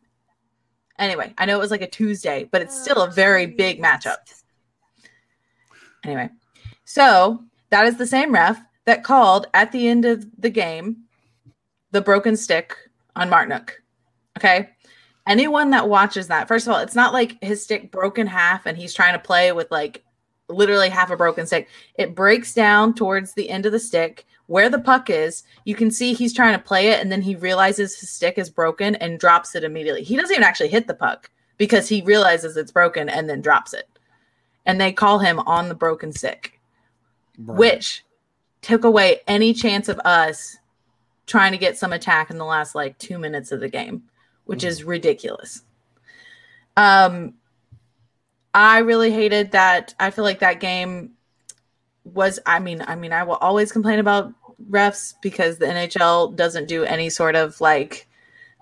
[0.98, 3.82] Anyway, I know it was like a Tuesday, but it's still a oh, very big
[3.82, 4.18] matchup.
[6.04, 6.28] Anyway,
[6.84, 11.04] so that is the same ref that called at the end of the game
[11.92, 12.76] the broken stick
[13.16, 13.70] on Martinook.
[14.38, 14.70] Okay.
[15.30, 18.66] Anyone that watches that, first of all, it's not like his stick broke in half
[18.66, 20.02] and he's trying to play with like
[20.48, 21.68] literally half a broken stick.
[21.94, 25.44] It breaks down towards the end of the stick where the puck is.
[25.64, 28.50] You can see he's trying to play it and then he realizes his stick is
[28.50, 30.02] broken and drops it immediately.
[30.02, 33.72] He doesn't even actually hit the puck because he realizes it's broken and then drops
[33.72, 33.88] it.
[34.66, 36.58] And they call him on the broken stick
[37.38, 37.56] Right.
[37.56, 38.04] which
[38.62, 40.56] took away any chance of us
[41.26, 44.02] trying to get some attack in the last like two minutes of the game,
[44.44, 45.62] which is ridiculous.
[46.76, 47.34] Um,
[48.54, 49.94] I really hated that.
[50.00, 51.12] I feel like that game
[52.04, 52.40] was.
[52.46, 54.32] I mean, I mean, I will always complain about
[54.68, 58.08] refs because the NHL doesn't do any sort of like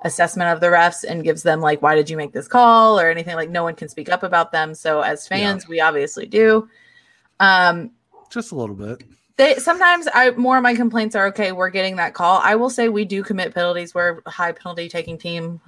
[0.04, 3.10] assessment of the refs and gives them like why did you make this call or
[3.10, 5.70] anything like no one can speak up about them so as fans yeah.
[5.70, 6.68] we obviously do
[7.40, 7.90] um
[8.30, 9.02] just a little bit
[9.38, 12.40] they sometimes i more of my complaints are okay we're getting that call.
[12.44, 13.94] I will say we do commit penalties.
[13.94, 15.60] We're a high penalty taking team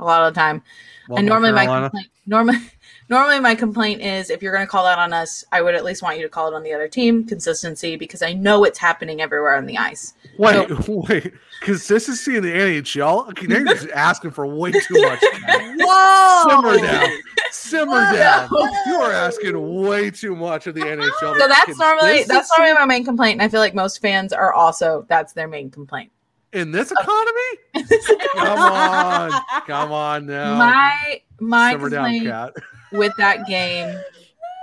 [0.00, 0.62] a lot of the time.
[1.08, 1.70] Well, and normally Carolina.
[1.70, 2.58] my complaint, normally
[3.08, 5.84] normally my complaint is if you're going to call that on us i would at
[5.84, 8.78] least want you to call it on the other team consistency because i know it's
[8.78, 10.14] happening everywhere on the ice.
[10.38, 15.20] Wait so, wait consistency in the nhl okay, they're just asking for way too much.
[15.48, 16.48] Whoa!
[16.48, 17.08] simmer down.
[17.50, 18.12] Simmer Whoa!
[18.12, 18.48] down.
[18.86, 22.86] You are asking way too much of the nhl so that's normally that's normally my
[22.86, 26.10] main complaint and i feel like most fans are also that's their main complaint.
[26.52, 27.02] In this oh.
[27.02, 28.16] economy?
[28.34, 30.56] come on, come on now.
[30.56, 32.52] My my Simmer complaint down,
[32.92, 33.98] with that game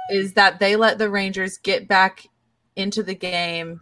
[0.09, 2.27] is that they let the Rangers get back
[2.75, 3.79] into the game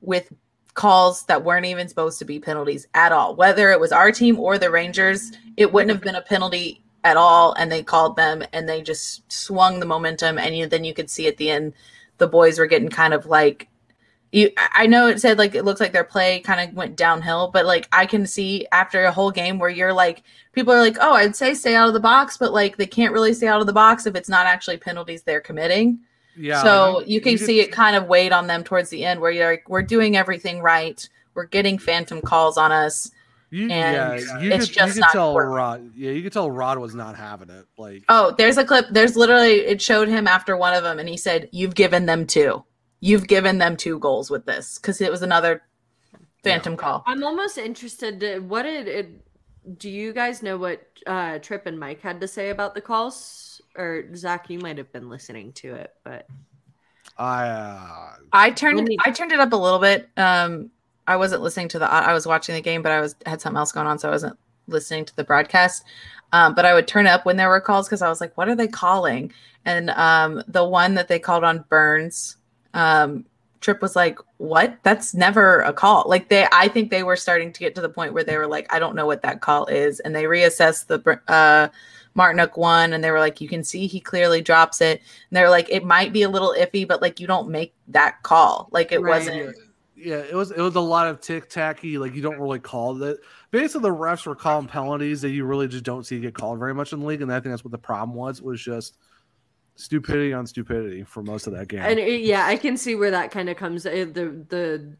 [0.00, 0.32] with
[0.74, 3.34] calls that weren't even supposed to be penalties at all.
[3.34, 7.16] Whether it was our team or the Rangers, it wouldn't have been a penalty at
[7.16, 7.52] all.
[7.54, 10.38] And they called them and they just swung the momentum.
[10.38, 11.72] And you, then you could see at the end,
[12.18, 13.68] the boys were getting kind of like
[14.32, 17.50] you I know it said like it looks like their play kind of went downhill,
[17.52, 20.22] but like I can see after a whole game where you're like
[20.52, 23.12] people are like, "Oh, I'd say stay out of the box," but like they can't
[23.12, 26.00] really stay out of the box if it's not actually penalties they're committing.
[26.36, 26.62] Yeah.
[26.62, 29.20] So you can you see just, it kind of weighed on them towards the end
[29.20, 31.08] where you're like, "We're doing everything right.
[31.34, 33.10] We're getting phantom calls on us."
[33.50, 35.50] You, yeah, you it's could, just you could tell working.
[35.50, 35.90] Rod.
[35.96, 37.64] Yeah, you could tell Rod was not having it.
[37.78, 38.86] Like, oh, there's a clip.
[38.90, 42.26] There's literally it showed him after one of them, and he said, "You've given them
[42.26, 42.62] two."
[43.00, 45.62] You've given them two goals with this because it was another
[46.42, 46.78] phantom yeah.
[46.78, 47.04] call.
[47.06, 48.20] I'm almost interested.
[48.20, 49.78] To, what did it?
[49.78, 53.60] Do you guys know what uh, Tripp and Mike had to say about the calls?
[53.76, 56.26] Or Zach, you might have been listening to it, but
[57.18, 60.08] I uh, I turned I turned it up a little bit.
[60.16, 60.70] Um,
[61.06, 61.90] I wasn't listening to the.
[61.90, 64.12] I was watching the game, but I was had something else going on, so I
[64.12, 65.84] wasn't listening to the broadcast.
[66.32, 68.48] Um, but I would turn up when there were calls because I was like, "What
[68.48, 69.32] are they calling?"
[69.64, 72.37] And um, the one that they called on Burns
[72.74, 73.24] um,
[73.60, 74.78] Tripp was like, "What?
[74.82, 77.88] That's never a call." Like they, I think they were starting to get to the
[77.88, 80.86] point where they were like, "I don't know what that call is," and they reassessed
[80.86, 81.68] the uh,
[82.16, 85.50] Martinook one, and they were like, "You can see he clearly drops it." And they're
[85.50, 88.68] like, "It might be a little iffy, but like you don't make that call.
[88.70, 89.18] Like it right.
[89.18, 89.56] wasn't."
[89.96, 90.52] Yeah, it was.
[90.52, 91.98] It was a lot of tic tacky.
[91.98, 93.18] Like you don't really call that.
[93.50, 96.74] Basically, the refs were calling penalties that you really just don't see get called very
[96.74, 98.40] much in the league, and I think that's what the problem was.
[98.40, 98.98] Was just
[99.78, 101.80] stupidity on stupidity for most of that game.
[101.80, 104.96] And yeah, I can see where that kind of comes uh, the the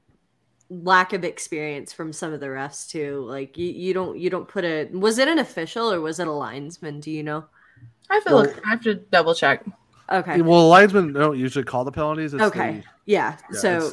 [0.71, 3.25] lack of experience from some of the refs too.
[3.29, 6.29] Like you, you don't you don't put a was it an official or was it
[6.29, 7.01] a linesman?
[7.01, 7.45] Do you know?
[8.09, 8.67] I have to well, look.
[8.67, 9.65] I have to double check.
[10.11, 10.41] Okay.
[10.41, 12.33] Well, linesmen don't usually call the penalties.
[12.33, 12.79] It's okay.
[12.79, 13.37] The, yeah.
[13.53, 13.59] yeah.
[13.59, 13.91] So,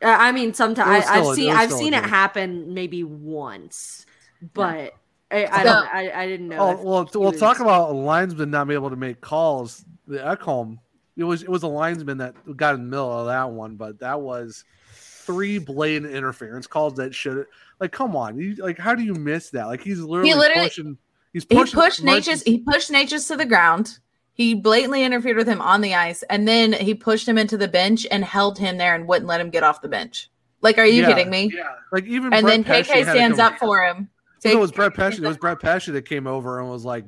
[0.00, 4.06] uh, I mean, sometimes I've seen I've seen it happen maybe once,
[4.54, 4.94] but
[5.30, 6.58] I, I, don't, I, I didn't know.
[6.58, 7.40] Oh, well, we'll was...
[7.40, 9.84] talk about a linesman not being able to make calls.
[10.10, 10.78] The Ekholm,
[11.16, 13.98] it was it was a linesman that got in the middle of that one, but
[14.00, 17.46] that was three blatant interference calls that should
[17.78, 19.66] like come on, you, like how do you miss that?
[19.66, 20.98] Like he's literally, he literally pushing.
[21.32, 22.42] He's pushing he pushed Necas.
[22.44, 23.98] He pushed Necas to the ground.
[24.32, 27.68] He blatantly interfered with him on the ice, and then he pushed him into the
[27.68, 30.30] bench and held him there and wouldn't let him get off the bench.
[30.62, 31.52] Like, are you yeah, kidding me?
[31.54, 31.72] Yeah.
[31.92, 34.10] Like even and Brett then KK stands up for him
[34.44, 35.18] it was Brett Pesce.
[35.18, 37.04] It was Brett Pesce that came over and was like,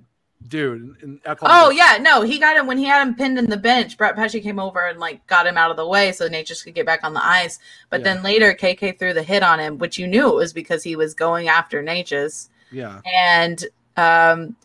[0.49, 0.97] dude.
[1.03, 3.97] And oh yeah, no, he got him when he had him pinned in the bench.
[3.97, 6.75] Brett Pesce came over and like got him out of the way so Necas could
[6.75, 7.59] get back on the ice.
[7.91, 8.15] But yeah.
[8.15, 10.97] then later, KK threw the hit on him, which you knew it was because he
[10.97, 12.49] was going after Necas.
[12.71, 13.65] Yeah, and
[13.97, 14.57] um,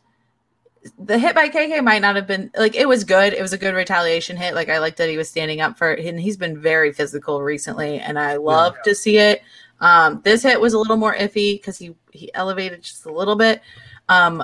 [0.97, 3.33] the hit by KK might not have been like it was good.
[3.33, 4.53] It was a good retaliation hit.
[4.53, 7.41] Like I liked that he was standing up for it, and he's been very physical
[7.41, 8.83] recently, and I love yeah.
[8.83, 9.41] to see it.
[9.79, 13.35] Um, this hit was a little more iffy because he he elevated just a little
[13.35, 13.61] bit.
[14.09, 14.43] Um,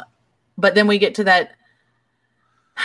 [0.58, 1.52] but then we get to that.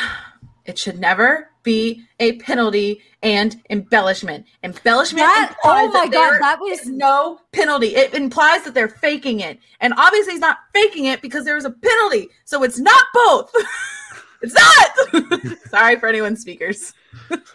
[0.64, 4.46] It should never be a penalty and embellishment.
[4.62, 5.24] Embellishment.
[5.24, 7.96] That, oh my god, that was no penalty.
[7.96, 11.64] It implies that they're faking it, and obviously he's not faking it because there was
[11.64, 12.28] a penalty.
[12.44, 13.50] So it's not both.
[14.42, 15.58] it's not.
[15.70, 16.94] Sorry for anyone's speakers.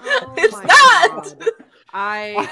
[0.05, 1.39] Oh it's not.
[1.39, 1.49] God.
[1.93, 2.49] I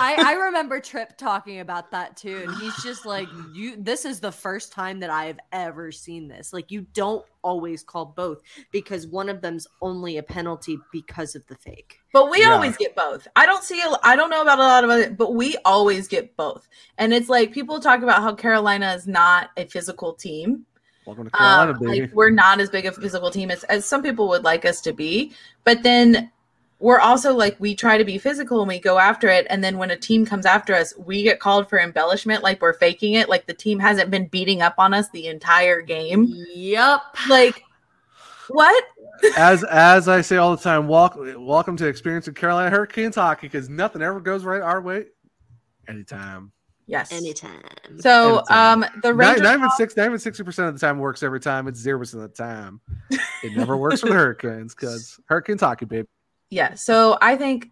[0.00, 4.20] I, I remember Tripp talking about that too, and he's just like, "You, this is
[4.20, 6.52] the first time that I have ever seen this.
[6.52, 8.40] Like, you don't always call both
[8.70, 12.00] because one of them's only a penalty because of the fake.
[12.12, 12.52] But we yeah.
[12.52, 13.26] always get both.
[13.34, 13.82] I don't see.
[14.04, 16.68] I don't know about a lot of other, but we always get both.
[16.98, 20.66] And it's like people talk about how Carolina is not a physical team.
[21.04, 24.02] Welcome to Carolina, um, Like we're not as big a physical team as, as some
[24.02, 25.32] people would like us to be.
[25.64, 26.30] But then
[26.80, 29.78] we're also like we try to be physical and we go after it and then
[29.78, 33.28] when a team comes after us we get called for embellishment like we're faking it
[33.28, 37.00] like the team hasn't been beating up on us the entire game Yep.
[37.28, 37.62] like
[38.48, 38.84] what
[39.36, 43.68] as as I say all the time, welcome welcome to experiencing Carolina Hurricanes hockey because
[43.68, 45.06] nothing ever goes right our way
[45.88, 46.52] anytime.
[46.86, 47.60] yes Anytime.
[47.98, 48.82] so Anytime.
[48.84, 51.22] um the Not, Rangers not even six, not even sixty percent of the time works
[51.24, 51.66] every time.
[51.66, 52.80] It's zero percent of the time.
[53.10, 56.06] It never works for the Hurricanes because Hurricanes hockey, babe.
[56.50, 57.70] Yeah so i think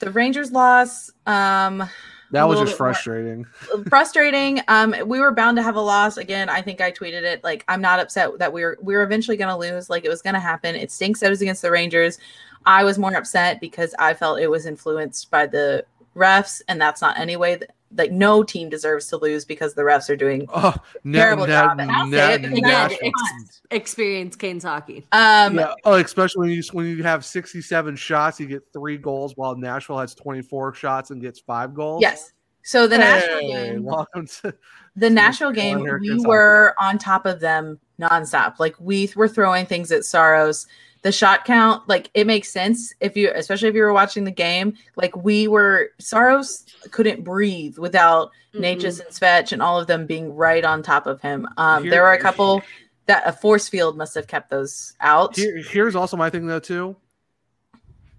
[0.00, 1.88] the rangers loss um
[2.32, 3.44] That was just more- frustrating.
[3.88, 4.60] frustrating.
[4.68, 6.16] Um we were bound to have a loss.
[6.16, 9.02] Again i think i tweeted it like i'm not upset that we were we were
[9.02, 10.74] eventually going to lose like it was going to happen.
[10.74, 12.18] It stinks that it was against the rangers.
[12.64, 15.84] I was more upset because i felt it was influenced by the
[16.16, 19.82] refs and that's not any way that like no team deserves to lose because the
[19.82, 20.74] refs are doing Oh,
[21.04, 25.06] na- Terrible na- job, and I'll say it because I ex- experience Canes hockey.
[25.12, 25.74] um yeah.
[25.84, 29.98] Oh, especially when you when you have sixty-seven shots, you get three goals, while Nashville
[29.98, 32.02] has twenty-four shots and gets five goals.
[32.02, 32.32] yes
[32.64, 34.54] so the national Hey, game welcome to
[34.96, 38.60] the national game, we Hurricanes were on top of them nonstop.
[38.60, 40.66] Like we were throwing things at Saros.
[41.02, 44.30] The shot count, like it makes sense if you, especially if you were watching the
[44.30, 44.74] game.
[44.94, 50.34] Like we were, Saros couldn't breathe without Necas and Svetch and all of them being
[50.34, 51.48] right on top of him.
[51.56, 52.62] Um, there were a couple
[53.06, 55.36] that a force field must have kept those out.
[55.36, 56.96] Here, here's also my thing though too.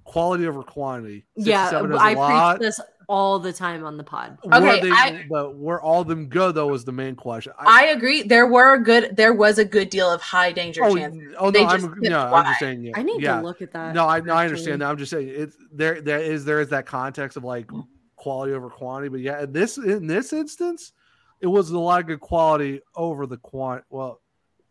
[0.03, 1.25] Quality over quantity.
[1.35, 2.57] Yeah, 67 is lot.
[2.57, 4.37] preach this all the time on the pod.
[4.43, 7.53] Were Okay, they- I- but where all them go though was the main question.
[7.57, 8.23] I agree.
[8.23, 9.15] There were a good.
[9.15, 11.35] There was a good deal of high danger oh, chances.
[11.37, 12.83] oh They no, I'm no, I'm just saying.
[12.83, 13.37] Yeah, I need yeah.
[13.37, 13.93] to look at that.
[13.93, 14.89] No, I no, I understand that.
[14.89, 16.01] I'm just saying it's there.
[16.01, 17.69] There is there is that context of like
[18.15, 20.93] quality over quantity, but yeah, in this in this instance,
[21.41, 23.83] it was a lot of good quality over the quant.
[23.89, 24.21] Well,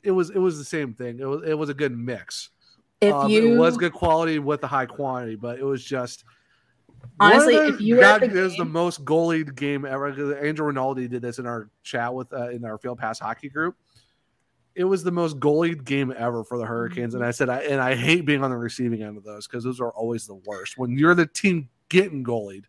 [0.02, 1.20] it was it was the same thing.
[1.20, 2.50] It was it was a good mix.
[3.00, 6.24] If Um, you it was good quality with the high quantity, but it was just
[7.20, 10.08] Honestly, one if you were at God, the was the most goalied game ever.
[10.38, 13.76] Andrew Rinaldi did this in our chat with uh, in our Field Pass hockey group.
[14.74, 17.80] It was the most goalied game ever for the Hurricanes, and I said, I and
[17.80, 20.78] I hate being on the receiving end of those because those are always the worst.
[20.78, 22.64] When you're the team getting goalied,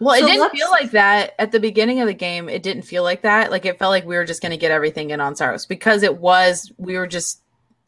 [0.00, 2.48] Well, it So didn't feel like that at the beginning of the game.
[2.48, 3.50] It didn't feel like that.
[3.50, 6.02] Like it felt like we were just going to get everything in on Saros because
[6.02, 7.40] it was we were just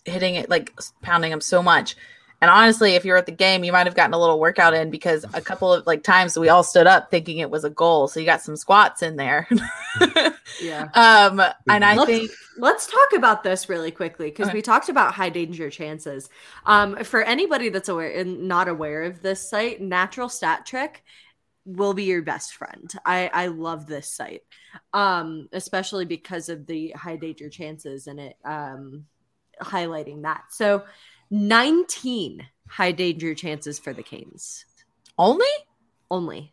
[0.04, 0.72] hitting it like
[1.02, 1.96] pounding him so much.
[2.44, 4.90] And honestly, if you're at the game, you might have gotten a little workout in
[4.90, 8.06] because a couple of like times we all stood up thinking it was a goal.
[8.06, 9.48] So you got some squats in there.
[10.62, 10.88] Yeah.
[10.94, 14.58] um, and I Let's- think Let's talk about this really quickly because Okay.
[14.58, 16.28] we talked about high danger chances.
[16.66, 21.02] Um, for anybody that's aware and not aware of this site, Natural Stat Trick
[21.64, 22.92] will be your best friend.
[23.06, 24.42] I I love this site,
[24.92, 29.06] um, especially because of the high danger chances and it um,
[29.62, 30.44] highlighting that.
[30.50, 30.84] So,
[31.34, 34.64] nineteen high danger chances for the Canes
[35.18, 35.46] only
[36.10, 36.52] only,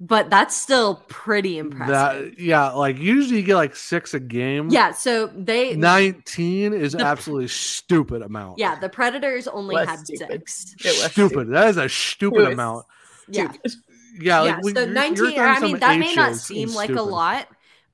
[0.00, 1.92] but that's still pretty impressive.
[2.34, 4.68] that yeah, like usually you get like six a game.
[4.70, 8.58] yeah, so they nineteen is The- absolutely stupid amount.
[8.58, 10.28] Yeah, the Predators only Was had stupid.
[10.48, 10.74] six.
[10.84, 11.48] It was stupid.
[11.50, 12.86] That is a stupid was amount.
[13.28, 13.72] Yeah, stupid.
[14.20, 14.54] Yeah, yeah.
[14.56, 15.38] like when so you're- you're nineteen.
[15.40, 17.48] I mean, that may not seem is like a lot,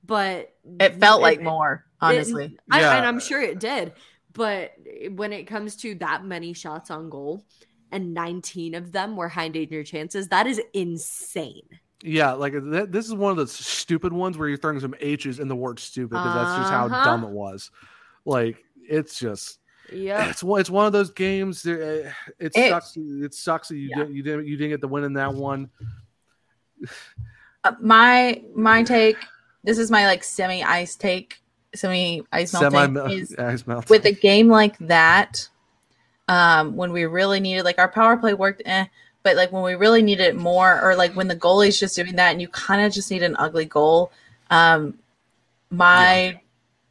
[0.05, 2.57] but It felt like it- more, it- honestly.
[2.71, 2.97] I, Yeah.
[2.97, 3.93] and I'm sure it did.
[4.37, 4.71] But
[5.15, 7.43] when it comes to that many shots on goal,
[7.91, 11.63] and 19 of them were high danger chances, that is insane.
[12.03, 15.39] Yeah, like th- this is one of those stupid ones where you're throwing some H's
[15.39, 17.03] in the word stupid because that's just how Uh-huh.
[17.03, 17.71] dumb it was.
[18.25, 19.57] Like it's just
[19.91, 20.29] Yeah.
[20.29, 21.63] it's one it's one of those games.
[21.63, 22.95] that, uh, It It- sucks.
[22.97, 23.97] It sucks that you Yeah.
[24.03, 25.69] didn't you didn't you didn't get the win in that one.
[27.63, 29.17] Uh, my my take.
[29.63, 31.41] This is my like semi ice take,
[31.75, 32.97] semi ice melting.
[33.11, 33.89] Is ice melt.
[33.89, 35.47] with a game like that,
[36.27, 38.85] um, when we really needed like our power play worked, eh,
[39.23, 42.15] but like when we really needed it more, or like when the goalie's just doing
[42.15, 44.11] that and you kind of just need an ugly goal.
[44.49, 44.97] Um,
[45.69, 46.39] my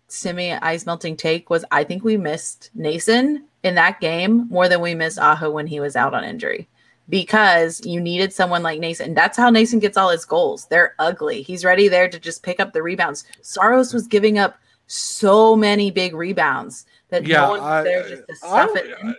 [0.09, 4.81] semi ice melting take was I think we missed Noesen in that game more than
[4.81, 6.69] we missed Aho when he was out on injury.
[7.09, 9.15] Because you needed someone like Noesen.
[9.15, 10.67] That's how Noesen gets all his goals.
[10.67, 11.43] They're ugly.
[11.43, 13.25] He's ready there to just pick up the rebounds.
[13.43, 18.09] Saros was giving up so many big rebounds that yeah, no one was I, there
[18.09, 19.15] just to I- stuff it in.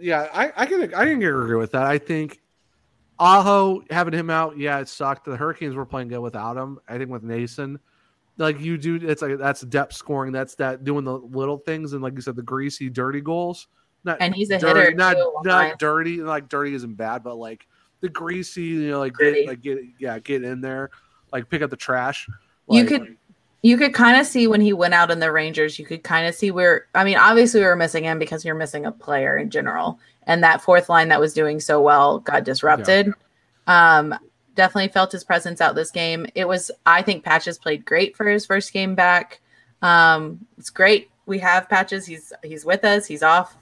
[0.00, 1.82] yeah, I, I can I can agree with that.
[1.84, 2.40] I think
[3.18, 5.24] Aho having him out, yeah, it sucked.
[5.24, 6.78] The Hurricanes were playing good without him.
[6.86, 7.78] I think with Noesen,
[8.36, 10.32] like you do, it's like that's depth scoring.
[10.32, 13.68] That's that doing the little things and like you said, the greasy, dirty goals.
[14.04, 14.94] Not And he's a dirty, hitter.
[14.94, 16.18] not too, not dirty.
[16.22, 17.66] Like dirty isn't bad, but like
[18.00, 20.90] the greasy, you know, like get like get yeah, get in there,
[21.32, 22.28] like pick up the trash.
[22.68, 23.16] You Like, could-
[23.62, 26.26] you could kind of see when he went out in the Rangers, you could kind
[26.26, 29.36] of see where I mean, obviously we were missing him because you're missing a player
[29.36, 29.98] in general.
[30.26, 33.12] and that fourth line that was doing so well got disrupted.
[33.66, 34.14] Um,
[34.54, 36.26] definitely felt his presence out this game.
[36.34, 39.40] It was, I think, Patches played great for his first game back.
[39.82, 41.10] Um, it's great.
[41.26, 42.06] We have Patches.
[42.06, 43.06] He's he's with us.
[43.06, 43.56] He's off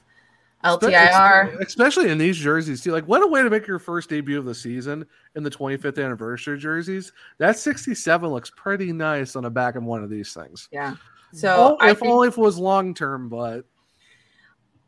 [0.65, 1.61] LTIR.
[1.61, 2.93] Especially in these jerseys, too.
[2.93, 5.05] Like, what a way to make your first debut of the season
[5.37, 7.13] in the 25th anniversary jerseys.
[7.39, 10.69] That 67 looks pretty nice on the back of one of these things.
[10.73, 10.97] Yeah.
[11.33, 13.65] So oh, if think, only if it was long term, but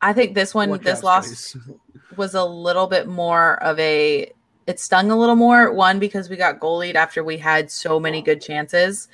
[0.00, 1.56] I think this one, this loss
[2.16, 4.32] was a little bit more of a.
[4.66, 5.72] It stung a little more.
[5.72, 9.08] One because we got goalied after we had so many good chances.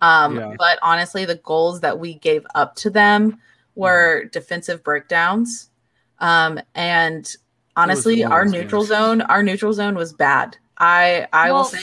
[0.00, 0.54] Um, yeah.
[0.58, 3.38] But honestly, the goals that we gave up to them
[3.74, 4.28] were mm-hmm.
[4.30, 5.67] defensive breakdowns.
[6.20, 7.34] Um, and
[7.76, 8.88] honestly, our neutral games.
[8.88, 10.56] zone, our neutral zone was bad.
[10.78, 11.80] I I well, will say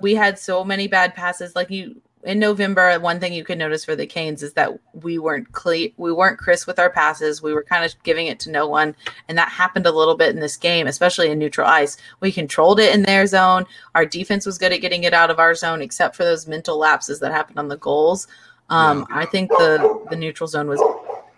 [0.00, 1.54] we had so many bad passes.
[1.54, 5.18] Like you in November, one thing you could notice for the Canes is that we
[5.18, 7.42] weren't clear, we weren't crisp with our passes.
[7.42, 8.94] We were kind of giving it to no one,
[9.28, 11.96] and that happened a little bit in this game, especially in neutral ice.
[12.20, 13.66] We controlled it in their zone.
[13.94, 16.78] Our defense was good at getting it out of our zone, except for those mental
[16.78, 18.28] lapses that happened on the goals.
[18.70, 19.06] Um.
[19.10, 20.80] I think the the neutral zone was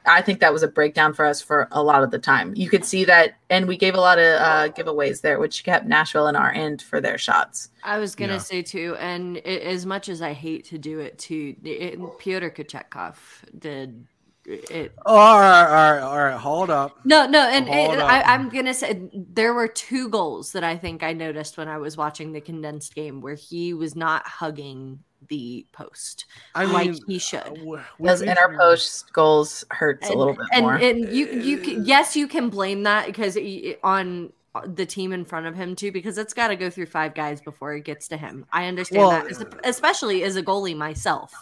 [0.06, 2.52] I think that was a breakdown for us for a lot of the time.
[2.56, 5.86] You could see that, and we gave a lot of uh, giveaways there, which kept
[5.86, 7.70] Nashville in our end for their shots.
[7.82, 8.38] I was gonna yeah.
[8.38, 12.50] say too, and it, as much as I hate to do it, too, it, Pyotr
[12.50, 13.16] Kochetkov
[13.58, 14.06] did
[14.46, 14.92] it.
[15.06, 16.38] Oh, all right, all right, all right.
[16.38, 16.98] Hold up.
[17.04, 21.02] No, no, and it, I, am gonna say there were two goals that I think
[21.02, 25.66] I noticed when I was watching the condensed game where he was not hugging the
[25.72, 27.40] post I like mean, he should.
[27.40, 30.74] Uh, Those inner post goals hurts and, a little bit and, more.
[30.74, 33.38] And you you can, yes you can blame that because
[33.82, 34.32] on
[34.66, 37.40] the team in front of him too because it's got to go through five guys
[37.40, 38.46] before it gets to him.
[38.52, 41.32] I understand well, that especially as a goalie myself.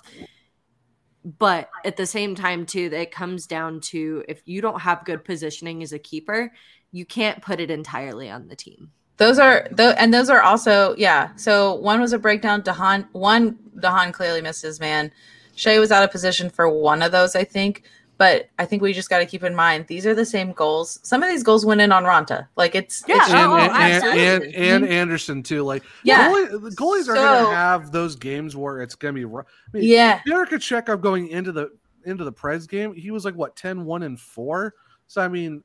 [1.25, 5.05] But at the same time too that it comes down to if you don't have
[5.05, 6.53] good positioning as a keeper,
[6.91, 8.91] you can't put it entirely on the team.
[9.19, 11.35] Those are the and those are also yeah.
[11.37, 12.63] So one was a breakdown.
[12.63, 15.13] Dahan one Dahan clearly missed his man.
[15.55, 17.85] Shea was out of position for one of those, I think.
[18.19, 21.01] But I think we just got to keep in mind these are the same goals.
[21.03, 22.47] Some of these goals went in on Raanta.
[22.57, 25.63] Like it's yeah, it's, and, oh, and, and, and, Andersen too.
[25.65, 29.25] Like yeah, goalie, goalies are so, gonna have those games where it's gonna be.
[29.25, 31.71] I mean, yeah, Derek Kochetkov going into the
[32.05, 34.75] into the Preds game, he was like what 10, 1, and four.
[35.07, 35.63] So I mean,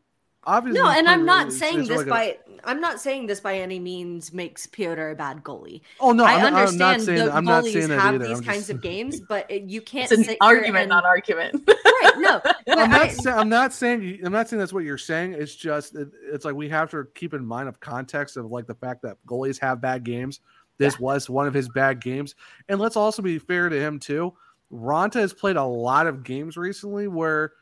[0.47, 3.57] obviously no and i'm not saying this like by a, i'm not saying this by
[3.57, 5.81] any means makes Pyotr a bad goalie.
[5.99, 8.15] Oh no i I'm understand not, I'm not saying, the I'm not saying goalies have
[8.15, 8.27] either.
[8.27, 8.69] these I'm kinds just...
[8.69, 10.89] of games but you can't it's an argument and...
[10.89, 11.69] not argument.
[11.99, 15.33] Right no I'm not, say, I'm not saying i'm not saying that's what you're saying.
[15.33, 18.67] It's just it, it's like we have to keep in mind of context of like
[18.67, 20.39] the fact that goalies have bad games.
[20.77, 21.05] This yeah.
[21.05, 22.35] was one of his bad games.
[22.69, 24.33] And let's also be fair to him too.
[24.71, 27.53] Raanta has played a lot of games recently where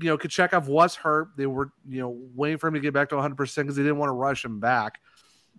[0.00, 1.28] you know, Kochetkov was hurt.
[1.36, 3.98] They were, you know, waiting for him to get back to 100% because they didn't
[3.98, 5.00] want to rush him back.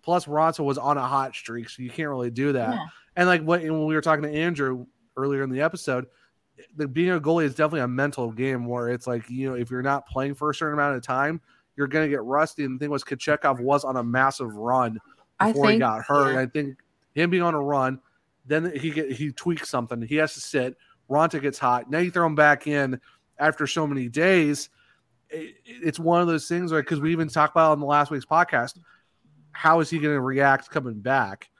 [0.02, 2.74] Plus, Raanta was on a hot streak, so you can't really do that.
[2.74, 2.86] Yeah.
[3.16, 4.86] And like what, when we were talking to Andrew
[5.16, 6.06] earlier in the episode,
[6.76, 9.70] the, being a goalie is definitely a mental game where it's like, you know, if
[9.70, 11.40] you're not playing for a certain amount of time,
[11.76, 12.64] you're going to get rusty.
[12.64, 14.98] And the thing was, Kochetkov was on a massive run
[15.38, 16.34] before think, he got hurt.
[16.34, 16.40] Yeah.
[16.40, 16.78] I think
[17.14, 18.00] him being on a run,
[18.46, 20.00] then he get he tweaks something.
[20.02, 20.76] He has to sit.
[21.10, 21.90] Raanta gets hot.
[21.90, 23.00] Now you throw him back in
[23.38, 24.68] after so many days,
[25.30, 28.10] it, it's one of those things where because we even talked about on the last
[28.10, 28.78] week's podcast,
[29.52, 31.50] how is he going to react coming back?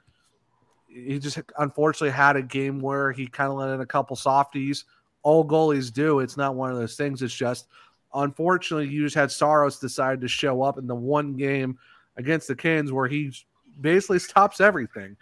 [0.87, 4.85] He just unfortunately had a game where he kind of let in a couple softies.
[5.21, 6.19] All goalies do.
[6.19, 7.21] It's not one of those things.
[7.21, 7.67] It's just
[8.13, 11.77] unfortunately you just had Saros decide to show up in the one game
[12.17, 13.31] against the Canes where he
[13.79, 15.15] basically stops everything.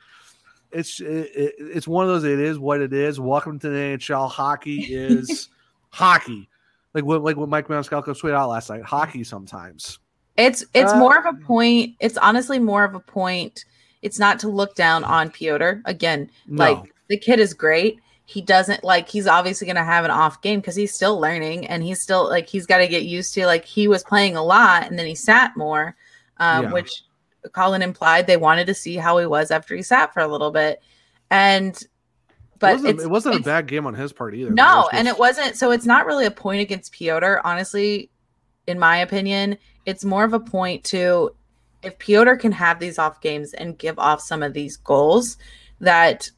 [0.71, 2.23] It's it, it, it's one of those.
[2.23, 3.19] It is what it is.
[3.19, 4.29] Welcome to the NHL.
[4.29, 5.49] Hockey is
[5.97, 6.47] hockey,
[6.93, 8.83] like what like what Mike Maniscalco tweeted out last night.
[8.83, 9.99] Hockey sometimes.
[10.37, 11.95] It's it's uh, more of a point.
[11.99, 13.65] It's honestly more of a point.
[14.03, 16.63] It's not to look down on Piotr Again, no.
[16.63, 17.99] like the kid is great.
[18.25, 21.65] He doesn't like he's obviously going to have an off game because he's still learning
[21.67, 24.43] and he's still like he's got to get used to like he was playing a
[24.43, 25.95] lot and then he sat more,
[26.37, 26.71] um, yeah.
[26.71, 27.03] which
[27.53, 30.51] Colin implied they wanted to see how he was after he sat for a little
[30.51, 30.83] bit.
[31.31, 31.81] And
[32.59, 34.51] but it wasn't, it wasn't a bad game on his part either.
[34.51, 34.93] No, just...
[34.93, 35.55] and it wasn't.
[35.55, 38.09] So it's not really a point against Pyotr, honestly.
[38.67, 41.33] In my opinion, it's more of a point to
[41.83, 45.37] if Pyotr can have these off games and give off some of these goals
[45.79, 46.29] that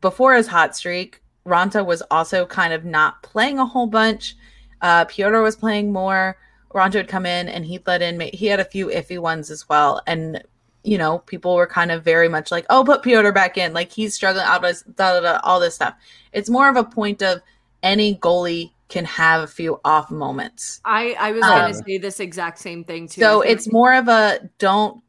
[0.00, 4.36] before his hot streak, Raanta was also kind of not playing a whole bunch.
[4.80, 6.36] Uh, Pyotr was playing more.
[6.74, 8.20] Raanta would come in and he'd let in.
[8.32, 10.42] He had a few iffy ones as well, and
[10.84, 13.72] you know, people were kind of very much like, oh, put Pyotr back in.
[13.72, 15.94] Like he's struggling out of da, da, da, all this stuff.
[16.32, 17.40] It's more of a point of
[17.82, 20.80] any goalie can have a few off moments.
[20.84, 23.20] I I was Um, going to say this exact same thing too.
[23.20, 25.02] So it's more of a don't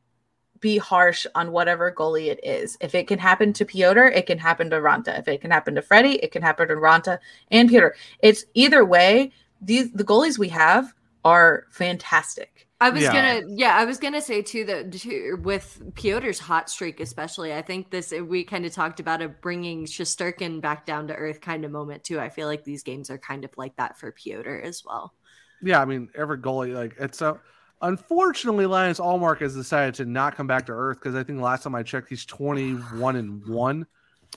[0.60, 2.78] be harsh on whatever goalie it is.
[2.82, 5.18] If it can happen to Piotr, it can happen to Raanta.
[5.18, 7.20] If it can happen to Freddie, it can happen to Raanta
[7.50, 7.96] and Piotr.
[8.20, 9.32] It's either way.
[9.62, 10.94] These the goalies we have
[11.24, 12.68] are fantastic.
[12.82, 13.12] I was Yeah.
[13.12, 17.62] gonna, yeah, I was gonna say too that too, with Piotr's hot streak, especially, I
[17.62, 21.42] think this eh, we kind of talked about a bringing Shesterkin back down to earth
[21.42, 22.20] kind of moment too.
[22.22, 25.14] I feel like these games are kind of like that for Piotr as well.
[25.62, 27.40] Yeah, I mean every goalie like it's so.
[27.82, 31.64] Unfortunately, Linus Ullmark has decided to not come back to earth because I think last
[31.64, 33.88] time I checked, he's twenty one and one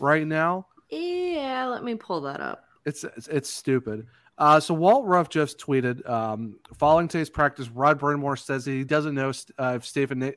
[0.00, 0.66] right now.
[0.90, 2.64] Yeah, let me pull that up.
[2.84, 4.06] It's it's, it's stupid.
[4.38, 9.14] Uh, so Walt Ruff just tweeted, um, following today's practice, Rod Brind'Amour says he doesn't
[9.14, 10.30] know uh, if Stephen Na-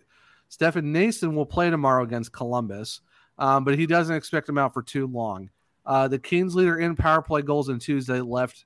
[0.49, 3.01] Stefan Noesen will play tomorrow against Columbus,
[3.38, 5.49] um, but he doesn't expect him out for too long.
[5.85, 8.65] Uh, the Kings leader in power play goals on Tuesday left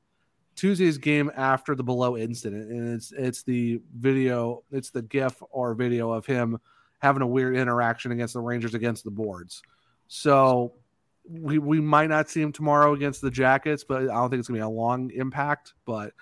[0.56, 5.74] Tuesday's game after the below incident, and it's it's the video, it's the GIF or
[5.74, 6.60] video of him
[7.00, 9.62] having a weird interaction against the Rangers against the boards.
[10.08, 10.74] So
[11.32, 14.48] we we might not see him tomorrow against the Jackets, but I don't think it's
[14.48, 15.74] gonna be a long impact.
[15.86, 16.14] But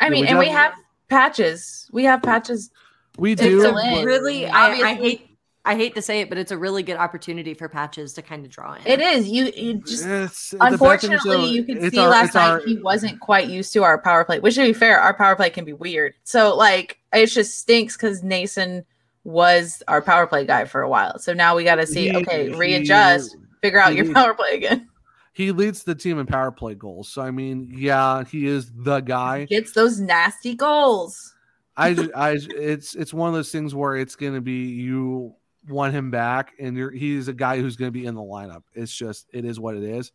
[0.00, 0.74] I Yeah, mean, we and we have
[1.08, 1.88] patches.
[1.92, 2.70] We have patches.
[3.18, 3.64] we It's do.
[3.66, 4.04] a.
[4.04, 5.28] Really, I, I hate,
[5.64, 8.44] I hate to say it, but it's a really good opportunity for patches to kind
[8.44, 8.86] of draw in.
[8.86, 9.28] It is.
[9.28, 12.26] You, you just It's- the bad thing is, unfortunately though, you can see our- last
[12.26, 14.40] it's night our- he wasn't quite used to our power play.
[14.40, 16.14] Which to be fair, our power play can be weird.
[16.24, 18.84] So like it just stinks because Noesen
[19.24, 21.18] was our power play guy for a while.
[21.18, 22.08] So now we got to see.
[22.08, 24.88] He- okay, he- readjust, figure out your he- power play again.
[25.34, 27.08] He leads the team in power play goals.
[27.08, 29.40] So I mean, yeah, he is the guy.
[29.40, 31.32] He Gets those nasty goals.
[31.74, 35.34] I, I, it's it's one of those things where it's going to be you
[35.68, 38.62] want him back, and you're he's a guy who's going to be in the lineup.
[38.74, 40.12] It's just it is what it is.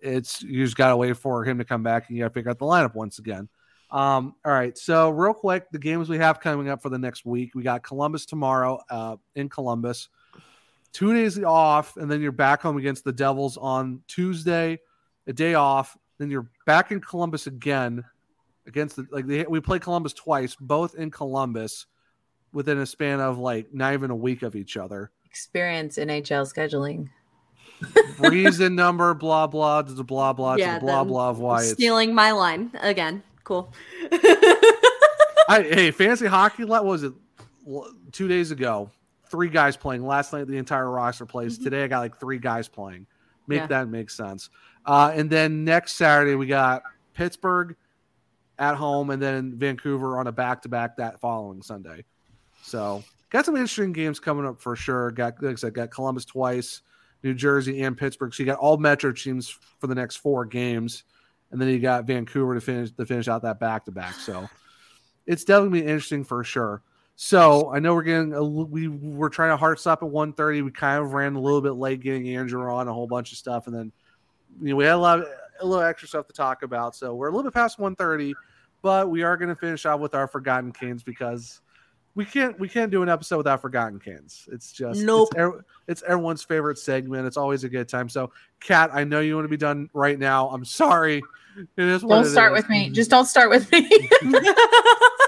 [0.00, 2.34] It's you just got to wait for him to come back, and you got to
[2.34, 3.48] figure out the lineup once again.
[3.90, 7.24] Um, all right, so real quick, the games we have coming up for the next
[7.24, 10.10] week, we got Columbus tomorrow uh, in Columbus.
[10.98, 14.80] Two days off, and then you're back home against the Devils on Tuesday.
[15.28, 18.04] A day off, then you're back in Columbus again
[18.66, 21.86] against the like they, we play Columbus twice, both in Columbus
[22.52, 25.12] within a span of like not even a week of each other.
[25.24, 27.10] Experience NHL scheduling.
[28.28, 31.60] Reason number, blah blah, to the blah blah, to Yeah, the blah blah of why
[31.60, 33.22] it's stealing my line again.
[33.44, 33.72] Cool.
[35.48, 36.64] I, hey, fancy hockey.
[36.64, 37.12] What was it?
[38.10, 38.90] Two days ago,
[39.30, 40.06] three guys playing.
[40.06, 41.58] Last night, the entire roster plays.
[41.58, 41.64] Mhm.
[41.64, 43.06] Today, I got like three guys playing.
[43.46, 43.66] Make Yeah.
[43.68, 44.50] that make sense.
[44.84, 46.82] Uh, and then next Saturday, we got
[47.14, 47.76] Pittsburgh
[48.58, 52.04] at home, and then Vancouver on a back to back that following Sunday.
[52.62, 55.10] So, got some interesting games coming up for sure.
[55.10, 56.82] Got like I said, got Columbus twice,
[57.22, 58.34] New Jersey, and Pittsburgh.
[58.34, 59.48] So you got all Metro teams
[59.78, 61.04] for the next four games,
[61.50, 64.14] and then you got Vancouver to finish to finish out that back to back.
[64.14, 64.48] So
[65.26, 66.82] it's definitely interesting for sure.
[67.20, 70.64] So I know we're getting a, we were trying to hard stop at 1:30.
[70.64, 73.38] We kind of ran a little bit late getting Andrew on a whole bunch of
[73.38, 73.90] stuff, and then
[74.62, 75.26] you know we had a lot of,
[75.60, 76.94] a little extra stuff to talk about.
[76.94, 78.34] So we're a little bit past 1:30,
[78.82, 81.60] but we are going to finish off with our Forgotten Canes because
[82.14, 84.48] we can't we can't do an episode without Forgotten Canes.
[84.52, 85.30] It's just Nope.
[85.36, 85.56] It's,
[85.88, 87.26] it's everyone's favorite segment.
[87.26, 88.08] It's always a good time.
[88.08, 88.30] So
[88.60, 90.50] Kat, I know you want to be done right now.
[90.50, 91.20] I'm sorry.
[91.76, 92.58] It is Don't it start is.
[92.58, 92.90] with me.
[92.90, 93.90] Just don't start with me.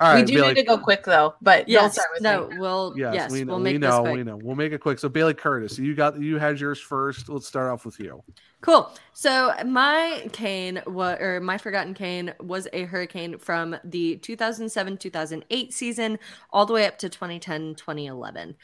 [0.00, 0.54] All right, we do Bailey.
[0.54, 1.92] need to go quick though, but don't yes.
[1.92, 2.48] start with No.
[2.48, 2.58] me.
[2.58, 2.94] We'll.
[2.96, 3.30] Yes, Yes.
[3.30, 3.52] we know.
[3.52, 3.90] we'll we make know.
[3.90, 4.14] this quick.
[4.14, 4.36] We know.
[4.42, 4.98] We'll make it quick.
[4.98, 7.28] So Bailey Curtis, you got you had yours first.
[7.28, 8.22] Let's start off with you.
[8.62, 8.90] Cool.
[9.12, 16.18] So my cane was, or my forgotten cane was a hurricane from the 2007-2008 season
[16.50, 18.54] all the way up to 2010-2011.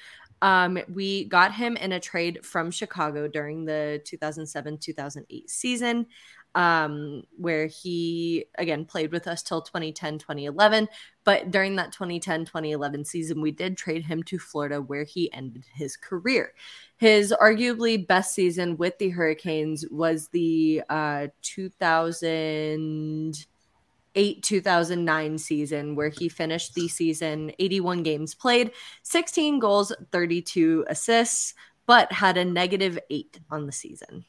[0.41, 6.07] Um, we got him in a trade from Chicago during the 2007-2008 season,
[6.55, 10.89] um, where he again played with us till 2010-2011.
[11.25, 15.97] But during that 2010-2011 season, we did trade him to Florida, where he ended his
[15.97, 16.53] career.
[16.97, 26.29] His arguably best season with the Hurricanes was the uh, 2008 2009 season, where he
[26.29, 28.73] finished the season 81 games played,
[29.03, 31.55] 16 goals, 32 assists,
[31.87, 34.25] but had a negative eight on the season.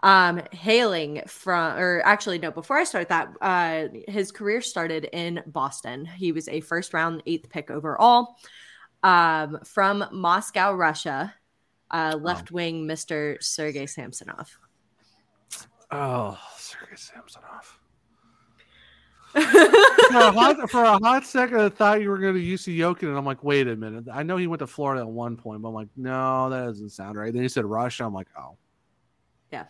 [0.00, 5.42] Um, hailing from, or actually, no, before I start that, uh, his career started in
[5.46, 6.04] Boston.
[6.04, 8.36] He was a first round eighth pick overall
[9.02, 11.34] um, from Moscow, Russia
[11.90, 13.42] uh, left wing Mr.
[13.42, 14.58] Sergei Samsonov.
[15.90, 17.78] Oh, Sergey Samsonov.
[19.32, 23.08] for, a hot, for a hot second, I thought you were going to UC Yokin,
[23.08, 24.04] and I'm like, wait a minute.
[24.12, 26.90] I know he went to Florida at one point, but I'm like, no, that doesn't
[26.90, 27.32] sound right.
[27.32, 28.04] Then he said Russia.
[28.04, 28.56] I'm like, oh,
[29.52, 29.64] Yeah.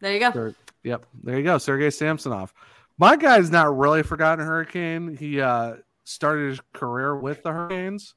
[0.00, 0.54] There you go.
[0.84, 2.54] Yep, there you go, Sergey Samsonov.
[2.98, 5.16] My guy's not really forgotten Hurricane.
[5.16, 8.14] He uh, started his career with the Hurricanes.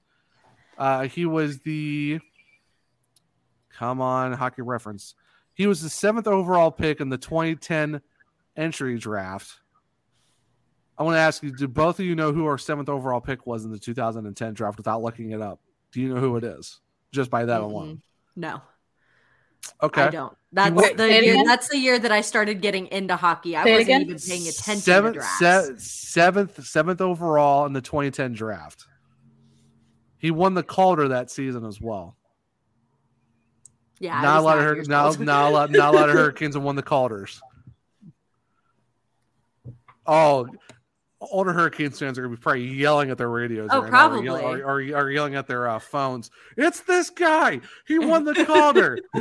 [0.78, 2.20] Uh, he was the
[3.78, 5.16] come on hockey reference.
[5.54, 8.02] He was the seventh overall pick in the 2010
[8.56, 9.60] entry draft.
[10.98, 13.46] I want to ask you: Do both of you know who our seventh overall pick
[13.46, 15.60] was in the 2010 draft without looking it up?
[15.92, 16.80] Do you know who it is?
[17.12, 17.72] Just by that Mm-mm.
[17.72, 18.02] alone.
[18.36, 18.62] No,
[19.84, 20.04] Okay.
[20.04, 20.36] I don't.
[20.54, 23.56] That's Wait, the year, that's the year that I started getting into hockey.
[23.56, 24.02] I Say wasn't again?
[24.02, 25.40] even paying attention seventh, to drafts.
[25.40, 28.86] se- seventh, seventh overall in the 2010 draft.
[30.18, 32.16] He won the Calder that season as well.
[34.00, 35.98] yeah, not a was lot of nine Hur- years not, not a lot, not a
[35.98, 37.40] lot of Hurricanes have won the Calders.
[40.06, 40.48] Oh,
[41.22, 43.70] older Hurricanes fans are gonna be probably yelling at their radios.
[43.72, 44.30] Oh, right now, or probably.
[44.30, 46.32] or, or, or yelling at their uh, phones.
[46.58, 47.62] It's this guy.
[47.88, 48.98] He won the Calder.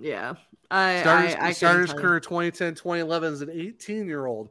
[0.00, 0.34] yeah,
[0.70, 2.20] I started I, I his, started his career you.
[2.20, 4.50] 2010 2011 as an 18 year old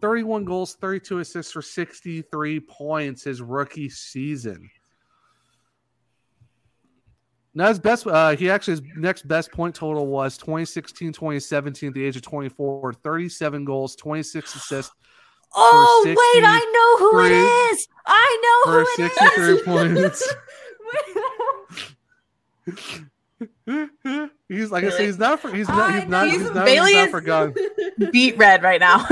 [0.00, 4.70] 31 goals 32 assists for 63 points his rookie season
[7.54, 11.94] now his best uh he actually his next best point total was 2016 2017 at
[11.94, 14.92] the age of 24 37 goals 26 assists
[15.54, 16.16] Oh wait,
[16.46, 17.32] I know who it
[17.72, 17.88] is.
[18.06, 19.62] I know for who it 63 is.
[19.62, 20.34] points
[24.48, 26.30] he's like i say he's not for, he's not he's not know.
[26.30, 27.54] he's not, Bailey he's not is- forgotten
[28.12, 29.04] Beat red right now.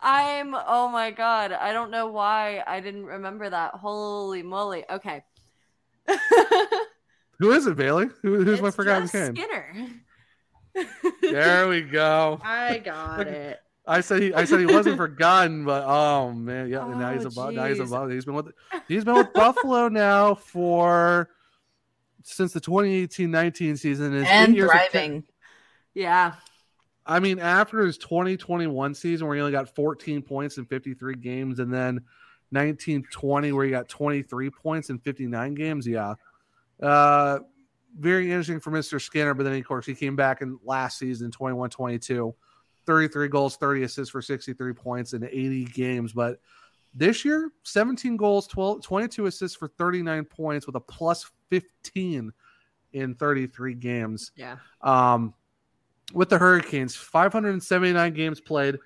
[0.00, 3.74] I'm oh my god, I don't know why I didn't remember that.
[3.74, 4.84] Holy moly.
[4.88, 5.22] Okay.
[7.38, 9.88] who is it bailey who, who's my forgotten Jeff king Skinner.
[11.22, 12.38] There we go.
[12.44, 13.60] I got Look- it.
[13.88, 14.34] I said he.
[14.34, 16.80] I said he wasn't forgotten, but oh man, yeah.
[16.80, 17.54] Oh, now he's Oh, above.
[17.54, 17.86] Now he's jeez.
[17.86, 18.10] above.
[18.10, 18.48] He's been with.
[18.88, 21.28] He's been with Buffalo now for
[22.24, 24.12] since the 2018-19 season.
[24.12, 25.22] His eight and years thriving.
[25.94, 26.34] Yeah.
[27.06, 31.60] I mean, after his 2021 season where he only got 14 points in 53 games,
[31.60, 32.00] and then
[32.50, 35.86] 1920 where he got 23 points in 59 games.
[35.86, 36.14] Yeah,
[36.82, 37.40] uh,
[37.98, 39.00] very interesting for Mr.
[39.00, 39.34] Skinner.
[39.34, 42.34] But then of course he came back in last season 21-22,
[42.86, 46.12] 33 goals, 30 assists for 63 points in 80 games.
[46.12, 46.38] But
[46.94, 52.32] this year, 17 goals, 12, 22 assists for 39 points with a plus 15
[52.92, 54.56] in 33 games Yeah.
[54.80, 55.34] um,
[56.14, 56.94] with the Hurricanes.
[56.96, 58.76] 579 games played,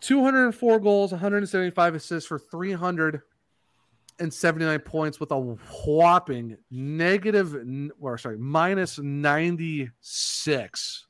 [0.00, 7.56] 204 goals, 175 assists for 379 points with a whopping negative,
[8.00, 11.06] or sorry, minus 96.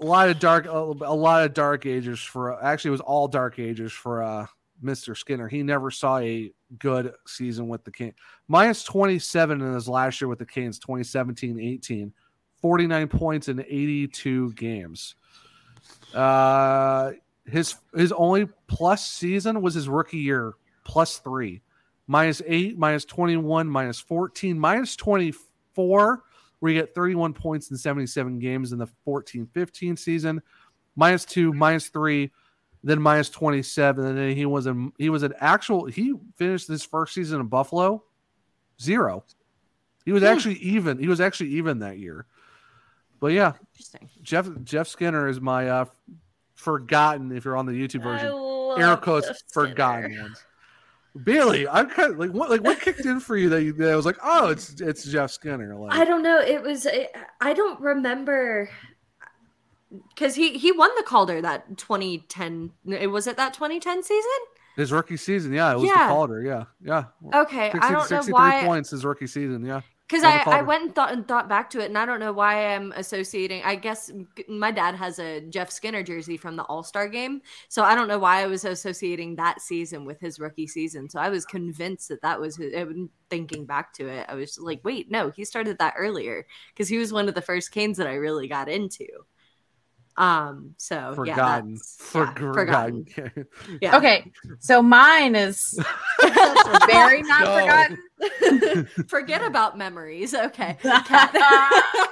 [0.00, 2.60] A lot of dark, a, lot of dark ages for.
[2.62, 4.46] Actually, it was all dark ages for uh,
[4.82, 5.16] Mr.
[5.16, 5.48] Skinner.
[5.48, 8.14] He never saw a good season with the Canes.
[8.48, 12.12] Minus 27 in his last year with the Canes, 2017 18.
[12.60, 15.14] 49 points in 82 games.
[16.14, 17.12] Uh,
[17.46, 21.60] his his only plus season was his rookie year, plus three,
[22.06, 26.22] minus eight, minus 21, minus 14, minus 24,
[26.60, 30.40] where you get 31 points in 77 games in the 14 15 season,
[30.94, 32.30] minus two, minus three,
[32.84, 34.04] then minus 27.
[34.04, 37.46] And then he was a he was an actual he finished his first season in
[37.48, 38.04] Buffalo
[38.80, 39.24] zero.
[40.04, 40.28] He was Hmm.
[40.28, 40.98] actually even.
[40.98, 42.26] He was actually even that year.
[43.22, 44.10] But yeah, Interesting.
[44.22, 45.84] Jeff Jeff Skinner is my uh
[46.56, 48.82] forgotten if you're on the YouTube version.
[48.84, 50.22] Air quotes Jeff forgotten Skinner.
[50.24, 50.44] ones.
[51.24, 53.94] Bailey, I'm kind of like what like what kicked in for you that you that
[53.94, 55.76] was like, oh, it's it's Jeff Skinner.
[55.76, 56.40] Like I don't know.
[56.40, 56.86] It was.
[57.40, 58.68] I don't remember
[60.08, 62.72] because he he won the Calder that 2010.
[62.88, 64.30] It was it that 2010 season.
[64.74, 66.08] his rookie season, yeah, it was Yeah.
[66.08, 67.04] the Calder, yeah, yeah.
[67.34, 68.62] Okay, 60 I don't know 63 why.
[68.64, 69.82] points his rookie season, yeah.
[70.12, 72.34] Because I, I went and thought and thought back to it, and I don't know
[72.34, 73.62] why I'm associating.
[73.64, 74.10] I guess
[74.46, 78.08] my dad has a Jeff Skinner jersey from the All Star game, so I don't
[78.08, 81.08] know why I was associating that season with his rookie season.
[81.08, 82.74] So I was convinced that that was his,
[83.30, 84.26] thinking back to it.
[84.28, 87.40] I was like, wait, no, he started that earlier because he was one of the
[87.40, 89.06] first Canes that I really got into.
[90.16, 91.70] Um, so Forgotten.
[91.70, 93.04] yeah, that's, yeah, Forgotten.
[93.06, 93.46] forgotten.
[93.80, 93.96] Yeah.
[93.96, 94.30] Okay,
[94.60, 95.78] so mine is
[96.86, 97.60] very not Go.
[97.60, 98.88] forgotten.
[99.08, 100.34] Forget about memories.
[100.34, 100.76] Okay.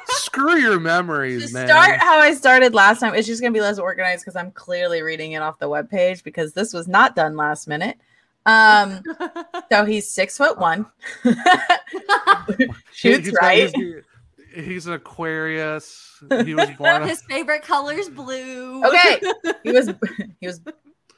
[0.06, 1.66] Screw your memories, man.
[1.68, 5.02] start how I started last time, it's just gonna be less organized because I'm clearly
[5.02, 7.98] reading it off the web page because this was not done last minute.
[8.46, 9.02] Um,
[9.70, 10.86] so he's six foot one,
[12.92, 13.74] shoots right.
[13.74, 14.04] he's-
[14.54, 16.06] he's an Aquarius.
[16.44, 17.08] He was born.
[17.08, 18.84] His favorite color is blue.
[18.84, 19.20] Okay,
[19.62, 19.90] he was
[20.38, 20.60] he was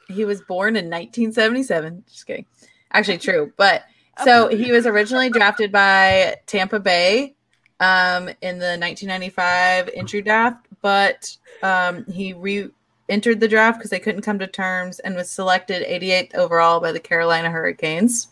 [0.07, 2.05] he was born in 1977.
[2.09, 2.45] Just kidding.
[2.91, 3.83] Actually, true, but
[4.23, 7.35] so he was originally drafted by Tampa Bay
[7.79, 12.69] um, in the 1995 entry draft, but um, he re
[13.09, 16.91] entered the draft because they couldn't come to terms and was selected 88th overall by
[16.91, 18.29] the Carolina Hurricanes.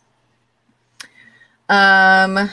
[1.67, 2.49] Um,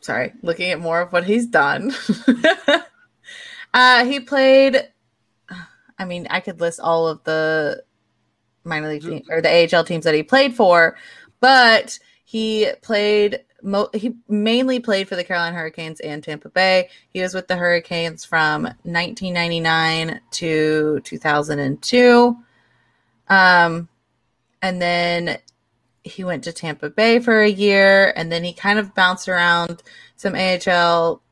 [0.00, 1.92] sorry, looking at more of what he's done.
[3.74, 4.88] uh, he played.
[5.98, 7.82] I mean, I could list all of the
[8.64, 10.96] minor league team, or the AHL teams that he played for,
[11.40, 13.44] but he played.
[13.62, 16.88] Mo- he mainly played for the Carolina Hurricanes and Tampa Bay.
[17.10, 22.36] He was with the Hurricanes from 1999 to 2002.
[23.28, 23.88] Um,
[24.62, 25.38] and then
[26.02, 29.82] he went to Tampa Bay for a year, and then he kind of bounced around
[30.16, 31.22] some AHL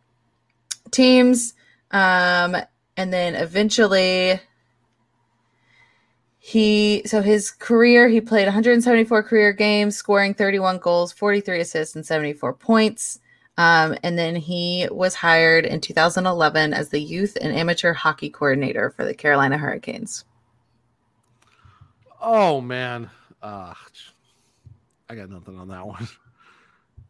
[0.90, 1.54] teams.
[1.90, 2.56] Um,
[2.96, 4.40] and then eventually
[6.38, 12.04] he so his career he played 174 career games scoring 31 goals 43 assists and
[12.06, 13.20] 74 points.
[13.56, 18.90] Um, and then he was hired in 2011 as the youth and amateur hockey coordinator
[18.90, 20.24] for the carolina hurricanes.
[22.20, 23.10] Oh man,
[23.42, 23.74] uh,
[25.08, 26.06] I got nothing on that one.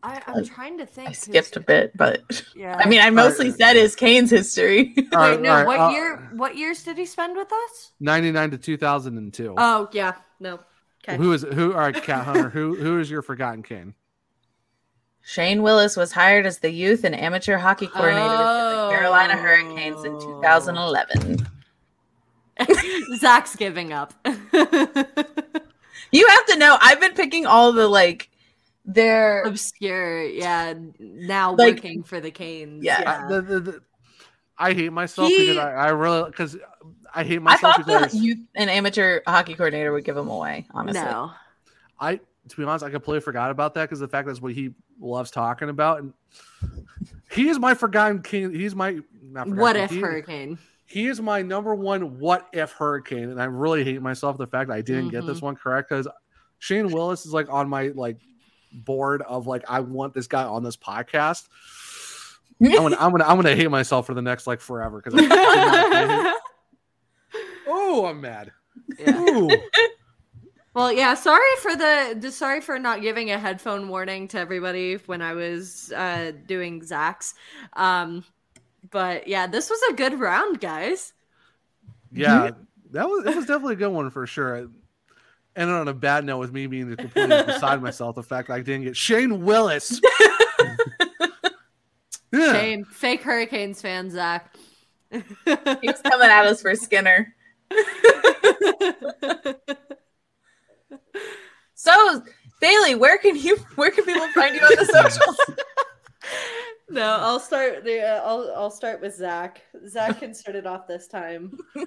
[0.02, 1.08] I, I'm trying to think.
[1.08, 2.22] I skipped a bit but
[2.54, 2.76] Yeah.
[2.78, 3.58] i mean i mostly Alright.
[3.58, 5.50] said his kane's history All right, Wait, no.
[5.50, 6.28] all right, what uh, year?
[6.34, 7.92] What years did he spend with us?
[7.98, 9.54] 99 to 2002.
[9.58, 10.60] Oh yeah, no.
[11.02, 11.16] Okay.
[11.16, 11.72] Who is who?
[11.72, 12.48] All right, Kat Hunter.
[12.50, 13.94] Who who is your forgotten Cane?
[15.22, 18.36] Shane Willis was hired as the youth and amateur hockey coordinator for
[18.86, 20.40] the Carolina Hurricanes in Oh.
[20.40, 21.46] 2011.
[23.18, 24.14] Zach's giving up.
[26.12, 28.30] You have to know, I've been picking all the like
[28.84, 30.74] their Obscure, yeah.
[30.98, 32.82] Now Like- working for the Canes.
[32.84, 33.02] Yeah.
[33.26, 33.80] I, the, the, the,
[34.56, 36.56] I hate myself He- because I, I really because
[37.14, 40.28] I hate I myself thought the because youth and amateur hockey coordinator would give him
[40.28, 41.02] away, honestly.
[41.02, 41.32] No.
[42.00, 42.16] I
[42.48, 44.70] to be honest I completely forgot about that because the fact that's what he
[45.00, 46.12] loves talking about and
[47.30, 48.52] he is my forgotten king.
[48.54, 49.84] He's my not forgotten What king.
[49.84, 50.58] if he, Hurricane?
[50.88, 54.68] He is my number one what if hurricane and I really hate myself the fact
[54.68, 55.28] that I didn't get Mm-hmm.
[55.28, 56.08] this one correct because
[56.58, 58.18] Shane Willis is like on my like
[58.72, 61.46] board of like I want this guy on this podcast.
[62.60, 65.14] I'm gonna, I'm gonna, I'm gonna hate myself for the next like forever because.
[67.68, 68.50] oh, I'm mad.
[68.98, 69.18] Yeah.
[69.18, 69.50] Ooh.
[70.74, 71.14] Well, yeah.
[71.14, 75.32] Sorry for the, the sorry for not giving a headphone warning to everybody when I
[75.32, 77.34] was uh, doing Zach's.
[77.72, 78.22] Um,
[78.90, 81.12] but yeah, this was a good round, guys.
[82.12, 82.50] Yeah,
[82.92, 84.68] that was it was definitely a good one for sure.
[85.56, 88.60] And on a bad note, with me being completely beside myself, the fact that I
[88.60, 90.00] didn't get Shane Willis.
[92.30, 92.52] Yeah.
[92.52, 94.54] Shame, fake Hurricanes fan, Zach.
[95.10, 97.34] He was coming at us for Skinner.
[101.78, 102.22] So
[102.60, 105.58] Bailey, where can you where can people find you on the socials?
[106.90, 107.84] No, I'll start.
[107.84, 109.62] The, uh, I'll I'll start with Zach.
[109.86, 111.58] Zach can start it off this time.
[111.76, 111.86] All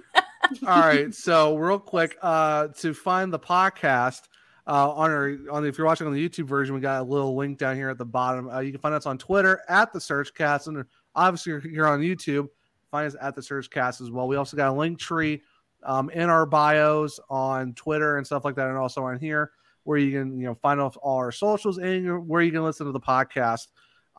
[0.79, 1.13] right.
[1.13, 4.21] So real quick, uh, to find the podcast
[4.67, 7.35] uh, on our on if you're watching on the YouTube version, we got a little
[7.35, 8.49] link down here at the bottom.
[8.49, 11.99] Uh, you can find us on Twitter at the SurgeCast, and obviously you're here on
[11.99, 12.47] YouTube.
[12.91, 14.27] Find us at the SurgeCast as well.
[14.27, 15.41] We also got a link tree
[15.83, 19.51] um, in our bios on Twitter and stuff like that, and also on here
[19.83, 22.85] where you can you know find off all our socials and where you can listen
[22.85, 23.67] to the podcast.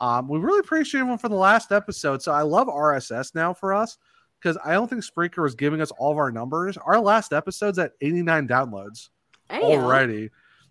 [0.02, 2.22] Um, we really appreciate everyone for the last episode.
[2.22, 3.98] So I love RSS now for us
[4.40, 6.76] because I don't think Spreaker was giving us all of our numbers.
[6.76, 9.10] Our last episode's at 89 downloads
[9.48, 10.30] Hey, already.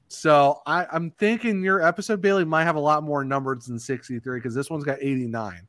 [0.10, 4.38] So I, I'm thinking your episode, Bailey, might have a lot more numbers than 63
[4.38, 5.66] because this one's got 89.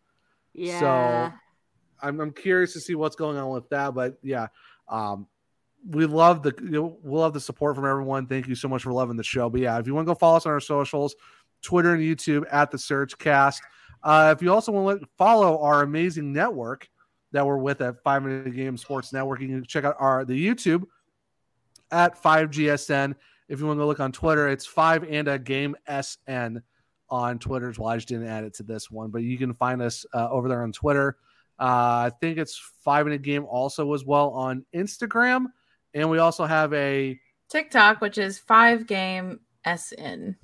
[0.54, 0.80] Yeah.
[0.80, 1.32] So
[2.02, 3.94] I'm, I'm curious to see what's going on with that.
[3.94, 4.48] But yeah,
[4.88, 5.28] um,
[5.88, 8.26] we love the you know, we love the support from everyone.
[8.26, 9.48] Thank you so much for loving the show.
[9.48, 11.14] But yeah, if you want to go follow us on our socials,
[11.62, 13.62] Twitter and YouTube at the Surge Cast.
[14.02, 16.88] Uh, if you also want to follow our amazing network
[17.32, 20.34] that we're with at Five Minute Game Sports Network, you can check out our the
[20.34, 20.84] YouTube
[21.90, 23.14] at 5GSN.
[23.48, 26.62] If you want to look on Twitter, it's five and a game SN
[27.10, 27.90] on Twitter as well.
[27.90, 30.48] I just didn't add it to this one, but you can find us uh, over
[30.48, 31.18] there on Twitter.
[31.60, 35.46] Uh, I think it's five Minute game also as well on Instagram.
[35.94, 37.20] And we also have a
[37.50, 40.36] TikTok, which is five game SN.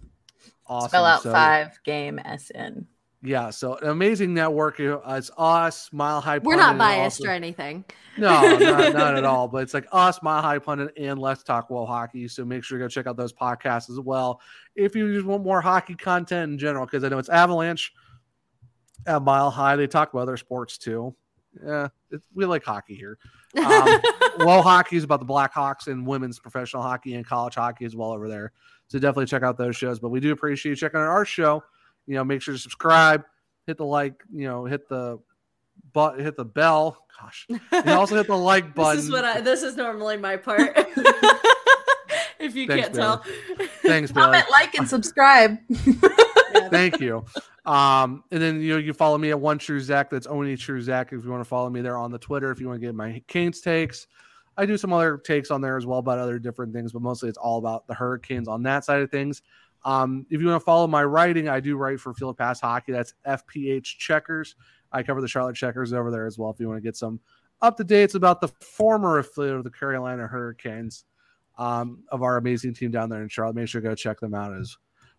[0.69, 2.86] Awesome Spell out so- five game SN.
[3.20, 4.78] Yeah, so an amazing network.
[4.78, 6.39] It's us, Mile High.
[6.39, 7.85] We're not biased also- or anything.
[8.16, 9.49] No, not, not at all.
[9.49, 12.28] But it's like us, Mile High Pundit, and Let's Talk Well Hockey.
[12.28, 14.40] So make sure to go check out those podcasts as well.
[14.77, 17.93] If you just want more hockey content in general, because I know it's Avalanche
[19.05, 19.74] at Mile High.
[19.74, 21.16] They talk about other sports too.
[21.65, 23.19] Yeah, it's, we like hockey here.
[23.59, 24.01] Um,
[24.41, 28.13] well, hockey is about the Blackhawks and women's professional hockey and college hockey as well
[28.13, 28.53] over there.
[28.89, 29.99] So definitely check out those shows.
[29.99, 31.65] But we do appreciate you checking out our show.
[32.07, 33.25] You know, make sure to subscribe,
[33.67, 35.19] hit the like, you know, hit the
[35.93, 37.05] but hit the bell.
[37.21, 38.97] Gosh, and also hit the like button.
[38.97, 39.41] This is what I.
[39.41, 40.61] This is normally my part.
[42.39, 43.25] if you Thanks, can't tell.
[43.83, 44.13] Thanks.
[44.13, 45.59] Comment, like, and subscribe.
[46.70, 47.24] Thank you.
[47.65, 50.11] Um, and then you know you follow me at one true Zach.
[50.11, 51.12] That's only true Zach.
[51.12, 52.95] If you want to follow me there on the Twitter, if you want to get
[52.95, 54.07] my Canes takes,
[54.57, 57.28] I do some other takes on there as well about other different things, but mostly
[57.28, 59.43] it's all about the Hurricanes on that side of things.
[59.85, 62.93] Um, if you want to follow my writing, I do write for Field Pass Hockey.
[62.93, 64.57] That's FPH Checkers.
[64.90, 66.51] I cover the Charlotte Checkers over there as well.
[66.51, 67.20] If you want to get some
[67.62, 71.05] up to dates about the former affiliate of the Carolina Hurricanes,
[71.59, 74.35] um, of our amazing team down there in Charlotte, make sure to go check them
[74.35, 74.77] out as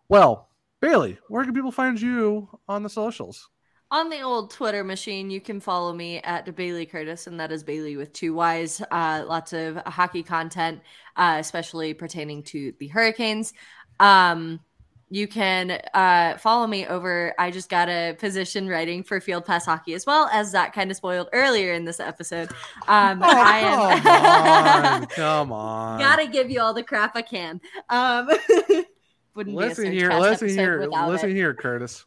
[0.08, 0.49] well.
[0.82, 3.50] Bailey, where can people find you on the socials?
[3.92, 7.64] On the old Twitter machine, you can follow me at Bailey Curtis, and that is
[7.64, 8.82] Bailey with two Y's.
[8.92, 10.82] Uh, lots of hockey content,
[11.18, 13.52] uh, especially pertaining to the Hurricanes.
[14.00, 14.60] Um,
[15.10, 17.34] you can uh, follow me over.
[17.40, 20.92] I just got a position writing for Field Pass Hockey as well, as that kind
[20.92, 22.50] of spoiled earlier in this episode.
[22.88, 26.00] Um, Oh, I come am on, come on.
[26.00, 27.60] gotta give you all the crap I can.
[27.90, 28.30] Um,
[29.36, 31.34] wouldn't Listen be a here, listen here, listen it.
[31.36, 32.06] here, Curtis.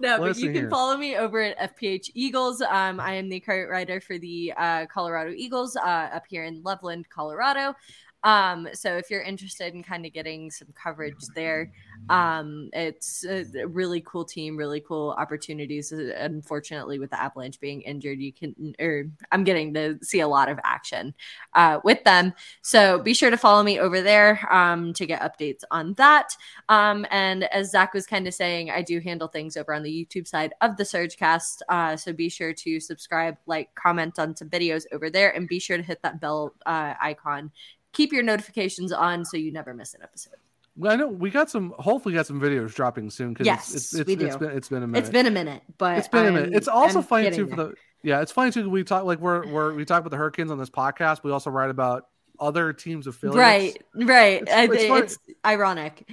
[0.00, 0.70] no, but Listen you can here.
[0.70, 2.60] follow me over at FPH Eagles.
[2.62, 5.80] Um, I am the current writer for the uh, Colorado Eagles uh,
[6.12, 7.74] up here in Loveland, Colorado.
[8.24, 11.72] Um, so if you're interested in kind of getting some coverage there,
[12.08, 15.92] um, it's a really cool team, really cool opportunities.
[15.92, 20.28] Uh, Unfortunately, with the Avalanche being injured, you can, or I'm getting to see a
[20.28, 21.14] lot of action
[21.54, 22.32] uh, with them.
[22.62, 26.36] So be sure to follow me over there um, to get updates on that.
[26.68, 29.90] Um, and as Zach was kind of saying, I do handle things over on the
[29.90, 31.60] YouTube side of the Surgecast.
[31.68, 35.58] Uh, so be sure to subscribe, like, comment on some videos over there, and be
[35.58, 37.50] sure to hit that bell uh, icon.
[37.92, 40.34] Keep your notifications on so you never miss an episode.
[40.76, 41.74] Well, I know we got some.
[41.78, 44.46] Hopefully, got some videos dropping soon because Yes, it's, it's, we it's do.
[44.46, 45.00] been it's been a minute.
[45.00, 46.54] It's been a minute, but it's been a minute.
[46.54, 47.66] It's also I'm funny too for there.
[47.66, 48.22] the yeah.
[48.22, 48.70] It's funny too.
[48.70, 51.22] We talk like we're we're we talk about the Hurricanes on this podcast.
[51.24, 52.06] We also write about
[52.40, 53.36] other teams of affiliates.
[53.36, 54.42] right, right.
[54.42, 56.08] It's- I- it's it's ironic.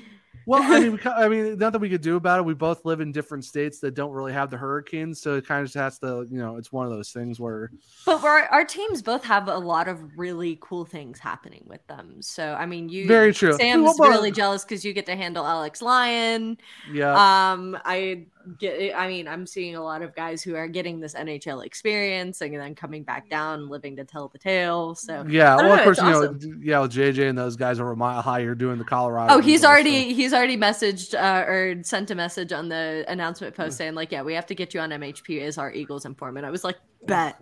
[0.49, 2.43] Well, I mean, we, I mean, nothing we could do about it.
[2.45, 5.61] We both live in different states that don't really have the hurricanes, so it kind
[5.61, 7.71] of just has to, you know, it's one of those things where,
[8.05, 12.21] But our, our teams both have a lot of really cool things happening with them.
[12.21, 13.53] So I mean, you Very true.
[13.53, 16.57] Sam's Well, really jealous because you get to handle Alex Lyon.
[16.83, 17.21] yeah,
[17.53, 18.93] Um, I get.
[18.95, 22.53] I mean, I'm seeing a lot of guys who are getting this NHL experience and
[22.55, 24.95] then coming back down, living to tell the tale.
[24.95, 25.25] So.
[25.29, 25.55] yeah.
[25.55, 26.39] Well, of course, you awesome.
[26.39, 29.35] know, yeah, with JJ and those guys over a mile higher you're doing the Colorado.
[29.35, 33.55] Oh, he's already so- he's already messaged uh, or sent a message on the announcement
[33.55, 36.47] post saying like, yeah, we have to get you on MHP as our Eagles informant.
[36.47, 37.37] I was like, bet.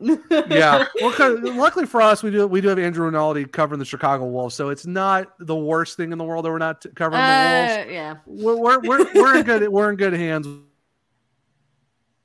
[0.49, 0.85] yeah.
[1.01, 4.55] Well, luckily for us, we do we do have Andrew Rinaldi covering the Chicago Wolves,
[4.55, 7.87] so it's not the worst thing in the world that we're not covering the Wolves.
[7.87, 8.15] Uh, yeah.
[8.25, 10.47] We're, we're, we're, we're in good we're in good hands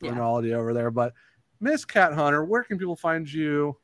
[0.03, 0.57] Yeah.
[0.59, 0.91] Over there.
[0.91, 1.15] But
[1.61, 3.77] Miss Kat Hunter, where can people find you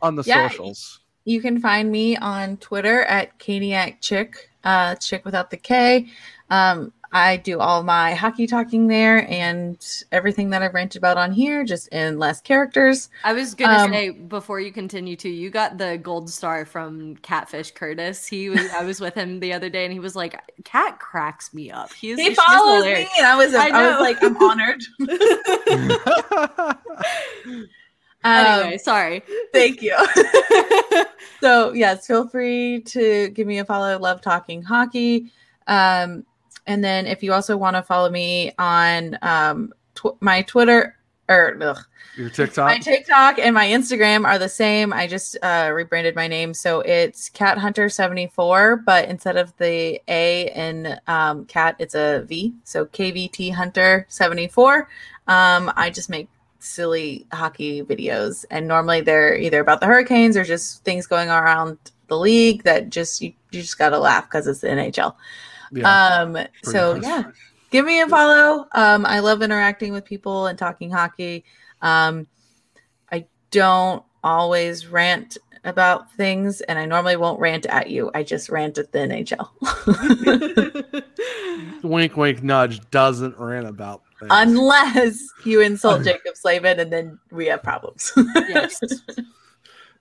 [0.00, 0.48] on the Yeah.
[0.48, 1.00] socials?
[1.24, 6.08] You can find me on Twitter at Caniac Chic, uh, Chick without the K.
[6.50, 9.78] Um, I do all my hockey talking there and
[10.12, 13.10] everything that I've ranted about on here, just in less characters.
[13.22, 17.16] I was gonna Um, say before you continue to, you got the gold star from
[17.16, 18.26] Catfish Curtis.
[18.26, 21.52] He was I was with him the other day, and he was like, "Kat cracks
[21.52, 24.36] me up." He is He follows me, and I was, I I, was like, I'm
[24.42, 24.82] honored.
[28.24, 29.22] Um, anyway, sorry.
[29.52, 29.96] thank you.
[31.40, 33.98] so yes, feel free to give me a follow.
[33.98, 35.32] Love talking hockey.
[35.66, 36.24] Um,
[36.66, 40.96] and then if you also want to follow me on um, tw- my Twitter
[41.28, 41.78] or ugh,
[42.16, 42.66] Your TikTok.
[42.66, 44.92] my TikTok and my Instagram are the same.
[44.92, 49.56] I just uh, rebranded my name, so it's Cat Hunter seventy four, but instead of
[49.58, 52.54] the A in um, cat, it's a V.
[52.64, 54.88] So KVT Hunter seventy four.
[55.28, 56.28] Um, I just make
[56.58, 61.78] silly hockey videos, and normally they're either about the Hurricanes or just things going around
[62.08, 65.14] the league that just you, you just gotta laugh because it's the NHL.
[65.72, 66.22] Yeah.
[66.22, 67.02] Um, so much.
[67.02, 67.24] yeah,
[67.70, 68.66] give me a follow.
[68.72, 71.44] Um, I love interacting with people and talking hockey.
[71.80, 72.26] Um,
[73.10, 78.10] I don't always rant about things, and I normally won't rant at you.
[78.14, 79.48] I just rant at the NHL.
[81.82, 84.30] wink, wink, nudge doesn't rant about things.
[84.32, 88.12] Unless you insult Jaccob Slavin, and then we have problems.
[88.34, 88.80] yes.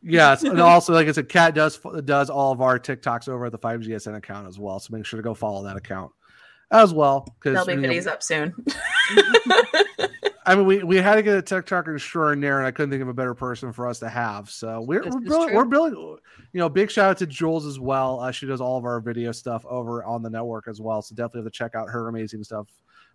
[0.02, 3.52] yes, and also like I said, Cat does does all of our TikToks over at
[3.52, 4.80] the Five GSN account as well.
[4.80, 6.12] So make sure to go follow that account
[6.72, 7.28] as well.
[7.44, 8.54] There'll Because be videos up soon.
[10.44, 13.08] I mean, we, we had to get a TikToker extraordinaire, and I couldn't think of
[13.08, 14.50] a better person for us to have.
[14.50, 16.18] So we're we're building, we're building.
[16.54, 18.20] You know, big shout out to Jules as well.
[18.20, 21.02] Uh, she does all of our video stuff over on the network as well.
[21.02, 22.68] So definitely have to check out her amazing stuff.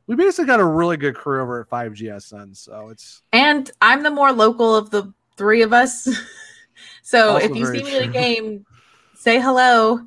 [0.07, 2.57] We basically got a really good crew over at 5GSN.
[2.57, 6.09] So it's And I'm the more local of the three of us.
[7.03, 8.67] so Also if you very see me at a game,
[9.15, 10.01] say hello.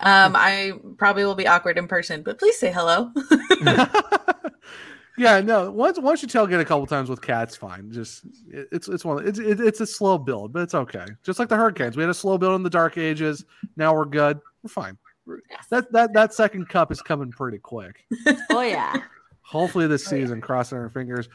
[0.00, 3.10] Um, I probably will be awkward in person, but please say hello.
[5.16, 5.70] yeah, no.
[5.70, 7.90] Once once you tailgate a couple times with cats, fine.
[7.92, 11.06] Just it, it's it's one it's it, it's a slow build, but it's okay.
[11.22, 13.44] Just like the hurricanes, we had a slow build in the dark ages.
[13.76, 14.40] Now we're good.
[14.62, 14.98] We're fine.
[15.26, 15.66] We're- Yes.
[15.70, 18.04] That that that second cup is coming pretty quick.
[18.50, 18.94] Oh yeah.
[19.42, 20.22] Hopefully this Oh, yeah.
[20.24, 21.28] season, crossing our fingers.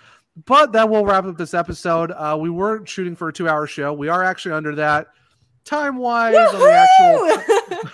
[0.46, 2.12] But that will wrap up this episode.
[2.12, 3.92] Uh, we weren't shooting for a two-hour show.
[3.94, 5.08] We are actually under that
[5.66, 6.88] time-wise on the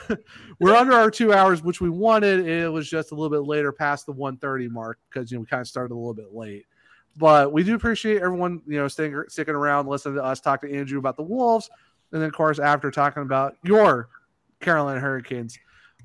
[0.07, 0.18] actual
[0.60, 2.48] we're under our two hours, which we wanted.
[2.48, 5.48] It was just a little bit later past the 130 mark because you know we
[5.48, 6.66] kind of started a little bit late.
[7.18, 10.74] But we do appreciate everyone, you know, staying sticking around, listening to us talk to
[10.74, 11.70] Andrew about the Wolves,
[12.12, 14.10] and then of course after talking about your
[14.60, 15.57] Carolina Hurricanes.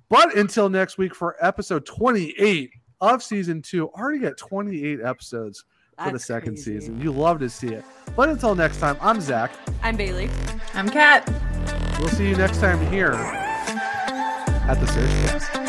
[0.09, 2.71] But until next week for episode 28
[3.01, 5.65] of season two, already got 28 episodes
[6.05, 6.79] for the second crazy.
[6.81, 7.01] season.
[7.01, 7.85] You love to see it.
[8.17, 9.53] But until next time, I'm Zach.
[9.83, 10.31] I'm Bailey.
[10.75, 11.29] I'm Kat.
[11.99, 15.60] We'll see you next time here at the Surgecast.